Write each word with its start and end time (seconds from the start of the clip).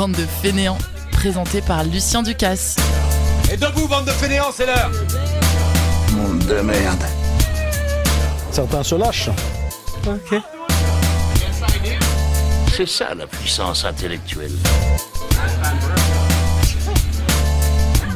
bande 0.00 0.12
de 0.12 0.24
fainéants, 0.24 0.78
présenté 1.12 1.60
par 1.60 1.84
Lucien 1.84 2.22
Ducasse. 2.22 2.76
Et 3.52 3.56
debout, 3.58 3.86
bande 3.86 4.06
de 4.06 4.10
fainéants, 4.12 4.50
c'est 4.50 4.64
l'heure 4.64 4.90
Monde 6.14 6.38
de 6.38 6.60
merde. 6.62 7.04
Certains 8.50 8.82
se 8.82 8.94
lâchent. 8.94 9.28
Ok. 10.06 10.40
C'est 12.74 12.88
ça 12.88 13.14
la 13.14 13.26
puissance 13.26 13.84
intellectuelle. 13.84 14.56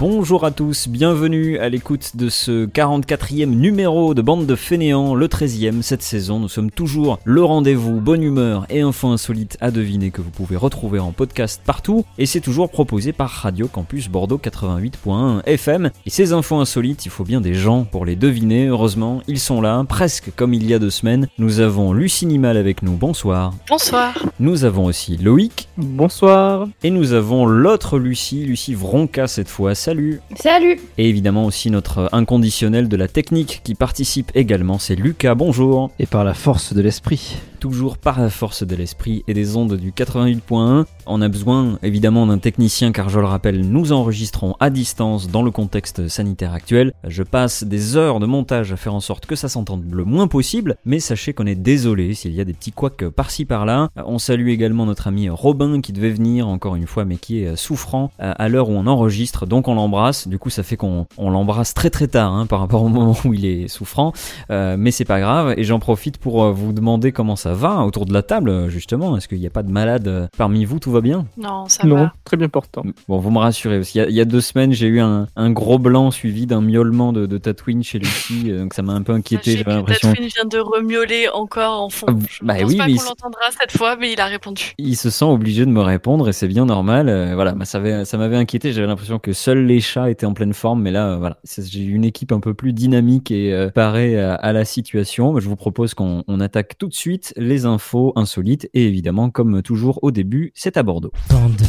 Bonjour 0.00 0.44
à 0.44 0.50
tous, 0.50 0.88
bienvenue 0.88 1.56
à 1.58 1.68
l'écoute 1.68 2.16
de 2.16 2.28
ce 2.28 2.66
44e 2.66 3.46
numéro 3.46 4.12
de 4.12 4.22
Bande 4.22 4.44
de 4.44 4.56
Fainéants, 4.56 5.14
le 5.14 5.28
13e 5.28 5.82
cette 5.82 6.02
saison. 6.02 6.40
Nous 6.40 6.48
sommes 6.48 6.72
toujours 6.72 7.20
le 7.24 7.44
rendez-vous, 7.44 8.00
bonne 8.00 8.22
humeur 8.24 8.66
et 8.68 8.80
infos 8.80 9.08
insolites 9.08 9.56
à 9.60 9.70
deviner 9.70 10.10
que 10.10 10.20
vous 10.20 10.30
pouvez 10.30 10.56
retrouver 10.56 10.98
en 10.98 11.12
podcast 11.12 11.62
partout. 11.64 12.04
Et 12.18 12.26
c'est 12.26 12.40
toujours 12.40 12.70
proposé 12.70 13.12
par 13.12 13.30
Radio 13.30 13.68
Campus 13.68 14.08
Bordeaux 14.08 14.36
88.1 14.42 15.42
FM. 15.46 15.90
Et 16.04 16.10
ces 16.10 16.32
infos 16.32 16.56
insolites, 16.56 17.06
il 17.06 17.10
faut 17.10 17.24
bien 17.24 17.40
des 17.40 17.54
gens 17.54 17.84
pour 17.84 18.04
les 18.04 18.16
deviner. 18.16 18.66
Heureusement, 18.66 19.22
ils 19.28 19.40
sont 19.40 19.60
là, 19.60 19.82
presque 19.88 20.32
comme 20.34 20.54
il 20.54 20.66
y 20.68 20.74
a 20.74 20.80
deux 20.80 20.90
semaines. 20.90 21.28
Nous 21.38 21.60
avons 21.60 21.92
Lucie 21.92 22.26
Nimal 22.26 22.56
avec 22.56 22.82
nous, 22.82 22.96
bonsoir. 22.96 23.54
Bonsoir. 23.70 24.12
Nous 24.40 24.64
avons 24.64 24.86
aussi 24.86 25.16
Loïc. 25.18 25.68
Bonsoir. 25.76 26.66
Et 26.82 26.90
nous 26.90 27.12
avons 27.12 27.46
l'autre 27.46 27.98
Lucie, 27.98 28.44
Lucie 28.44 28.74
Vronca 28.74 29.28
cette 29.28 29.48
fois. 29.48 29.76
Salut. 29.84 30.22
Salut. 30.34 30.80
Et 30.96 31.10
évidemment 31.10 31.44
aussi 31.44 31.70
notre 31.70 32.08
inconditionnel 32.12 32.88
de 32.88 32.96
la 32.96 33.06
technique 33.06 33.60
qui 33.64 33.74
participe 33.74 34.32
également, 34.34 34.78
c'est 34.78 34.96
Lucas. 34.96 35.34
Bonjour. 35.34 35.90
Et 35.98 36.06
par 36.06 36.24
la 36.24 36.32
force 36.32 36.72
de 36.72 36.80
l'esprit. 36.80 37.36
Toujours 37.64 37.96
par 37.96 38.20
la 38.20 38.28
force 38.28 38.62
de 38.62 38.76
l'esprit 38.76 39.24
et 39.26 39.32
des 39.32 39.56
ondes 39.56 39.78
du 39.78 39.90
88.1, 39.90 40.84
on 41.06 41.22
a 41.22 41.28
besoin 41.30 41.78
évidemment 41.82 42.26
d'un 42.26 42.36
technicien 42.36 42.92
car 42.92 43.08
je 43.08 43.18
le 43.18 43.24
rappelle, 43.24 43.66
nous 43.66 43.92
enregistrons 43.92 44.54
à 44.60 44.68
distance 44.68 45.30
dans 45.30 45.40
le 45.40 45.50
contexte 45.50 46.08
sanitaire 46.08 46.52
actuel. 46.52 46.92
Je 47.08 47.22
passe 47.22 47.64
des 47.64 47.96
heures 47.96 48.20
de 48.20 48.26
montage 48.26 48.70
à 48.70 48.76
faire 48.76 48.92
en 48.94 49.00
sorte 49.00 49.24
que 49.24 49.34
ça 49.34 49.48
s'entende 49.48 49.86
le 49.90 50.04
moins 50.04 50.28
possible, 50.28 50.76
mais 50.84 51.00
sachez 51.00 51.32
qu'on 51.32 51.46
est 51.46 51.54
désolé 51.54 52.12
s'il 52.12 52.34
y 52.34 52.40
a 52.42 52.44
des 52.44 52.52
petits 52.52 52.70
couacs 52.70 53.08
par-ci 53.08 53.46
par-là. 53.46 53.88
On 53.96 54.18
salue 54.18 54.48
également 54.48 54.84
notre 54.84 55.06
ami 55.06 55.30
Robin 55.30 55.80
qui 55.80 55.94
devait 55.94 56.10
venir 56.10 56.48
encore 56.48 56.76
une 56.76 56.86
fois 56.86 57.06
mais 57.06 57.16
qui 57.16 57.44
est 57.44 57.56
souffrant 57.56 58.10
à 58.18 58.46
l'heure 58.50 58.68
où 58.68 58.74
on 58.74 58.86
enregistre, 58.86 59.46
donc 59.46 59.68
on 59.68 59.74
l'embrasse. 59.74 60.28
Du 60.28 60.38
coup 60.38 60.50
ça 60.50 60.62
fait 60.62 60.76
qu'on 60.76 61.06
l'embrasse 61.16 61.72
très 61.72 61.88
très 61.88 62.08
tard 62.08 62.34
hein, 62.34 62.44
par 62.44 62.60
rapport 62.60 62.82
au 62.82 62.90
moment 62.90 63.16
où 63.24 63.32
il 63.32 63.46
est 63.46 63.68
souffrant, 63.68 64.12
euh, 64.50 64.76
mais 64.78 64.90
c'est 64.90 65.06
pas 65.06 65.20
grave 65.20 65.54
et 65.56 65.64
j'en 65.64 65.78
profite 65.78 66.18
pour 66.18 66.52
vous 66.52 66.74
demander 66.74 67.10
comment 67.10 67.36
ça 67.36 67.53
va 67.54 67.84
autour 67.84 68.06
de 68.06 68.12
la 68.12 68.22
table 68.22 68.68
justement. 68.68 69.16
Est-ce 69.16 69.28
qu'il 69.28 69.40
n'y 69.40 69.46
a 69.46 69.50
pas 69.50 69.62
de 69.62 69.70
malade 69.70 70.28
parmi 70.36 70.64
vous 70.64 70.78
Tout 70.78 70.90
va 70.90 71.00
bien? 71.00 71.26
Non, 71.36 71.66
ça 71.68 71.86
non, 71.86 71.96
va. 71.96 72.12
très 72.24 72.36
bien 72.36 72.48
portant. 72.48 72.84
Bon, 73.08 73.18
vous 73.18 73.30
me 73.30 73.38
rassurez 73.38 73.78
aussi. 73.78 73.98
Il 73.98 74.00
y 74.00 74.04
a, 74.04 74.08
il 74.08 74.14
y 74.14 74.20
a 74.20 74.24
deux 74.24 74.40
semaines, 74.40 74.72
j'ai 74.72 74.86
eu 74.86 75.00
un, 75.00 75.26
un, 75.36 75.50
gros 75.50 75.78
blanc 75.78 76.10
suivi 76.10 76.46
d'un 76.46 76.60
miaulement 76.60 77.12
de, 77.12 77.26
de 77.26 77.38
Tatooine 77.38 77.82
chez 77.82 77.98
Lucie, 77.98 78.52
donc 78.52 78.74
ça 78.74 78.82
m'a 78.82 78.92
un 78.92 79.02
peu 79.02 79.12
inquiété. 79.12 79.56
J'avais 79.56 79.72
l'impression. 79.72 80.10
Tatooine 80.10 80.28
vient 80.28 80.44
de 80.44 80.58
remiauler 80.58 81.28
encore 81.32 81.80
en 81.80 81.88
fond. 81.88 82.06
Je 82.28 82.44
bah 82.44 82.54
pense 82.60 82.70
oui, 82.70 82.76
pas 82.76 82.86
qu'on 82.86 82.92
l'entendra 82.92 83.50
cette 83.58 83.76
fois, 83.76 83.96
mais 83.96 84.12
il 84.12 84.20
a 84.20 84.26
répondu. 84.26 84.72
Il 84.78 84.96
se 84.96 85.10
sent 85.10 85.24
obligé 85.24 85.64
de 85.64 85.70
me 85.70 85.80
répondre 85.80 86.28
et 86.28 86.32
c'est 86.32 86.48
bien 86.48 86.66
normal. 86.66 87.08
Euh, 87.08 87.34
voilà, 87.34 87.52
bah, 87.52 87.64
ça, 87.64 87.78
avait, 87.78 88.04
ça 88.04 88.18
m'avait 88.18 88.36
inquiété. 88.36 88.72
J'avais 88.72 88.86
l'impression 88.86 89.18
que 89.18 89.32
seuls 89.32 89.64
les 89.64 89.80
chats 89.80 90.10
étaient 90.10 90.26
en 90.26 90.34
pleine 90.34 90.54
forme, 90.54 90.82
mais 90.82 90.90
là, 90.90 91.12
euh, 91.12 91.16
voilà, 91.16 91.38
j'ai 91.44 91.82
une 91.82 92.04
équipe 92.04 92.32
un 92.32 92.40
peu 92.40 92.54
plus 92.54 92.72
dynamique 92.72 93.30
et 93.30 93.52
euh, 93.52 93.70
parée 93.70 94.20
à, 94.20 94.34
à, 94.34 94.52
la 94.52 94.64
situation. 94.64 95.38
Je 95.38 95.48
vous 95.48 95.56
propose 95.56 95.94
qu'on 95.94 96.22
attaque 96.40 96.78
tout 96.78 96.88
de 96.88 96.94
suite 96.94 97.32
les 97.44 97.66
infos 97.66 98.12
insolites 98.16 98.68
et 98.74 98.86
évidemment, 98.86 99.30
comme 99.30 99.62
toujours 99.62 100.00
au 100.02 100.10
début, 100.10 100.52
c'est 100.54 100.76
à 100.76 100.82
Bordeaux. 100.82 101.12
Bande. 101.30 101.62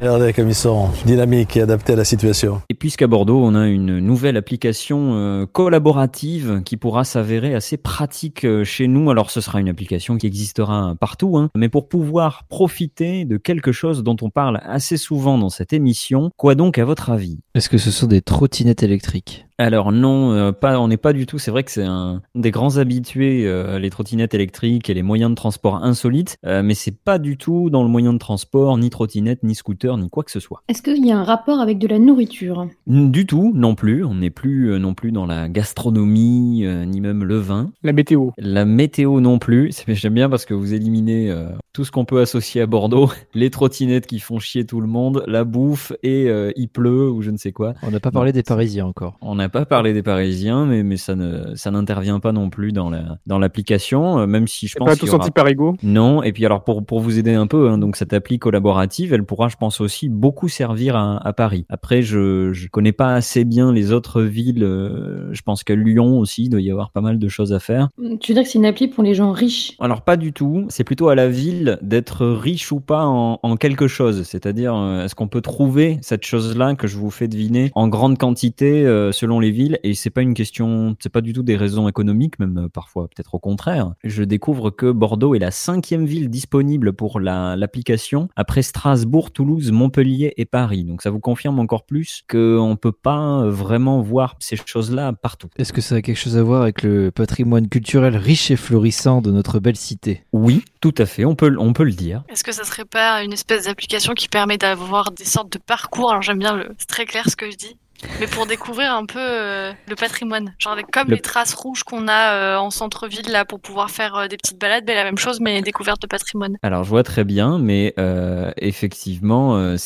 Regardez 0.00 0.34
comme 0.34 0.48
ils 0.48 0.54
sont 0.54 0.90
dynamiques 1.06 1.56
et 1.56 1.62
adaptés 1.62 1.94
à 1.94 1.96
la 1.96 2.04
situation. 2.04 2.60
Et 2.68 2.74
puisqu'à 2.74 3.06
Bordeaux, 3.06 3.42
on 3.42 3.54
a 3.54 3.66
une 3.66 3.98
nouvelle 3.98 4.36
application 4.36 5.14
euh, 5.14 5.46
collaborative 5.46 6.62
qui 6.64 6.76
pourra 6.76 7.04
s'avérer 7.04 7.54
assez 7.54 7.78
pratique 7.78 8.44
euh, 8.44 8.62
chez 8.62 8.88
nous. 8.88 9.10
Alors 9.10 9.30
ce 9.30 9.40
sera 9.40 9.58
une 9.58 9.70
application 9.70 10.18
qui 10.18 10.26
existera 10.26 10.94
partout, 11.00 11.38
hein, 11.38 11.48
mais 11.56 11.70
pour 11.70 11.88
pouvoir 11.88 12.44
profiter 12.48 13.24
de 13.24 13.38
quelque 13.38 13.72
chose 13.72 14.02
dont 14.02 14.16
on 14.20 14.28
parle 14.28 14.60
assez 14.64 14.98
souvent 14.98 15.38
dans 15.38 15.48
cette 15.48 15.72
émission, 15.72 16.30
quoi 16.36 16.54
donc 16.54 16.76
à 16.76 16.84
votre 16.84 17.08
avis? 17.08 17.38
Est-ce 17.54 17.70
que 17.70 17.78
ce 17.78 17.90
sont 17.90 18.06
des 18.06 18.20
trottinettes 18.20 18.82
électriques? 18.82 19.45
Alors 19.58 19.90
non, 19.90 20.32
euh, 20.32 20.52
pas, 20.52 20.78
on 20.78 20.88
n'est 20.88 20.96
pas 20.96 21.12
du 21.12 21.26
tout. 21.26 21.38
C'est 21.38 21.50
vrai 21.50 21.64
que 21.64 21.70
c'est 21.70 21.84
un 21.84 22.22
des 22.34 22.50
grands 22.50 22.76
habitués, 22.76 23.46
euh, 23.46 23.78
les 23.78 23.90
trottinettes 23.90 24.34
électriques 24.34 24.90
et 24.90 24.94
les 24.94 25.02
moyens 25.02 25.30
de 25.30 25.34
transport 25.34 25.76
insolites, 25.76 26.36
euh, 26.44 26.62
mais 26.62 26.74
c'est 26.74 26.96
pas 26.96 27.18
du 27.18 27.38
tout 27.38 27.70
dans 27.70 27.82
le 27.82 27.88
moyen 27.88 28.12
de 28.12 28.18
transport, 28.18 28.76
ni 28.76 28.90
trottinette, 28.90 29.42
ni 29.42 29.54
scooter, 29.54 29.96
ni 29.96 30.10
quoi 30.10 30.24
que 30.24 30.30
ce 30.30 30.40
soit. 30.40 30.62
Est-ce 30.68 30.82
qu'il 30.82 31.04
y 31.06 31.10
a 31.10 31.18
un 31.18 31.24
rapport 31.24 31.60
avec 31.60 31.78
de 31.78 31.88
la 31.88 31.98
nourriture? 31.98 32.68
Du 32.86 33.26
tout, 33.26 33.52
non 33.54 33.74
plus. 33.74 34.04
On 34.04 34.16
n'est 34.16 34.30
plus 34.30 34.78
non 34.78 34.94
plus 34.94 35.12
dans 35.12 35.26
la 35.26 35.48
gastronomie, 35.48 36.66
ni 36.86 37.00
même 37.00 37.24
le 37.24 37.38
vin. 37.38 37.70
La 37.82 37.92
météo. 37.92 38.30
La 38.36 38.64
météo 38.64 39.20
non 39.20 39.38
plus. 39.38 39.70
J'aime 39.88 40.14
bien 40.14 40.28
parce 40.28 40.44
que 40.44 40.54
vous 40.54 40.74
éliminez 40.74 41.34
tout 41.72 41.84
ce 41.84 41.90
qu'on 41.90 42.04
peut 42.04 42.20
associer 42.20 42.60
à 42.60 42.66
Bordeaux, 42.66 43.10
les 43.34 43.50
trottinettes 43.50 44.06
qui 44.06 44.18
font 44.18 44.38
chier 44.38 44.66
tout 44.66 44.80
le 44.80 44.86
monde, 44.86 45.24
la 45.26 45.44
bouffe 45.44 45.92
et 46.02 46.28
il 46.56 46.68
pleut 46.68 47.10
ou 47.10 47.22
je 47.22 47.30
ne 47.30 47.36
sais 47.36 47.52
quoi. 47.52 47.74
On 47.82 47.90
n'a 47.90 48.00
pas 48.00 48.10
parlé 48.10 48.32
des 48.32 48.42
Parisiens 48.42 48.86
encore. 48.86 49.16
On 49.20 49.38
n'a 49.46 49.50
pas 49.50 49.64
parlé 49.64 49.92
des 49.92 50.02
Parisiens, 50.02 50.66
mais, 50.66 50.82
mais 50.82 50.96
ça 50.96 51.14
ne 51.14 51.54
ça 51.54 51.70
n'intervient 51.70 52.20
pas 52.20 52.32
non 52.32 52.50
plus 52.50 52.72
dans 52.72 52.90
la 52.90 53.18
dans 53.26 53.38
l'application, 53.38 54.18
euh, 54.18 54.26
même 54.26 54.46
si 54.46 54.66
je 54.66 54.76
pense. 54.76 54.88
Pas 54.88 54.96
tous 54.96 55.08
aura... 55.12 55.24
anti-parigo. 55.24 55.76
Non. 55.82 56.22
Et 56.22 56.32
puis 56.32 56.44
alors 56.44 56.64
pour 56.64 56.84
pour 56.84 57.00
vous 57.00 57.18
aider 57.18 57.34
un 57.34 57.46
peu, 57.46 57.68
hein, 57.68 57.78
donc 57.78 57.96
cette 57.96 58.12
appli 58.12 58.38
collaborative, 58.38 59.12
elle 59.12 59.24
pourra, 59.24 59.48
je 59.48 59.56
pense 59.56 59.80
aussi 59.80 60.08
beaucoup 60.08 60.48
servir 60.48 60.96
à, 60.96 61.26
à 61.26 61.32
Paris. 61.32 61.64
Après, 61.68 62.02
je 62.02 62.52
je 62.52 62.68
connais 62.68 62.92
pas 62.92 63.14
assez 63.14 63.44
bien 63.44 63.72
les 63.72 63.92
autres 63.92 64.22
villes. 64.22 64.64
Euh, 64.64 65.28
je 65.32 65.42
pense 65.42 65.64
qu'à 65.64 65.74
Lyon 65.74 66.18
aussi, 66.18 66.44
il 66.44 66.48
doit 66.48 66.60
y 66.60 66.70
avoir 66.70 66.90
pas 66.90 67.00
mal 67.00 67.18
de 67.18 67.28
choses 67.28 67.52
à 67.52 67.58
faire. 67.58 67.88
Tu 68.20 68.32
veux 68.32 68.34
dire 68.34 68.42
que 68.42 68.48
c'est 68.48 68.58
une 68.58 68.66
appli 68.66 68.88
pour 68.88 69.04
les 69.04 69.14
gens 69.14 69.32
riches? 69.32 69.76
Alors 69.80 70.02
pas 70.02 70.16
du 70.16 70.32
tout. 70.32 70.66
C'est 70.68 70.84
plutôt 70.84 71.08
à 71.08 71.14
la 71.14 71.28
ville 71.28 71.78
d'être 71.82 72.26
riche 72.26 72.72
ou 72.72 72.80
pas 72.80 73.04
en, 73.06 73.38
en 73.42 73.56
quelque 73.56 73.86
chose. 73.86 74.22
C'est-à-dire, 74.24 74.74
euh, 74.74 75.04
est-ce 75.04 75.14
qu'on 75.14 75.28
peut 75.28 75.40
trouver 75.40 75.98
cette 76.02 76.24
chose-là 76.24 76.74
que 76.74 76.86
je 76.86 76.96
vous 76.96 77.10
fais 77.10 77.28
deviner 77.28 77.70
en 77.74 77.88
grande 77.88 78.18
quantité 78.18 78.86
euh, 78.86 79.12
selon 79.12 79.35
les 79.40 79.50
villes 79.50 79.78
et 79.82 79.94
c'est 79.94 80.10
pas 80.10 80.22
une 80.22 80.34
question, 80.34 80.96
c'est 81.00 81.12
pas 81.12 81.20
du 81.20 81.32
tout 81.32 81.42
des 81.42 81.56
raisons 81.56 81.88
économiques, 81.88 82.38
même 82.38 82.58
euh, 82.58 82.68
parfois 82.68 83.08
peut-être 83.08 83.34
au 83.34 83.38
contraire. 83.38 83.92
Je 84.04 84.22
découvre 84.22 84.70
que 84.70 84.90
Bordeaux 84.90 85.34
est 85.34 85.38
la 85.38 85.50
cinquième 85.50 86.06
ville 86.06 86.30
disponible 86.30 86.92
pour 86.92 87.20
l'application 87.20 88.28
après 88.36 88.62
Strasbourg, 88.62 89.30
Toulouse, 89.30 89.70
Montpellier 89.72 90.34
et 90.36 90.44
Paris. 90.44 90.84
Donc 90.84 91.02
ça 91.02 91.10
vous 91.10 91.20
confirme 91.20 91.58
encore 91.58 91.84
plus 91.84 92.22
qu'on 92.28 92.76
peut 92.80 92.92
pas 92.92 93.46
vraiment 93.46 94.00
voir 94.00 94.36
ces 94.38 94.56
choses-là 94.56 95.12
partout. 95.12 95.48
Est-ce 95.56 95.72
que 95.72 95.80
ça 95.80 95.96
a 95.96 96.02
quelque 96.02 96.18
chose 96.18 96.36
à 96.36 96.42
voir 96.42 96.62
avec 96.62 96.82
le 96.82 97.10
patrimoine 97.10 97.68
culturel 97.68 98.16
riche 98.16 98.50
et 98.50 98.56
florissant 98.56 99.20
de 99.20 99.30
notre 99.30 99.58
belle 99.58 99.76
cité? 99.76 100.24
Oui, 100.32 100.64
tout 100.80 100.94
à 100.98 101.06
fait, 101.06 101.24
on 101.24 101.34
peut, 101.34 101.54
on 101.58 101.72
peut 101.72 101.84
le 101.84 101.92
dire. 101.92 102.22
Est-ce 102.28 102.44
que 102.44 102.52
ça 102.52 102.64
serait 102.64 102.84
pas 102.84 103.22
une 103.22 103.32
espèce 103.32 103.64
d'application 103.64 104.14
qui 104.14 104.28
permet 104.28 104.58
d'avoir 104.58 105.12
des 105.12 105.24
sortes 105.24 105.52
de 105.52 105.58
parcours? 105.58 106.10
Alors 106.10 106.22
j'aime 106.22 106.38
bien 106.38 106.56
le, 106.56 106.68
c'est 106.78 106.86
très 106.86 107.06
clair 107.06 107.28
ce 107.28 107.36
que 107.36 107.50
je 107.50 107.56
dis. 107.56 107.76
Mais 108.20 108.26
pour 108.26 108.46
découvrir 108.46 108.92
un 108.92 109.04
peu 109.06 109.18
euh, 109.20 109.72
le 109.88 109.94
patrimoine, 109.94 110.54
genre 110.58 110.72
avec 110.72 110.90
comme 110.90 111.08
Le- 111.08 111.16
les 111.16 111.20
traces 111.20 111.54
rouges 111.54 111.82
qu'on 111.82 112.08
a 112.08 112.34
euh, 112.34 112.56
en 112.58 112.70
centre-ville 112.70 113.30
là 113.30 113.44
pour 113.44 113.60
pouvoir 113.60 113.90
faire 113.90 114.14
euh, 114.16 114.26
des 114.28 114.36
petites 114.36 114.60
balades, 114.60 114.84
mais 114.86 114.94
la 114.94 115.04
même 115.04 115.18
chose 115.18 115.40
mais 115.40 115.60
découverte 115.62 116.00
de 116.02 116.06
patrimoine. 116.06 116.56
Alors 116.62 116.84
je 116.84 116.90
vois 116.90 117.02
très 117.02 117.24
bien, 117.24 117.58
mais 117.58 117.94
euh, 117.98 118.50
effectivement, 118.58 119.56
euh, 119.56 119.76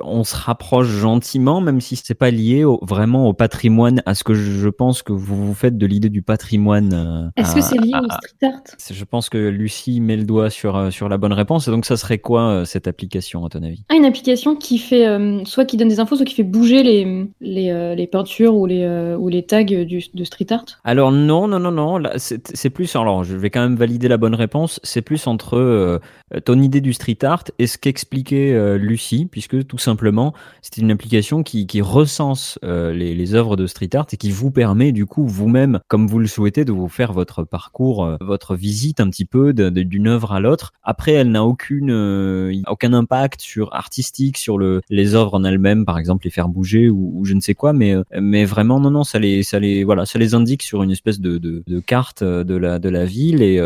on 0.00 0.24
se 0.24 0.36
rapproche 0.36 0.88
gentiment, 0.88 1.60
même 1.60 1.80
si 1.80 1.96
c'est 1.96 2.14
pas 2.14 2.30
lié 2.30 2.64
au- 2.64 2.78
vraiment 2.82 3.28
au 3.28 3.32
patrimoine, 3.34 4.02
à 4.06 4.14
ce 4.14 4.24
que 4.24 4.34
je, 4.34 4.50
je 4.52 4.68
pense 4.68 5.02
que 5.02 5.12
vous 5.12 5.46
vous 5.46 5.54
faites 5.54 5.76
de 5.78 5.86
l'idée 5.86 6.08
du 6.10 6.22
patrimoine. 6.22 6.92
euh, 6.92 7.28
Est-ce 7.40 7.54
que 7.54 7.60
c'est 7.60 7.78
lié 7.78 7.92
à- 7.94 8.00
au 8.00 8.04
street 8.10 8.48
art? 8.48 8.62
Je 8.90 9.04
pense 9.04 9.28
que 9.28 9.38
Lucie 9.38 10.00
met 10.00 10.16
le 10.16 10.24
doigt 10.24 10.50
sur 10.50 10.92
sur 10.92 11.08
la 11.08 11.18
bonne 11.18 11.32
réponse. 11.32 11.68
Et 11.68 11.70
donc 11.70 11.84
ça 11.86 11.96
serait 11.96 12.18
quoi 12.18 12.42
euh, 12.48 12.64
cette 12.64 12.86
application 12.88 13.44
à 13.44 13.48
ton 13.48 13.62
avis? 13.62 13.84
Ah, 13.88 13.94
une 13.94 14.04
application 14.04 14.56
qui 14.56 14.78
fait 14.78 15.06
euh, 15.06 15.44
soit 15.44 15.64
qui 15.64 15.76
donne 15.76 15.88
des 15.88 16.00
infos, 16.00 16.16
soit 16.16 16.24
qui 16.26 16.34
fait 16.34 16.42
bouger 16.42 16.82
les, 16.82 17.26
les, 17.42 17.70
euh, 17.70 17.94
les 17.94 18.06
peintures 18.06 18.54
ou 18.54 18.66
les, 18.66 18.84
euh, 18.84 19.42
tags 19.42 19.64
de 19.64 20.24
street 20.24 20.46
art? 20.50 20.64
Alors 20.84 21.12
non, 21.12 21.48
non, 21.48 21.58
non, 21.58 21.72
non. 21.72 22.02
C'est 22.16 22.70
plus. 22.70 22.94
Alors, 22.96 23.24
je 23.24 23.36
vais 23.36 23.50
quand 23.50 23.60
même 23.60 23.76
valider 23.76 24.08
la 24.08 24.16
bonne 24.16 24.34
réponse. 24.34 24.80
C'est 24.82 25.02
plus 25.02 25.26
entre 25.26 25.58
euh, 25.58 25.98
ton 26.44 26.60
idée 26.60 26.80
du 26.80 26.92
street 26.92 27.18
art 27.22 27.44
et 27.58 27.66
ce 27.66 27.76
qu'expliquait 27.76 28.78
Lucie, 28.78 29.26
puisque 29.30 29.66
tout 29.66 29.78
simplement, 29.78 30.32
c'est 30.62 30.78
une 30.78 30.90
application 30.90 31.42
qui, 31.42 31.66
recense 31.82 32.58
les, 32.62 33.34
œuvres 33.34 33.56
de 33.56 33.66
street 33.66 33.90
art 33.94 34.06
et 34.12 34.16
qui 34.16 34.30
vous 34.30 34.50
permet, 34.50 34.92
du 34.92 35.06
coup, 35.06 35.26
vous-même, 35.26 35.80
comme 35.88 36.06
vous 36.06 36.18
le 36.18 36.26
souhaitez, 36.26 36.64
de 36.64 36.72
vous 36.72 36.88
faire 36.88 37.12
votre 37.12 37.42
parcours, 37.44 38.16
votre 38.20 38.54
visite 38.54 39.00
un 39.00 39.10
petit 39.10 39.24
peu 39.24 39.52
d'une 39.52 40.06
œuvre 40.06 40.32
à 40.32 40.40
l'autre. 40.40 40.72
Après, 40.82 41.12
elle 41.12 41.30
n'a 41.30 41.44
aucune, 41.44 42.62
aucun 42.68 42.92
impact 42.92 43.40
sur 43.40 43.74
artistique, 43.74 44.38
sur 44.38 44.58
le, 44.58 44.80
les 44.90 45.14
œuvres 45.14 45.34
en 45.34 45.44
elles-mêmes, 45.44 45.84
par 45.84 45.98
exemple, 45.98 46.24
les 46.24 46.30
faire 46.30 46.48
bouger 46.48 46.88
ou, 46.88 47.12
ou 47.14 47.24
je 47.32 47.36
ne 47.36 47.40
sais 47.40 47.54
quoi, 47.54 47.72
mais, 47.72 47.94
euh, 47.94 48.02
mais 48.20 48.44
vraiment, 48.44 48.78
non, 48.78 48.90
non, 48.90 49.04
ça 49.04 49.18
les, 49.18 49.42
ça 49.42 49.58
les, 49.58 49.84
voilà, 49.84 50.04
ça 50.04 50.18
les 50.18 50.34
indique 50.34 50.62
sur 50.62 50.82
une 50.82 50.90
espèce 50.90 51.18
de, 51.18 51.38
de, 51.38 51.80
carte 51.80 52.20
euh, 52.20 52.44
de 52.44 52.54
la, 52.54 52.78
de 52.78 52.90
la 52.90 53.06
ville 53.06 53.40
et 53.42 53.58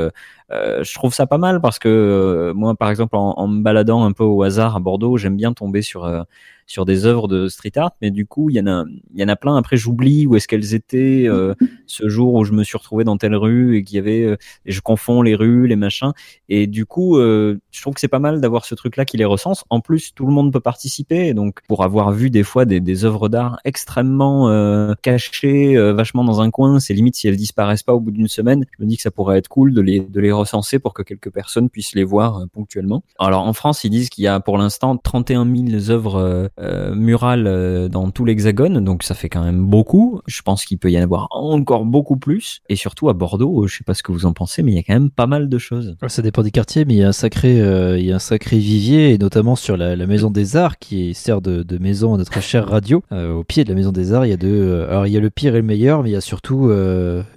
euh, 0.53 0.57
Euh, 0.77 0.85
je 0.85 0.95
trouve 0.95 1.15
ça 1.15 1.27
pas 1.27 1.39
mal 1.39 1.61
parce 1.61 1.79
que 1.79 1.89
euh, 1.89 2.55
moi, 2.55 2.75
par 2.75 2.91
exemple, 2.91 3.17
en, 3.17 3.35
en 3.37 3.49
me 3.49 3.63
baladant 3.63 4.05
un 4.05 4.13
peu 4.13 4.25
au 4.25 4.43
hasard 4.43 4.77
à 4.77 4.81
Bordeaux, 4.81 5.17
j'aime 5.17 5.37
bien 5.37 5.53
tomber 5.53 5.83
sur 5.83 6.05
euh, 6.05 6.23
sur 6.67 6.85
des 6.85 7.07
œuvres 7.07 7.29
de 7.29 7.49
street 7.49 7.73
art, 7.77 7.93
mais 8.03 8.11
du 8.11 8.27
coup, 8.27 8.51
il 8.51 8.57
y 8.57 8.61
en 8.61 8.67
a, 8.67 8.85
il 9.15 9.21
y 9.21 9.25
en 9.25 9.29
a 9.29 9.37
plein. 9.37 9.57
Après, 9.57 9.77
j'oublie 9.77 10.27
où 10.27 10.35
est-ce 10.37 10.49
qu'elles 10.49 10.75
étaient 10.75 11.25
euh, 11.29 11.55
ce 11.87 12.09
jour 12.09 12.35
où 12.35 12.45
je 12.45 12.53
me 12.53 12.65
suis 12.65 12.77
retrouvé 12.77 13.05
dans 13.05 13.17
telle 13.17 13.37
rue 13.37 13.77
et 13.77 13.85
qu'il 13.85 13.97
y 13.97 13.99
avait, 13.99 14.23
euh, 14.25 14.37
et 14.67 14.73
je 14.73 14.81
confonds 14.81 15.23
les 15.23 15.35
rues, 15.37 15.69
les 15.69 15.77
machins. 15.77 16.13
Et 16.49 16.67
du 16.67 16.85
coup, 16.85 17.19
euh, 17.19 17.59
je 17.71 17.81
trouve 17.81 17.95
que 17.95 18.01
c'est 18.01 18.09
pas 18.09 18.19
mal 18.19 18.41
d'avoir 18.41 18.65
ce 18.65 18.75
truc-là 18.75 19.05
qui 19.05 19.17
les 19.17 19.25
recense. 19.25 19.65
En 19.71 19.81
plus, 19.81 20.13
tout 20.15 20.27
le 20.27 20.33
monde 20.33 20.53
peut 20.53 20.61
participer. 20.61 21.35
Donc, 21.35 21.61
pour 21.69 21.85
avoir 21.85 22.11
vu 22.13 22.31
des 22.31 22.43
fois 22.43 22.65
des, 22.65 22.81
des 22.81 23.05
œuvres 23.05 23.29
d'art 23.29 23.61
extrêmement 23.65 24.51
euh, 24.51 24.95
cachées, 25.03 25.77
euh, 25.77 25.93
vachement 25.93 26.25
dans 26.25 26.41
un 26.41 26.51
coin, 26.51 26.81
c'est 26.81 26.95
limite 26.95 27.15
si 27.15 27.29
elles 27.29 27.37
disparaissent 27.37 27.85
pas 27.85 27.95
au 27.95 28.01
bout 28.01 28.11
d'une 28.11 28.29
semaine. 28.29 28.65
Je 28.77 28.85
me 28.85 28.89
dis 28.89 28.97
que 28.97 29.03
ça 29.03 29.13
pourrait 29.13 29.39
être 29.39 29.49
cool 29.49 29.73
de 29.73 29.81
les, 29.81 30.01
de 30.01 30.21
les 30.21 30.33
recenser 30.37 30.79
pour 30.79 30.95
que 30.95 31.03
quelques 31.03 31.31
personnes 31.31 31.69
puissent 31.69 31.95
les 31.95 32.05
voir 32.05 32.39
euh, 32.39 32.47
ponctuellement. 32.53 33.03
Alors, 33.19 33.47
en 33.47 33.53
France, 33.53 33.85
ils 33.85 33.91
disent 33.91 34.11
qu'il 34.11 34.25
y 34.25 34.27
a 34.27 34.41
pour 34.41 34.59
l'instant 34.59 34.97
31 34.97 35.45
000 35.45 35.91
œuvres 35.91 36.17
euh, 36.17 36.49
euh, 36.61 36.95
murales 36.95 37.89
dans 37.89 38.11
tout 38.11 38.25
l'hexagone, 38.25 38.83
donc 38.85 39.03
ça 39.03 39.15
fait 39.15 39.29
quand 39.29 39.45
même 39.45 39.65
beaucoup. 39.67 40.21
Je 40.27 40.43
pense 40.43 40.65
qu'il 40.65 40.79
peut 40.79 40.91
y 40.91 40.99
en 40.99 41.03
avoir 41.03 41.29
encore 41.31 41.85
beaucoup 41.85 42.17
plus. 42.17 42.61
Et 42.69 42.77
surtout 42.77 43.09
à 43.09 43.13
Bordeaux, 43.13 43.67
je 43.67 43.77
sais 43.77 43.85
pas 43.85 43.95
ce 43.95 44.03
que 44.03 44.13
vous 44.13 44.27
en 44.27 44.33
pensez, 44.33 44.63
mais 44.63 44.73
il 44.73 44.77
y 44.77 44.79
a 44.79 44.83
quand 44.83 44.95
même 44.95 45.11
pas 45.11 45.27
mal 45.27 45.49
de 45.49 45.59
choses. 45.59 45.97
Ça 46.07 46.23
dépend 46.23 46.43
des 46.43 46.51
quartiers, 46.51 46.85
mais 46.85 46.95
il 46.95 46.99
y 46.99 47.03
a 47.03 47.09
un 47.09 47.13
sacré, 47.13 47.57
il 47.99 48.05
y 48.05 48.13
a 48.13 48.17
un 48.17 48.21
sacré 48.21 48.59
vivier, 48.59 49.13
et 49.13 49.19
notamment 49.19 49.57
sur 49.57 49.77
la, 49.77 49.97
Maison 50.07 50.31
des 50.31 50.57
Arts, 50.57 50.79
qui 50.79 51.15
sert 51.15 51.41
de, 51.41 51.79
maison 51.79 52.15
à 52.15 52.19
notre 52.19 52.41
chère 52.41 52.69
radio. 52.69 53.03
Au 53.11 53.45
pied 53.45 53.65
de 53.65 53.69
la 53.69 53.75
Maison 53.75 53.93
des 53.93 54.13
Arts, 54.13 54.27
il 54.27 54.31
y 54.31 54.33
a 54.33 54.37
deux. 54.37 54.87
alors 54.89 55.07
il 55.07 55.13
y 55.13 55.17
a 55.17 55.21
le 55.21 55.31
pire 55.31 55.55
et 55.55 55.61
le 55.61 55.67
meilleur, 55.67 56.03
mais 56.03 56.11
il 56.11 56.13
y 56.13 56.17
a 56.17 56.21
surtout 56.21 56.71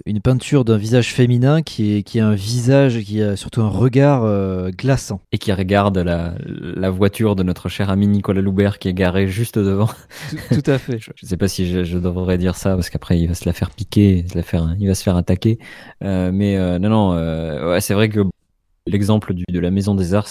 une 0.06 0.20
peinture 0.20 0.64
d'un 0.64 0.76
visage 0.76 1.12
féminin 1.12 1.62
qui 1.62 1.94
est, 1.94 2.02
qui 2.02 2.20
a 2.20 2.26
un 2.26 2.34
visage, 2.34 2.89
qui 2.98 3.22
a 3.22 3.36
surtout 3.36 3.60
un 3.62 3.68
regard 3.68 4.24
euh, 4.24 4.70
glaçant. 4.70 5.20
Et 5.32 5.38
qui 5.38 5.52
regarde 5.52 5.98
la, 5.98 6.34
la 6.46 6.90
voiture 6.90 7.36
de 7.36 7.42
notre 7.42 7.68
cher 7.68 7.90
ami 7.90 8.08
Nicolas 8.08 8.40
Loubert 8.40 8.78
qui 8.78 8.88
est 8.88 8.94
garé 8.94 9.28
juste 9.28 9.58
devant. 9.58 9.88
Tout, 10.30 10.60
tout 10.60 10.70
à 10.70 10.78
fait. 10.78 10.98
Je 11.14 11.26
sais 11.26 11.36
pas 11.36 11.48
si 11.48 11.70
je, 11.70 11.84
je 11.84 11.98
devrais 11.98 12.38
dire 12.38 12.56
ça 12.56 12.74
parce 12.74 12.90
qu'après 12.90 13.18
il 13.18 13.28
va 13.28 13.34
se 13.34 13.44
la 13.46 13.52
faire 13.52 13.70
piquer, 13.70 14.24
se 14.30 14.36
la 14.36 14.42
faire, 14.42 14.74
il 14.78 14.88
va 14.88 14.94
se 14.94 15.02
faire 15.02 15.16
attaquer. 15.16 15.58
Euh, 16.02 16.30
mais 16.32 16.56
euh, 16.56 16.78
non, 16.78 16.88
non, 16.88 17.70
ouais, 17.70 17.80
c'est 17.80 17.94
vrai 17.94 18.08
que 18.08 18.20
l'exemple 18.86 19.34
de 19.34 19.60
la 19.60 19.70
Maison 19.70 19.94
des 19.94 20.14
Arts, 20.14 20.28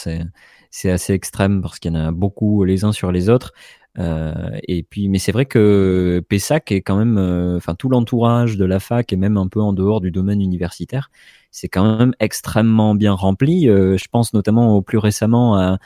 c'est 0.71 0.91
assez 0.91 1.13
extrême 1.13 1.61
parce 1.61 1.79
qu'il 1.79 1.91
y 1.93 1.95
en 1.95 1.99
a 1.99 2.11
beaucoup 2.11 2.63
les 2.63 2.83
uns 2.83 2.91
sur 2.91 3.11
les 3.11 3.29
autres. 3.29 3.53
Euh, 3.97 4.57
et 4.67 4.83
puis, 4.83 5.09
mais 5.09 5.17
c'est 5.17 5.31
vrai 5.31 5.45
que 5.45 6.23
Pessac 6.29 6.71
est 6.71 6.81
quand 6.81 6.95
même, 6.95 7.17
euh, 7.17 7.57
enfin 7.57 7.75
tout 7.75 7.89
l'entourage 7.89 8.55
de 8.55 8.65
la 8.65 8.79
fac 8.79 9.11
et 9.11 9.15
même 9.15 9.37
un 9.37 9.47
peu 9.47 9.61
en 9.61 9.73
dehors 9.73 9.99
du 9.99 10.11
domaine 10.11 10.41
universitaire, 10.41 11.09
c'est 11.51 11.69
quand 11.69 11.97
même 11.97 12.13
extrêmement 12.19 12.93
bien 12.95 13.13
rempli. 13.13 13.67
Euh, 13.67 13.97
je 13.97 14.07
pense 14.09 14.33
notamment 14.33 14.75
au 14.75 14.81
plus 14.81 14.99
récemment, 14.99 15.57
à, 15.57 15.79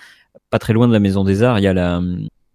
pas 0.50 0.60
très 0.60 0.74
loin 0.74 0.88
de 0.88 0.94
la 0.94 1.00
Maison 1.00 1.24
des 1.24 1.44
Arts, 1.44 1.60
il 1.60 1.64
y 1.64 1.68
a 1.68 1.74
la, 1.74 2.02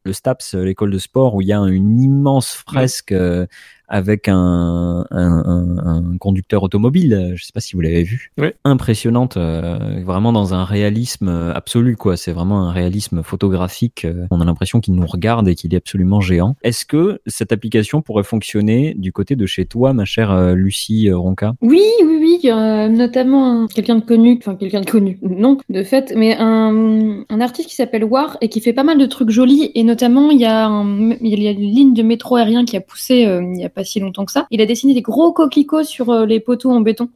le 0.04 0.12
STAPS, 0.12 0.54
l'école 0.54 0.90
de 0.90 0.98
sport, 0.98 1.34
où 1.34 1.42
il 1.42 1.48
y 1.48 1.52
a 1.52 1.58
une 1.58 2.00
immense 2.00 2.52
fresque 2.52 3.12
euh, 3.12 3.46
avec 3.88 4.28
un, 4.28 5.04
un, 5.10 5.42
un- 5.44 5.78
un 6.12 6.16
conducteur 6.18 6.62
automobile. 6.62 7.32
Je 7.36 7.44
sais 7.44 7.52
pas 7.52 7.60
si 7.60 7.74
vous 7.74 7.80
l'avez 7.80 8.02
vu. 8.02 8.30
Oui. 8.38 8.48
Impressionnante, 8.64 9.36
euh, 9.36 10.00
vraiment 10.04 10.32
dans 10.32 10.54
un 10.54 10.64
réalisme 10.64 11.28
euh, 11.28 11.52
absolu, 11.54 11.96
quoi. 11.96 12.16
C'est 12.16 12.32
vraiment 12.32 12.68
un 12.68 12.72
réalisme 12.72 13.22
photographique. 13.22 14.04
euh, 14.04 14.26
On 14.30 14.40
a 14.40 14.44
l'impression 14.44 14.80
qu'il 14.80 14.94
nous 14.94 15.06
regarde 15.06 15.48
et 15.48 15.54
qu'il 15.54 15.72
est 15.74 15.78
absolument 15.78 16.20
géant. 16.20 16.54
Est-ce 16.62 16.84
que 16.84 17.20
cette 17.26 17.52
application 17.52 18.02
pourrait 18.02 18.24
fonctionner 18.24 18.94
du 18.98 19.12
côté 19.12 19.36
de 19.36 19.46
chez 19.46 19.64
toi, 19.64 19.92
ma 19.92 20.04
chère 20.04 20.30
euh, 20.32 20.54
Lucie 20.54 21.08
euh, 21.08 21.16
Ronca? 21.16 21.54
Oui, 21.62 21.82
oui, 22.04 22.18
oui, 22.20 22.50
euh, 22.50 22.88
notamment 22.88 23.62
un- 23.62 23.66
quelqu'un 23.68 23.96
de 23.96 24.04
connu, 24.04 24.38
enfin 24.40 24.54
quelqu'un 24.56 24.80
de 24.82 24.90
connu, 24.90 25.18
non, 25.22 25.58
de 25.68 25.82
fait, 25.82 26.12
mais 26.16 26.36
un, 26.38 27.24
un 27.28 27.40
artiste 27.40 27.68
qui 27.68 27.74
s'appelle 27.74 28.04
War 28.04 28.36
et 28.40 28.48
qui 28.48 28.60
fait 28.60 28.72
pas 28.72 28.84
mal 28.84 28.98
de 28.98 29.06
trucs 29.06 29.30
jolis, 29.30 29.70
et 29.74 29.82
notamment 29.82 30.30
il 30.30 30.40
y 30.40 30.44
a, 30.44 30.66
un- 30.66 31.10
il 31.20 31.42
y 31.42 31.48
a 31.48 31.50
une 31.52 31.60
ligne 31.60 31.94
de 31.94 32.02
métro 32.02 32.36
aérien 32.36 32.64
qui 32.64 32.76
a 32.76 32.80
poussé 32.80 33.26
euh, 33.26 33.42
il 33.54 33.60
y 33.60 33.64
a 33.64 33.68
pas 33.78 33.84
si 33.84 34.00
longtemps 34.00 34.24
que 34.24 34.32
ça. 34.32 34.46
Il 34.50 34.60
a 34.60 34.66
dessiné 34.66 34.92
des 34.94 35.02
gros 35.02 35.32
coquelicots 35.32 35.84
sur 35.84 36.10
euh, 36.10 36.26
les 36.26 36.40
poteaux 36.40 36.70
en 36.72 36.80
béton. 36.80 37.08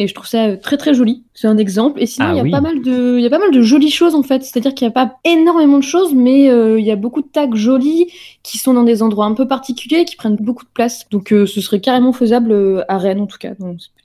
Et 0.00 0.06
je 0.06 0.14
trouve 0.14 0.28
ça 0.28 0.46
euh, 0.46 0.56
très 0.56 0.76
très 0.76 0.94
joli. 0.94 1.24
C'est 1.34 1.48
un 1.48 1.58
exemple. 1.58 2.00
Et 2.00 2.06
sinon, 2.06 2.28
Ah 2.28 2.32
il 2.32 2.36
y 2.36 2.40
a 2.40 2.42
oui. 2.44 2.50
pas 2.52 2.60
mal 2.60 2.80
de, 2.82 3.18
il 3.18 3.22
y 3.22 3.26
a 3.26 3.30
pas 3.30 3.40
mal 3.40 3.50
de 3.50 3.62
jolies 3.62 3.90
choses 3.90 4.14
en 4.14 4.22
fait. 4.22 4.44
C'est-à-dire 4.44 4.72
qu'il 4.74 4.86
n'y 4.86 4.90
a 4.90 4.94
pas 4.94 5.16
énormément 5.24 5.78
de 5.78 5.82
choses, 5.82 6.14
mais 6.14 6.48
euh, 6.48 6.78
il 6.78 6.86
y 6.86 6.92
a 6.92 6.96
beaucoup 6.96 7.20
de 7.20 7.26
tags 7.26 7.54
jolis 7.54 8.06
qui 8.44 8.58
sont 8.58 8.74
dans 8.74 8.84
des 8.84 9.02
endroits 9.02 9.26
un 9.26 9.34
peu 9.34 9.48
particuliers, 9.48 10.04
qui 10.04 10.14
prennent 10.14 10.36
beaucoup 10.36 10.64
de 10.64 10.70
place. 10.72 11.08
Donc 11.10 11.32
euh, 11.32 11.46
ce 11.46 11.60
serait 11.60 11.80
carrément 11.80 12.12
faisable 12.12 12.84
à 12.86 12.96
Rennes 12.98 13.20
en 13.20 13.26
tout 13.26 13.38
cas, 13.38 13.54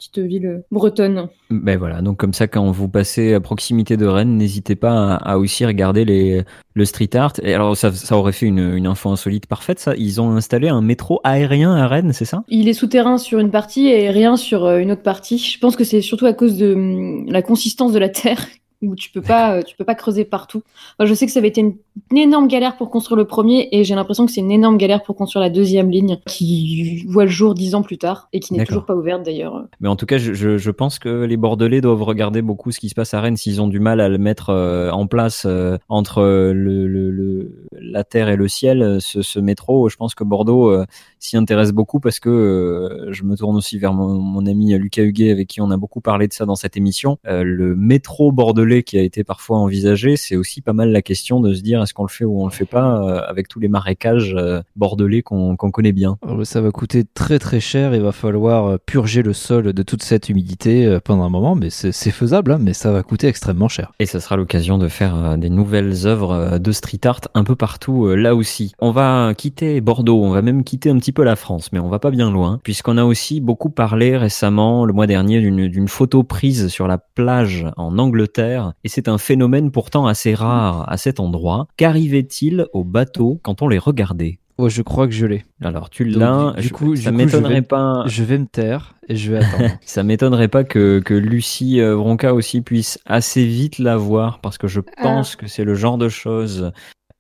petite 0.10 0.26
ville 0.26 0.64
bretonne. 0.72 1.30
Ben 1.50 1.78
voilà, 1.78 2.02
donc 2.02 2.18
comme 2.18 2.34
ça, 2.34 2.48
quand 2.48 2.70
vous 2.72 2.90
passez 2.90 3.34
à 3.34 3.40
proximité 3.40 3.98
de 3.98 4.06
Rennes, 4.06 4.38
n'hésitez 4.38 4.76
pas 4.76 5.16
à, 5.16 5.34
à 5.34 5.38
aussi 5.38 5.66
regarder 5.66 6.06
les, 6.06 6.44
le 6.74 6.86
street 6.86 7.16
art. 7.16 7.34
Et 7.42 7.54
alors, 7.54 7.78
ça, 7.78 7.92
ça 7.92 8.18
aurait 8.18 8.32
fait 8.32 8.48
une, 8.48 8.74
une 8.76 8.88
info 8.88 9.10
insolite 9.10 9.46
parfaite, 9.46 9.80
ça. 9.80 9.94
Ils 9.96 10.20
ont 10.20 10.32
installé 10.32 10.68
un 10.68 10.82
métro 10.82 11.20
aérien 11.24 11.76
à 11.76 11.88
Rennes, 11.88 12.14
c'est 12.14 12.26
ça? 12.26 12.44
Il 12.48 12.68
est 12.68 12.74
souterrain 12.74 13.18
sur 13.18 13.40
une 13.40 13.52
partie 13.52 13.88
et 13.88 14.10
rien 14.10 14.36
sur 14.36 14.66
euh, 14.66 14.80
une 14.80 14.92
autre 14.92 15.04
partie. 15.04 15.38
Je 15.38 15.60
pense 15.60 15.76
que 15.76 15.84
c'est 15.84 16.02
surtout 16.02 16.26
à 16.26 16.34
cause 16.34 16.58
de 16.58 16.74
hum, 16.74 17.26
la 17.30 17.42
consistance 17.42 17.94
de 17.94 18.00
la 18.00 18.10
terre 18.10 18.46
où 18.84 18.96
tu 18.96 19.10
peux 19.10 19.22
pas, 19.22 19.56
euh, 19.58 19.62
tu 19.64 19.76
peux 19.76 19.84
pas 19.84 19.96
creuser 19.96 20.26
partout. 20.26 20.62
Je 21.04 21.14
sais 21.14 21.26
que 21.26 21.32
ça 21.32 21.40
avait 21.40 21.48
été 21.48 21.62
une, 21.62 21.76
une 22.12 22.18
énorme 22.18 22.48
galère 22.48 22.78
pour 22.78 22.90
construire 22.90 23.18
le 23.18 23.26
premier 23.26 23.70
et 23.72 23.84
j'ai 23.84 23.96
l'impression 23.96 24.26
que 24.26 24.32
c'est 24.32 24.42
une 24.42 24.52
énorme 24.52 24.78
galère 24.78 25.04
pour 25.04 25.16
construire 25.16 25.42
la 25.42 25.50
deuxième 25.50 25.90
ligne 25.90 26.20
qui 26.28 27.06
voit 27.08 27.26
le 27.26 27.30
jour 27.32 27.54
dix 27.54 27.76
ans 27.76 27.82
plus 27.82 27.98
tard 27.98 28.28
et 28.34 28.40
qui 28.40 28.54
n'est 28.54 28.66
toujours 28.66 28.86
pas 28.86 28.96
ouverte 28.96 29.24
d'ailleurs. 29.24 29.64
Mais 29.80 29.88
en 29.88 29.96
tout 29.96 30.06
cas, 30.06 30.18
je, 30.18 30.34
je, 30.34 30.58
je 30.58 30.72
pense 30.72 31.00
que 31.00 31.24
les 31.24 31.38
Bordelais 31.38 31.82
doivent 31.82 32.04
regarder 32.04 32.42
beaucoup 32.42 32.72
ce 32.72 32.80
qui 32.80 32.90
se 32.90 32.96
passe 32.96 33.14
à 33.14 33.22
Rennes 33.22 33.38
s'ils 33.38 33.62
ont 33.62 33.68
du 33.68 33.80
mal 33.80 34.00
à 34.02 34.10
le 34.10 34.18
mettre 34.18 34.50
euh, 34.50 34.92
en 34.92 35.08
place 35.08 35.46
euh, 35.46 35.78
entre 35.90 36.22
le, 36.22 36.88
le, 36.88 37.12
le- 37.12 37.68
la 37.80 38.04
terre 38.04 38.30
et 38.30 38.36
le 38.36 38.48
ciel, 38.48 38.98
ce, 39.00 39.22
ce 39.22 39.40
métro. 39.40 39.90
Je 39.90 39.96
pense 39.98 40.16
que 40.16 40.24
Bordeaux 40.24 40.70
euh, 40.70 40.86
s'y 41.20 41.38
intéresse 41.38 41.72
beaucoup 41.72 42.00
parce 42.00 42.20
que 42.20 43.08
je 43.12 43.24
me 43.24 43.36
tourne 43.36 43.56
aussi 43.56 43.78
vers 43.78 43.94
mon, 43.94 44.16
mon 44.20 44.46
ami 44.46 44.74
Lucas 44.78 45.04
Huguet 45.04 45.32
avec 45.32 45.48
qui 45.48 45.62
on 45.62 45.70
a 45.72 45.78
beaucoup 45.78 46.02
parlé 46.02 46.28
de 46.28 46.34
ça 46.34 46.46
dans 46.46 46.56
cette 46.56 46.76
émission. 46.78 47.18
Le 47.26 47.76
métro 47.76 48.32
bordelais 48.32 48.73
qui 48.82 48.98
a 48.98 49.02
été 49.02 49.24
parfois 49.24 49.60
envisagé, 49.60 50.18
c'est 50.18 50.36
aussi 50.36 50.62
pas 50.62 50.74
mal 50.74 50.92
la 50.92 51.02
question 51.02 51.40
de 51.40 51.54
se 51.54 51.62
dire 51.62 51.84
est-ce 51.84 51.94
qu'on 51.94 52.04
le 52.04 52.10
fait 52.10 52.26
ou 52.26 52.42
on 52.42 52.46
le 52.46 52.52
fait 52.52 52.66
pas 52.66 53.04
euh, 53.04 53.22
avec 53.28 53.48
tous 53.48 53.60
les 53.60 53.68
marécages 53.68 54.34
euh, 54.36 54.62
bordelais 54.76 55.22
qu'on 55.22 55.56
connaît 55.56 55.92
bien. 55.92 56.18
Alors, 56.24 56.46
ça 56.46 56.62
va 56.62 56.72
coûter 56.72 57.04
très 57.04 57.38
très 57.38 57.60
cher. 57.60 57.94
Il 57.94 58.02
va 58.02 58.12
falloir 58.12 58.66
euh, 58.66 58.78
purger 58.84 59.22
le 59.22 59.34
sol 59.34 59.74
de 59.74 59.84
toute 59.84 60.02
cette 60.02 60.30
humidité 60.30 60.98
pendant 61.04 61.24
un 61.24 61.30
moment, 61.30 61.56
mais 61.56 61.70
c'est 61.70 61.92
faisable, 62.12 62.54
hein, 62.54 62.60
mais 62.60 62.74
ça 62.74 62.92
va 62.92 63.04
coûter 63.04 63.28
extrêmement 63.28 63.68
cher. 63.68 63.92
Et 64.00 64.06
ça 64.06 64.20
sera 64.20 64.38
l'occasion 64.38 64.78
de 64.78 64.88
faire 64.88 65.16
euh, 65.16 65.38
des 65.38 65.50
nouvelles 65.50 66.08
œuvres 66.08 66.58
de 66.58 66.72
street 66.72 67.06
art 67.06 67.22
un 67.34 67.44
peu 67.44 67.56
partout 67.56 68.06
euh, 68.06 68.16
là 68.16 68.36
aussi. 68.36 68.74
On 68.80 68.92
va 68.92 69.34
quitter 69.36 69.82
Bordeaux, 69.82 70.24
on 70.24 70.32
va 70.32 70.42
même 70.42 70.64
quitter 70.64 70.90
un 70.90 70.98
petit 70.98 71.12
peu 71.12 71.24
la 71.24 71.36
France, 71.36 71.72
mais 71.74 71.80
on 71.80 71.90
va 71.90 72.00
pas 72.00 72.12
bien 72.12 72.32
loin, 72.32 72.60
puisqu'on 72.64 72.98
a 72.98 73.04
aussi 73.04 73.42
beaucoup 73.42 73.70
parlé 73.70 74.18
récemment, 74.18 74.86
le 74.86 74.94
mois 74.94 75.08
dernier, 75.08 75.42
d'une 75.42 75.88
photo 75.88 76.24
prise 76.24 76.68
sur 76.68 76.88
la 76.88 76.98
plage 76.98 77.66
en 77.78 77.98
Angleterre, 77.98 78.63
et 78.84 78.90
c'est 78.90 79.08
un 79.08 79.18
phénomène 79.18 79.72
pourtant 79.72 80.08
assez 80.08 80.34
rare 80.34 80.86
à 80.92 80.98
cet 80.98 81.20
endroit. 81.20 81.68
Qu'arrivait-il 81.78 82.68
aux 82.74 82.84
bateaux 82.84 83.40
quand 83.44 83.62
on 83.62 83.68
les 83.68 83.78
regardait? 83.80 84.40
Oh, 84.60 84.70
je 84.70 84.84
crois 84.84 85.08
que 85.08 85.14
je 85.14 85.26
l'ai. 85.26 85.44
Alors 85.64 85.90
tu 85.90 86.06
l'as, 86.06 86.54
du- 86.56 86.62
du 86.62 86.68
je- 86.68 86.74
coup- 86.74 86.96
ça 86.96 87.10
du 87.10 87.18
coup, 87.18 87.20
je 87.22 87.26
m'étonnerait 87.26 87.54
vais- 87.56 87.62
pas. 87.64 88.04
Je 88.06 88.24
vais 88.24 88.38
me 88.38 88.46
taire 88.46 88.94
et 89.10 89.16
je 89.16 89.32
vais 89.32 89.40
attendre. 89.40 89.70
Ça 89.82 90.04
m'étonnerait 90.04 90.48
pas 90.48 90.64
que, 90.64 91.00
que 91.00 91.16
Lucie 91.16 91.82
euh, 91.82 91.96
Bronca 91.96 92.36
aussi 92.36 92.62
puisse 92.62 93.00
assez 93.08 93.46
vite 93.46 93.80
la 93.80 93.98
voir 93.98 94.40
parce 94.42 94.60
que 94.60 94.68
je 94.68 94.80
pense 95.02 95.36
que 95.36 95.48
c'est 95.48 95.64
le 95.64 95.74
genre 95.74 95.98
de 95.98 96.08
choses 96.08 96.72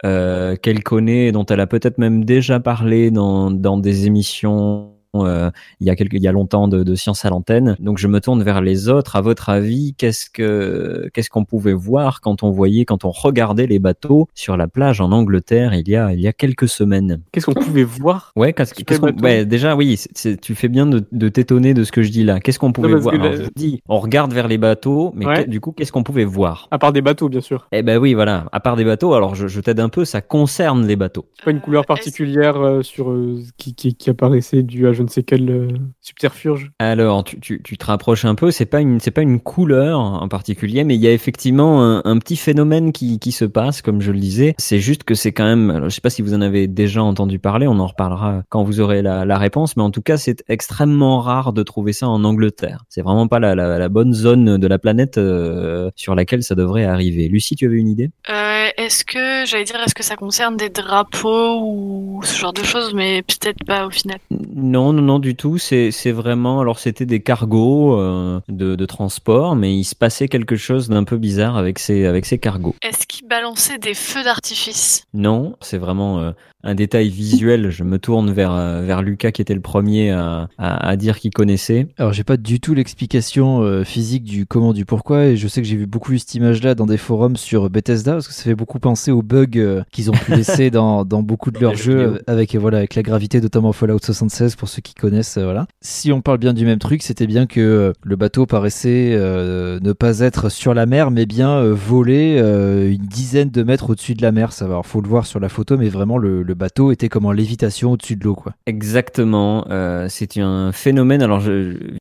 euh, 0.05 0.55
qu'elle 0.57 0.83
connaît 0.83 1.27
et 1.27 1.31
dont 1.31 1.45
elle 1.45 1.59
a 1.59 1.67
peut-être 1.67 1.97
même 1.97 2.23
déjà 2.23 2.59
parlé 2.59 3.09
dans, 3.09 3.49
dans 3.49 3.77
des 3.77 4.05
émissions 4.05 4.92
euh, 5.15 5.49
il 5.79 5.87
y 5.87 5.89
a 5.89 5.95
quelques, 5.95 6.13
il 6.13 6.21
y 6.23 6.27
a 6.27 6.31
longtemps 6.31 6.67
de, 6.67 6.83
de 6.83 6.95
Science 6.95 7.25
à 7.25 7.29
l'antenne. 7.29 7.75
Donc 7.79 7.97
je 7.97 8.07
me 8.07 8.19
tourne 8.19 8.43
vers 8.43 8.61
les 8.61 8.89
autres. 8.89 9.15
À 9.15 9.21
votre 9.21 9.49
avis, 9.49 9.93
qu'est-ce 9.97 10.29
que 10.29 11.09
qu'est-ce 11.13 11.29
qu'on 11.29 11.45
pouvait 11.45 11.73
voir 11.73 12.21
quand 12.21 12.43
on 12.43 12.49
voyait, 12.51 12.85
quand 12.85 13.05
on 13.05 13.11
regardait 13.11 13.67
les 13.67 13.79
bateaux 13.79 14.27
sur 14.33 14.57
la 14.57 14.67
plage 14.67 15.01
en 15.01 15.11
Angleterre 15.11 15.73
il 15.73 15.87
y 15.89 15.95
a 15.95 16.13
il 16.13 16.19
y 16.21 16.27
a 16.27 16.33
quelques 16.33 16.67
semaines? 16.67 17.21
Qu'est-ce 17.31 17.45
qu'on 17.45 17.53
pouvait 17.53 17.83
voir 17.83 18.31
Ouais, 18.35 18.53
qu'est-ce 18.53 18.73
Sur 18.75 18.85
qu'est-ce 18.85 18.99
les 19.01 19.07
qu'on- 19.11 19.13
bateaux 19.15 19.23
ouais, 19.25 19.45
déjà 19.45 19.75
oui, 19.75 19.97
c'est- 19.97 20.09
c'est- 20.15 20.41
tu 20.41 20.55
fais 20.55 20.67
bien 20.69 20.85
de, 20.85 21.03
de 21.11 21.29
t'étonner 21.29 21.73
de 21.73 21.83
ce 21.83 21.91
que 21.91 22.01
je 22.03 22.11
dis 22.11 22.23
là. 22.23 22.39
Qu'est-ce 22.39 22.59
qu'on 22.59 22.71
pouvait 22.71 22.95
voir? 22.95 23.13
que 23.15 23.19
Alors, 23.19 23.31
là- 23.33 23.43
Je 23.43 23.49
dis, 23.55 23.81
on 23.87 23.99
regarde 23.99 24.33
vers 24.33 24.47
les 24.47 24.57
bateaux, 24.57 25.11
mais 25.15 25.25
Ouais. 25.25 25.45
du 25.47 25.59
coup, 25.61 25.71
qu'est-ce 25.71 25.91
qu'on 25.91 26.03
pouvait 26.03 26.25
voir? 26.25 26.67
À 26.71 26.77
part 26.79 26.91
des 26.93 27.01
bateaux, 27.01 27.29
bien 27.29 27.41
sûr. 27.41 27.67
Eh 27.71 27.83
ben 27.83 27.97
oui, 27.97 28.13
voilà. 28.13 28.45
À 28.51 28.59
part 28.59 28.75
des 28.75 28.83
bateaux, 28.85 29.13
alors 29.13 29.35
je, 29.35 29.47
je 29.47 29.59
t'aide 29.61 29.79
un 29.79 29.89
peu. 29.89 30.05
Ça 30.05 30.21
concerne 30.21 30.85
les 30.87 30.95
bateaux. 30.95 31.25
Pas 31.45 31.51
une 31.51 31.61
couleur 31.61 31.85
particulière 31.85 32.57
euh, 32.57 32.81
sur 32.81 33.11
euh, 33.11 33.39
qui, 33.57 33.75
qui, 33.75 33.95
qui 33.95 34.09
apparaissait 34.09 34.63
due 34.63 34.87
à 34.87 34.93
je 34.93 35.02
je 35.03 35.07
ne 35.07 35.11
sais 35.11 35.23
quel 35.23 35.49
euh, 35.49 35.67
subterfuge. 36.01 36.71
Alors, 36.79 37.25
tu, 37.25 37.39
tu, 37.39 37.61
tu 37.61 37.77
te 37.77 37.85
rapproches 37.85 38.23
un 38.23 38.35
peu. 38.35 38.51
C'est 38.51 38.65
pas 38.65 38.79
une, 38.79 39.01
c'est 39.01 39.11
pas 39.11 39.21
une 39.21 39.41
couleur 39.41 39.99
en 39.99 40.27
particulier, 40.29 40.85
mais 40.85 40.95
il 40.95 41.01
y 41.01 41.07
a 41.07 41.11
effectivement 41.11 41.83
un, 41.83 42.01
un 42.05 42.17
petit 42.19 42.37
phénomène 42.37 42.93
qui, 42.93 43.19
qui 43.19 43.33
se 43.33 43.43
passe, 43.43 43.81
comme 43.81 43.99
je 43.99 44.11
le 44.11 44.19
disais. 44.19 44.55
C'est 44.57 44.79
juste 44.79 45.03
que 45.03 45.13
c'est 45.13 45.33
quand 45.33 45.43
même. 45.43 45.69
Alors, 45.69 45.89
je 45.89 45.95
sais 45.95 46.01
pas 46.01 46.09
si 46.09 46.21
vous 46.21 46.33
en 46.33 46.41
avez 46.41 46.67
déjà 46.67 47.03
entendu 47.03 47.37
parler. 47.37 47.67
On 47.67 47.79
en 47.79 47.87
reparlera 47.87 48.43
quand 48.47 48.63
vous 48.63 48.79
aurez 48.79 49.01
la, 49.01 49.25
la 49.25 49.37
réponse. 49.37 49.75
Mais 49.75 49.83
en 49.83 49.91
tout 49.91 50.01
cas, 50.01 50.15
c'est 50.15 50.43
extrêmement 50.47 51.19
rare 51.19 51.51
de 51.51 51.63
trouver 51.63 51.91
ça 51.91 52.07
en 52.07 52.23
Angleterre. 52.23 52.85
C'est 52.87 53.01
vraiment 53.01 53.27
pas 53.27 53.39
la, 53.39 53.55
la, 53.55 53.77
la 53.77 53.89
bonne 53.89 54.13
zone 54.13 54.57
de 54.57 54.67
la 54.67 54.79
planète 54.79 55.17
euh, 55.17 55.91
sur 55.97 56.15
laquelle 56.15 56.43
ça 56.43 56.55
devrait 56.55 56.85
arriver. 56.85 57.27
Lucie, 57.27 57.55
tu 57.57 57.65
avais 57.65 57.77
une 57.77 57.89
idée? 57.89 58.09
Euh, 58.29 58.67
est-ce 58.77 59.03
que, 59.03 59.45
j'allais 59.45 59.65
dire, 59.65 59.75
est-ce 59.85 59.95
que 59.95 60.03
ça 60.03 60.15
concerne 60.15 60.55
des 60.55 60.69
drapeaux 60.69 61.59
ou 61.61 62.21
ce 62.23 62.39
genre 62.39 62.53
de 62.53 62.63
choses, 62.63 62.93
mais 62.93 63.23
peut-être 63.23 63.65
pas 63.65 63.85
au 63.85 63.89
final? 63.89 64.19
Non, 64.55 64.92
non, 64.93 65.01
non, 65.01 65.19
du 65.19 65.35
tout. 65.35 65.57
C'est, 65.57 65.91
vraiment. 66.11 66.61
Alors, 66.61 66.79
c'était 66.79 67.05
des 67.05 67.21
cargos 67.21 67.99
euh, 67.99 68.39
de, 68.49 68.75
de 68.75 68.85
transport, 68.85 69.55
mais 69.55 69.75
il 69.75 69.83
se 69.83 69.95
passait 69.95 70.27
quelque 70.27 70.55
chose 70.55 70.89
d'un 70.89 71.03
peu 71.03 71.17
bizarre 71.17 71.57
avec 71.57 71.79
ces, 71.79 72.05
avec 72.05 72.25
ces 72.25 72.37
cargos. 72.37 72.75
Est-ce 72.81 73.05
qu'ils 73.07 73.27
balançaient 73.27 73.79
des 73.79 73.93
feux 73.93 74.23
d'artifice? 74.23 75.05
Non, 75.13 75.55
c'est 75.61 75.77
vraiment 75.77 76.19
euh, 76.19 76.31
un 76.63 76.75
détail 76.75 77.09
visuel. 77.09 77.69
Je 77.69 77.83
me 77.83 77.99
tourne 77.99 78.31
vers, 78.31 78.53
euh, 78.53 78.81
vers 78.81 79.01
Lucas 79.01 79.31
qui 79.31 79.41
était 79.41 79.53
le 79.53 79.61
premier 79.61 80.11
à, 80.11 80.47
à, 80.57 80.87
à 80.87 80.95
dire 80.95 81.19
qu'il 81.19 81.31
connaissait. 81.31 81.87
Alors 81.97 82.13
j'ai 82.13 82.23
pas 82.23 82.37
du 82.37 82.59
tout 82.59 82.73
l'explication 82.73 83.61
euh, 83.61 83.83
physique 83.83 84.23
du 84.23 84.45
comment 84.45 84.73
du 84.73 84.85
pourquoi 84.85 85.25
et 85.25 85.37
je 85.37 85.47
sais 85.47 85.61
que 85.61 85.67
j'ai 85.67 85.75
vu 85.75 85.85
beaucoup 85.85 86.11
vu 86.11 86.19
cette 86.19 86.33
image 86.35 86.63
là 86.63 86.75
dans 86.75 86.85
des 86.85 86.97
forums 86.97 87.35
sur 87.35 87.69
Bethesda 87.69 88.13
parce 88.13 88.27
que 88.27 88.33
ça 88.33 88.43
fait 88.43 88.55
beaucoup 88.55 88.79
penser 88.79 89.11
aux 89.11 89.21
bugs 89.21 89.47
euh, 89.57 89.83
qu'ils 89.91 90.09
ont 90.09 90.13
pu 90.13 90.35
laisser 90.35 90.71
dans, 90.71 91.03
dans 91.05 91.21
beaucoup 91.21 91.51
de 91.51 91.59
leurs 91.59 91.75
jeux 91.75 92.21
avec 92.27 92.55
voilà 92.55 92.77
avec 92.79 92.95
la 92.95 93.03
gravité 93.03 93.41
notamment 93.41 93.73
Fallout 93.73 93.99
76 94.01 94.55
pour 94.55 94.69
ceux 94.69 94.81
qui 94.83 94.93
connaissent 94.93 95.37
euh, 95.37 95.45
voilà. 95.45 95.67
Si 95.81 96.11
on 96.11 96.21
parle 96.21 96.37
bien 96.37 96.53
du 96.53 96.65
même 96.65 96.79
truc, 96.79 97.03
c'était 97.03 97.27
bien 97.27 97.45
que 97.45 97.59
euh, 97.59 97.93
le 98.03 98.15
bateau 98.15 98.45
paraissait 98.45 99.13
euh, 99.13 99.79
ne 99.81 99.93
pas 99.93 100.19
être 100.19 100.49
sur 100.49 100.73
la 100.73 100.85
mer 100.85 101.11
mais 101.11 101.25
bien 101.25 101.63
voler 101.71 102.37
euh, 102.39 102.91
une 102.91 103.05
dizaine 103.05 103.49
de 103.49 103.63
mètres 103.63 103.89
au-dessus 103.89 104.13
de 104.13 104.21
la 104.21 104.31
mer, 104.31 104.53
ça 104.53 104.65
va. 104.65 104.73
Alors 104.73 104.85
faut 104.85 105.01
le 105.01 105.07
voir 105.07 105.25
sur 105.25 105.39
la 105.39 105.49
photo 105.49 105.77
mais 105.77 105.89
vraiment 105.89 106.17
le, 106.17 106.43
bateau 106.53 106.91
était 106.91 107.09
comme 107.09 107.25
en 107.25 107.31
lévitation 107.31 107.93
au-dessus 107.93 108.15
de 108.15 108.23
l'eau 108.23 108.35
quoi. 108.35 108.53
Exactement. 108.67 109.65
C'est 110.07 110.37
un 110.37 110.71
phénomène. 110.71 111.23
Alors, 111.23 111.41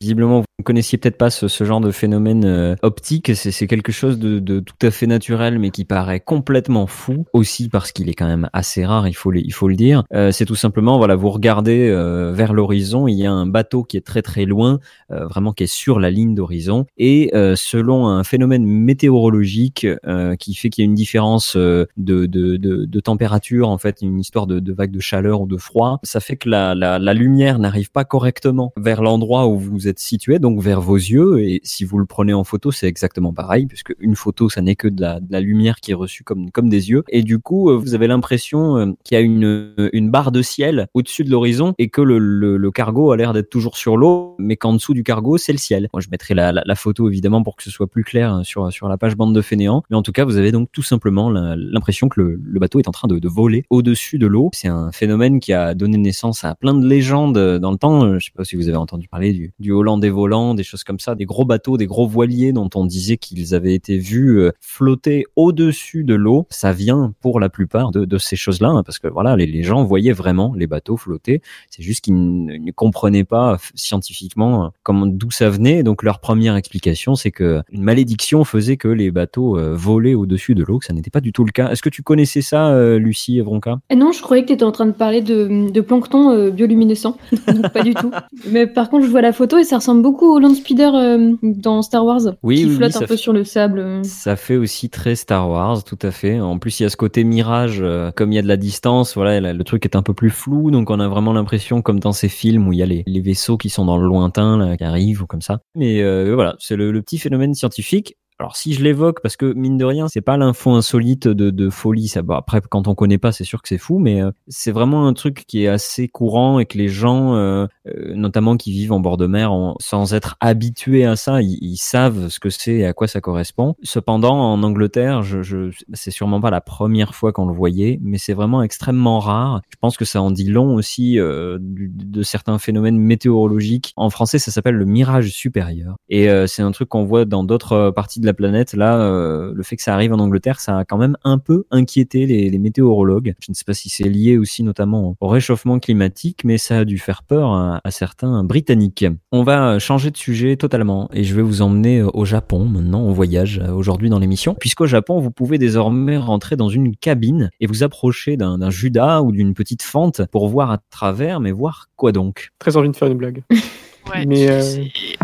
visiblement, 0.00 0.40
vous 0.40 0.44
ne 0.58 0.64
connaissiez 0.64 0.98
peut-être 0.98 1.16
pas 1.16 1.30
ce, 1.30 1.64
genre 1.64 1.80
de 1.80 1.90
phénomène 1.90 2.76
optique. 2.82 3.34
C'est 3.34 3.66
quelque 3.66 3.92
chose 3.92 4.18
de, 4.18 4.60
tout 4.60 4.86
à 4.86 4.90
fait 4.90 5.06
naturel, 5.06 5.58
mais 5.58 5.70
qui 5.70 5.86
paraît 5.86 6.20
complètement 6.20 6.86
fou. 6.86 7.24
Aussi 7.32 7.70
parce 7.70 7.92
qu'il 7.92 8.10
est 8.10 8.14
quand 8.14 8.26
même 8.26 8.50
assez 8.52 8.84
rare. 8.84 9.08
Il 9.08 9.14
faut 9.14 9.30
le, 9.30 9.74
dire. 9.74 10.04
C'est 10.32 10.44
tout 10.44 10.54
simplement, 10.54 10.98
voilà, 10.98 11.16
vous 11.16 11.30
regardez 11.30 11.88
vers 12.34 12.52
l'horizon. 12.52 12.71
Il 12.72 13.14
y 13.14 13.26
a 13.26 13.32
un 13.32 13.46
bateau 13.46 13.82
qui 13.84 13.96
est 13.96 14.06
très 14.06 14.22
très 14.22 14.44
loin, 14.44 14.80
euh, 15.10 15.26
vraiment 15.26 15.52
qui 15.52 15.64
est 15.64 15.72
sur 15.72 16.00
la 16.00 16.10
ligne 16.10 16.34
d'horizon. 16.34 16.86
Et 16.96 17.30
euh, 17.34 17.54
selon 17.56 18.08
un 18.08 18.24
phénomène 18.24 18.64
météorologique 18.64 19.86
euh, 20.06 20.36
qui 20.36 20.54
fait 20.54 20.70
qu'il 20.70 20.82
y 20.82 20.86
a 20.86 20.88
une 20.88 20.94
différence 20.94 21.56
de, 21.56 23.00
température, 23.00 23.68
en 23.68 23.78
fait, 23.78 23.98
une 24.02 24.20
histoire 24.20 24.46
de, 24.46 24.60
de 24.60 24.72
vague 24.72 24.90
de 24.90 25.00
chaleur 25.00 25.40
ou 25.40 25.46
de 25.46 25.56
froid, 25.56 25.98
ça 26.02 26.20
fait 26.20 26.36
que 26.36 26.48
la, 26.48 26.98
lumière 27.14 27.58
n'arrive 27.58 27.90
pas 27.90 28.04
correctement 28.04 28.72
vers 28.76 29.02
l'endroit 29.02 29.46
où 29.46 29.58
vous 29.58 29.86
êtes 29.88 29.98
situé, 29.98 30.38
donc 30.38 30.60
vers 30.60 30.80
vos 30.80 30.96
yeux. 30.96 31.40
Et 31.40 31.60
si 31.62 31.84
vous 31.84 31.98
le 31.98 32.06
prenez 32.06 32.32
en 32.32 32.44
photo, 32.44 32.70
c'est 32.70 32.86
exactement 32.86 33.32
pareil, 33.32 33.66
puisque 33.66 33.94
une 33.98 34.16
photo, 34.16 34.48
ça 34.48 34.62
n'est 34.62 34.76
que 34.76 34.88
de 34.88 35.02
la, 35.02 35.40
lumière 35.40 35.80
qui 35.80 35.90
est 35.90 35.94
reçue 35.94 36.24
comme, 36.24 36.50
comme 36.50 36.68
des 36.68 36.90
yeux. 36.90 37.04
Et 37.08 37.22
du 37.22 37.38
coup, 37.38 37.76
vous 37.78 37.94
avez 37.94 38.06
l'impression 38.06 38.96
qu'il 39.04 39.16
y 39.16 39.18
a 39.18 39.20
une, 39.20 40.10
barre 40.10 40.32
de 40.32 40.42
ciel 40.42 40.88
au-dessus 40.94 41.24
de 41.24 41.30
l'horizon 41.30 41.74
et 41.78 41.88
que 41.88 42.00
le, 42.00 42.51
le 42.56 42.71
cargo 42.71 43.12
a 43.12 43.16
l'air 43.16 43.32
d'être 43.32 43.50
toujours 43.50 43.76
sur 43.76 43.97
l'eau, 43.97 44.37
mais 44.38 44.56
qu'en 44.56 44.73
dessous 44.73 44.94
du 44.94 45.02
cargo, 45.02 45.37
c'est 45.38 45.52
le 45.52 45.59
ciel. 45.59 45.88
Moi, 45.92 46.00
je 46.00 46.09
mettrai 46.11 46.35
la, 46.35 46.62
photo 46.75 47.09
évidemment 47.09 47.42
pour 47.42 47.56
que 47.56 47.62
ce 47.62 47.71
soit 47.71 47.87
plus 47.87 48.02
clair 48.02 48.35
euh, 48.35 48.42
sur, 48.42 48.73
sur 48.73 48.88
la 48.88 48.97
page 48.97 49.14
bande 49.14 49.35
de 49.35 49.40
fainéants. 49.40 49.82
Mais 49.90 49.97
en 49.97 50.02
tout 50.02 50.12
cas, 50.12 50.25
vous 50.25 50.37
avez 50.37 50.52
donc 50.52 50.71
tout 50.73 50.82
simplement 50.82 51.30
l'impression 51.30 52.09
que 52.09 52.21
le, 52.21 52.59
bateau 52.59 52.78
est 52.78 52.88
en 52.88 52.92
train 52.92 53.09
de, 53.09 53.28
voler 53.28 53.64
au-dessus 53.71 54.18
de 54.18 54.26
l'eau. 54.26 54.50
C'est 54.52 54.68
un 54.68 54.92
phénomène 54.92 55.40
qui 55.40 55.52
a 55.52 55.75
donné 55.75 55.97
naissance 55.97 56.44
à 56.44 56.54
plein 56.54 56.75
de 56.75 56.87
légendes 56.87 57.37
euh, 57.37 57.59
dans 57.59 57.71
le 57.71 57.78
temps. 57.78 58.04
Euh, 58.04 58.18
Je 58.18 58.26
sais 58.26 58.32
pas 58.35 58.44
si 58.44 58.56
vous 58.56 58.68
avez 58.68 58.76
entendu 58.76 59.09
parler 59.09 59.32
du, 59.32 59.52
du 59.59 59.73
Hollandais 59.73 60.11
volant, 60.11 60.54
des 60.54 60.62
choses 60.62 60.85
comme 60.85 60.99
ça, 60.99 61.14
des 61.14 61.25
gros 61.25 61.44
bateaux, 61.44 61.76
des 61.76 61.87
gros 61.87 62.06
voiliers 62.06 62.52
dont 62.52 62.68
on 62.75 62.85
disait 62.85 63.16
qu'ils 63.16 63.54
avaient 63.54 63.75
été 63.75 63.99
vus 63.99 64.38
euh, 64.38 64.52
flotter 64.61 65.25
au-dessus 65.37 66.04
de 66.04 66.14
l'eau. 66.14 66.47
Ça 66.50 66.73
vient 66.73 67.14
pour 67.21 67.40
la 67.40 67.49
plupart 67.49 67.90
de, 67.90 68.04
de 68.04 68.18
ces 68.18 68.37
choses-là, 68.37 68.68
hein, 68.68 68.82
parce 68.82 68.99
que 68.99 69.09
voilà, 69.09 69.37
les, 69.37 69.47
les 69.47 69.62
gens 69.62 69.85
voyaient 69.85 70.12
vraiment 70.12 70.54
les 70.54 70.66
bateaux 70.66 70.97
flotter. 70.97 71.42
C'est 71.71 71.82
juste 71.82 72.02
qu'ils 72.04 72.41
ne, 72.44 72.56
ne 72.56 72.70
comprenaient 72.72 73.25
pas 73.25 73.58
scientifiquement 73.75 74.64
euh, 74.64 74.68
comment 74.82 75.06
d'où 75.06 75.30
ça 75.30 75.50
venait. 75.50 75.82
Donc 75.82 76.02
leur 76.02 76.18
première 76.20 76.56
explication, 76.56 77.14
c'est 77.14 77.30
que 77.30 77.62
une 77.70 77.82
malédiction 77.82 78.44
faisait 78.44 78.76
que 78.76 78.88
les 78.88 79.11
bateaux 79.11 79.56
euh, 79.58 79.75
volaient 79.75 80.14
au-dessus 80.14 80.54
de 80.54 80.64
l'eau, 80.64 80.78
que 80.78 80.84
ça 80.87 80.92
n'était 80.92 81.11
pas 81.11 81.20
du 81.20 81.32
tout 81.32 81.44
le 81.44 81.52
cas. 81.52 81.70
Est-ce 81.70 81.82
que 81.82 81.88
tu 81.88 82.02
connaissais 82.02 82.42
ça, 82.42 82.68
euh, 82.70 82.99
Lucie 82.99 83.38
Evronka? 83.38 83.80
Et 83.90 83.96
non, 83.96 84.12
je 84.12 84.22
croyais 84.22 84.42
que 84.42 84.49
tu 84.49 84.54
étais 84.54 84.64
en 84.64 84.72
train 84.72 84.87
de 84.87 84.92
parler 84.92 85.20
de, 85.20 85.70
de 85.70 85.80
plancton 85.80 86.30
euh, 86.30 86.50
bioluminescent. 86.50 87.16
Donc, 87.46 87.72
pas 87.72 87.82
du 87.82 87.94
tout. 87.94 88.11
Mais 88.50 88.66
par 88.66 88.90
contre, 88.90 89.04
je 89.06 89.11
vois 89.11 89.20
la 89.22 89.32
photo 89.32 89.58
et 89.58 89.64
ça 89.64 89.76
ressemble 89.76 90.02
beaucoup 90.02 90.26
au 90.34 90.38
Land 90.38 90.54
Speeder 90.54 90.94
euh, 90.94 91.32
dans 91.42 91.82
Star 91.82 92.04
Wars. 92.04 92.20
Oui, 92.42 92.56
qui 92.56 92.64
oui, 92.66 92.76
flotte 92.76 92.96
un 92.96 93.00
peu 93.00 93.06
fait- 93.06 93.16
sur 93.16 93.32
le 93.32 93.44
sable. 93.44 94.04
Ça 94.04 94.37
fait 94.37 94.56
aussi 94.56 94.88
très 94.90 95.14
Star 95.14 95.49
Wars, 95.49 95.84
tout 95.84 95.99
à 96.02 96.11
fait. 96.11 96.40
En 96.40 96.58
plus, 96.58 96.80
il 96.80 96.84
y 96.84 96.87
a 96.87 96.88
ce 96.90 96.96
côté 96.96 97.25
mirage, 97.25 97.78
euh, 97.82 98.11
comme 98.14 98.32
il 98.32 98.37
y 98.37 98.38
a 98.38 98.42
de 98.42 98.49
la 98.49 98.56
distance, 98.56 99.14
voilà, 99.14 99.52
le 99.52 99.64
truc 99.64 99.84
est 99.84 99.96
un 99.96 100.02
peu 100.02 100.14
plus 100.14 100.30
flou, 100.30 100.70
donc 100.70 100.90
on 100.90 101.00
a 101.00 101.08
vraiment 101.08 101.32
l'impression, 101.32 101.82
comme 101.82 102.00
dans 102.00 102.12
ces 102.12 102.28
films 102.32 102.66
où 102.68 102.72
il 102.72 102.78
y 102.78 102.82
a 102.82 102.86
les, 102.86 103.20
vaisseaux 103.20 103.56
qui 103.56 103.68
sont 103.68 103.84
dans 103.84 103.98
le 103.98 104.06
lointain, 104.06 104.56
là, 104.58 104.76
qui 104.76 104.84
arrivent 104.84 105.22
ou 105.22 105.26
comme 105.26 105.42
ça. 105.42 105.60
Mais 105.76 106.02
euh, 106.02 106.34
voilà, 106.34 106.56
c'est 106.58 106.76
le 106.76 107.00
petit 107.02 107.18
phénomène 107.18 107.54
scientifique. 107.54 108.16
Alors 108.42 108.56
si 108.56 108.75
je 108.75 108.82
l'évoque, 108.82 109.20
parce 109.22 109.37
que 109.37 109.52
mine 109.52 109.78
de 109.78 109.84
rien, 109.84 110.08
c'est 110.08 110.20
pas 110.20 110.37
l'info 110.37 110.72
insolite 110.72 111.28
de, 111.28 111.70
folie. 111.70 112.12
Après, 112.30 112.61
quand 112.68 112.88
on 112.88 112.96
connaît 112.96 113.16
pas, 113.16 113.30
c'est 113.30 113.44
sûr 113.44 113.62
que 113.62 113.68
c'est 113.68 113.78
fou, 113.78 114.00
mais 114.00 114.20
euh, 114.20 114.32
c'est 114.49 114.72
vraiment 114.72 115.06
un 115.06 115.12
truc 115.12 115.44
qui 115.46 115.62
est 115.62 115.68
assez 115.68 116.08
courant 116.08 116.58
et 116.58 116.66
que 116.66 116.76
les 116.76 116.88
gens, 116.88 117.37
euh, 117.37 117.68
euh, 117.87 118.14
notamment 118.16 118.56
qui 118.56 118.72
vivent 118.72 118.90
en 118.90 118.99
bord 118.99 119.16
de 119.16 119.28
mer, 119.28 119.52
sans 119.78 120.12
être 120.12 120.37
habitués 120.40 121.04
à 121.04 121.14
ça, 121.14 121.40
ils, 121.40 121.76
savent 121.76 122.30
ce 122.30 122.40
que 122.40 122.50
c'est 122.50 122.78
et 122.78 122.84
à 122.84 122.92
quoi 122.92 123.06
ça 123.06 123.20
correspond. 123.20 123.76
Cependant, 123.84 124.34
en 124.34 124.61
Angleterre, 124.64 125.22
je, 125.22 125.42
je, 125.42 125.70
c'est 125.92 126.11
sûrement 126.11 126.40
pas 126.40 126.50
la 126.50 126.61
première 126.61 127.14
fois 127.14 127.32
qu'on 127.32 127.46
le 127.46 127.54
voyait, 127.54 128.00
mais 128.02 128.18
c'est 128.18 128.34
vraiment 128.34 128.64
extrêmement 128.64 129.20
rare. 129.20 129.62
Je 129.70 129.76
pense 129.80 129.96
que 129.96 130.04
ça 130.04 130.20
en 130.20 130.32
dit 130.32 130.49
long 130.49 130.75
aussi 130.75 131.14
de 131.16 132.22
certains 132.25 132.58
phénomènes 132.58 132.99
météorologiques. 132.99 133.92
En 133.94 134.11
français, 134.11 134.40
ça 134.40 134.50
s'appelle 134.50 134.75
le 134.75 134.84
mirage 134.84 135.30
supérieur, 135.30 135.94
et 136.08 136.28
c'est 136.49 136.62
un 136.62 136.72
truc 136.72 136.88
qu'on 136.88 137.04
voit 137.04 137.25
dans 137.25 137.44
d'autres 137.44 137.92
parties 137.94 138.18
de 138.18 138.26
la 138.26 138.31
planète. 138.34 138.74
Là, 138.74 138.98
euh, 139.00 139.52
le 139.54 139.62
fait 139.62 139.76
que 139.76 139.82
ça 139.82 139.94
arrive 139.94 140.12
en 140.12 140.18
Angleterre, 140.18 140.60
ça 140.60 140.78
a 140.78 140.84
quand 140.84 140.98
même 140.98 141.16
un 141.24 141.38
peu 141.38 141.64
inquiété 141.70 142.26
les, 142.26 142.50
les 142.50 142.58
météorologues. 142.58 143.34
Je 143.40 143.50
ne 143.50 143.54
sais 143.54 143.64
pas 143.64 143.74
si 143.74 143.88
c'est 143.88 144.08
lié 144.08 144.38
aussi 144.38 144.62
notamment 144.62 145.16
au 145.20 145.28
réchauffement 145.28 145.78
climatique, 145.78 146.42
mais 146.44 146.58
ça 146.58 146.78
a 146.78 146.84
dû 146.84 146.98
faire 146.98 147.22
peur 147.22 147.52
à, 147.52 147.80
à 147.82 147.90
certains 147.90 148.44
Britanniques. 148.44 149.06
On 149.30 149.42
va 149.42 149.78
changer 149.78 150.10
de 150.10 150.16
sujet 150.16 150.56
totalement 150.56 151.08
et 151.12 151.24
je 151.24 151.34
vais 151.34 151.42
vous 151.42 151.62
emmener 151.62 152.00
euh, 152.00 152.10
au 152.14 152.24
Japon 152.24 152.64
maintenant. 152.64 153.00
On 153.00 153.12
voyage 153.12 153.58
euh, 153.58 153.72
aujourd'hui 153.72 154.10
dans 154.10 154.18
l'émission, 154.18 154.54
puisqu'au 154.58 154.86
Japon, 154.86 155.20
vous 155.20 155.30
pouvez 155.30 155.58
désormais 155.58 156.16
rentrer 156.16 156.56
dans 156.56 156.68
une 156.68 156.96
cabine 156.96 157.50
et 157.60 157.66
vous 157.66 157.82
approcher 157.82 158.36
d'un 158.36 158.58
d'un 158.58 158.70
Judas 158.70 159.22
ou 159.22 159.32
d'une 159.32 159.54
petite 159.54 159.82
fente 159.82 160.22
pour 160.30 160.48
voir 160.48 160.70
à 160.70 160.78
travers, 160.90 161.40
mais 161.40 161.52
voir 161.52 161.88
quoi 161.96 162.12
donc? 162.12 162.50
Très 162.58 162.76
envie 162.76 162.90
de 162.90 162.96
faire 162.96 163.08
une 163.08 163.18
blague. 163.18 163.42
Ouais, 164.11 164.26
Mais, 164.26 164.50
euh, 164.50 164.61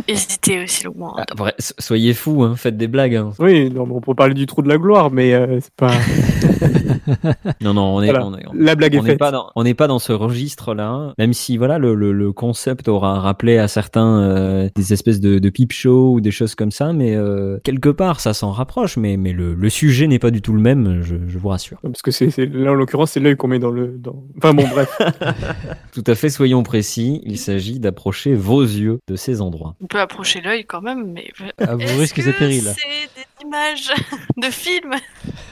hésité 0.06 0.62
aussi 0.62 0.84
le 0.84 0.90
moins. 0.90 1.14
Ah, 1.16 1.50
Soyez 1.78 2.14
fous, 2.14 2.42
hein, 2.44 2.54
faites 2.56 2.76
des 2.76 2.86
blagues. 2.88 3.16
hein. 3.16 3.32
Oui, 3.38 3.70
non, 3.70 3.88
on 3.90 4.00
peut 4.00 4.14
parler 4.14 4.34
du 4.34 4.46
trou 4.46 4.62
de 4.62 4.68
la 4.68 4.78
gloire, 4.78 5.10
mais 5.10 5.34
euh, 5.34 5.58
c'est 5.60 5.74
pas. 5.74 5.90
Non, 7.60 7.74
non, 7.74 7.96
on 7.96 8.02
est, 8.02 8.10
Voilà. 8.10 8.26
on 8.26 8.36
est- 8.36 8.46
on- 8.46 8.52
La 8.54 8.74
blague 8.74 8.94
est 8.94 8.98
on 9.14 9.16
pas 9.16 9.30
dans, 9.30 9.50
on 9.56 9.64
n'est 9.64 9.74
pas 9.74 9.86
dans 9.86 9.98
ce 9.98 10.12
registre-là, 10.12 11.14
même 11.18 11.32
si 11.32 11.56
voilà 11.56 11.78
le, 11.78 11.94
le, 11.94 12.12
le 12.12 12.32
concept 12.32 12.88
aura 12.88 13.18
rappelé 13.20 13.58
à 13.58 13.68
certains 13.68 14.20
euh, 14.20 14.68
des 14.74 14.92
espèces 14.92 15.20
de, 15.20 15.38
de 15.38 15.50
peep 15.50 15.72
show 15.72 16.12
ou 16.14 16.20
des 16.20 16.30
choses 16.30 16.54
comme 16.54 16.70
ça, 16.70 16.92
mais 16.92 17.14
euh, 17.16 17.58
quelque 17.64 17.88
part 17.88 18.20
ça 18.20 18.34
s'en 18.34 18.50
rapproche, 18.52 18.96
mais 18.96 19.16
mais 19.16 19.32
le, 19.32 19.54
le 19.54 19.68
sujet 19.70 20.06
n'est 20.06 20.18
pas 20.18 20.30
du 20.30 20.42
tout 20.42 20.52
le 20.52 20.60
même, 20.60 21.02
je, 21.02 21.16
je 21.26 21.38
vous 21.38 21.48
rassure. 21.48 21.78
Parce 21.82 22.02
que 22.02 22.10
c'est, 22.10 22.28
là, 22.46 22.70
en 22.72 22.74
l'occurrence, 22.74 23.12
c'est 23.12 23.20
l'œil 23.20 23.36
qu'on 23.36 23.48
met 23.48 23.58
dans 23.58 23.70
le. 23.70 23.88
Dans... 23.98 24.22
Enfin 24.36 24.54
bon, 24.54 24.64
bref. 24.68 24.96
Tout 25.92 26.04
à 26.06 26.14
fait, 26.14 26.28
soyons 26.30 26.62
précis, 26.62 27.20
il 27.24 27.38
s'agit 27.38 27.78
d'approcher 27.80 28.34
vos 28.34 28.62
yeux 28.62 28.98
de 29.08 29.16
ces 29.16 29.40
endroits. 29.40 29.74
On 29.82 29.86
peut 29.86 30.00
approcher 30.00 30.40
l'œil 30.40 30.64
quand 30.64 30.82
même, 30.82 31.12
mais. 31.12 31.28
À 31.58 31.74
vos 31.74 31.80
Est-ce 31.80 31.98
risques 32.00 32.18
et 32.18 32.32
périls. 32.32 32.62
C'est 32.62 33.20
des 33.20 33.26
images 33.44 33.92
de 34.36 34.50
films 34.50 34.94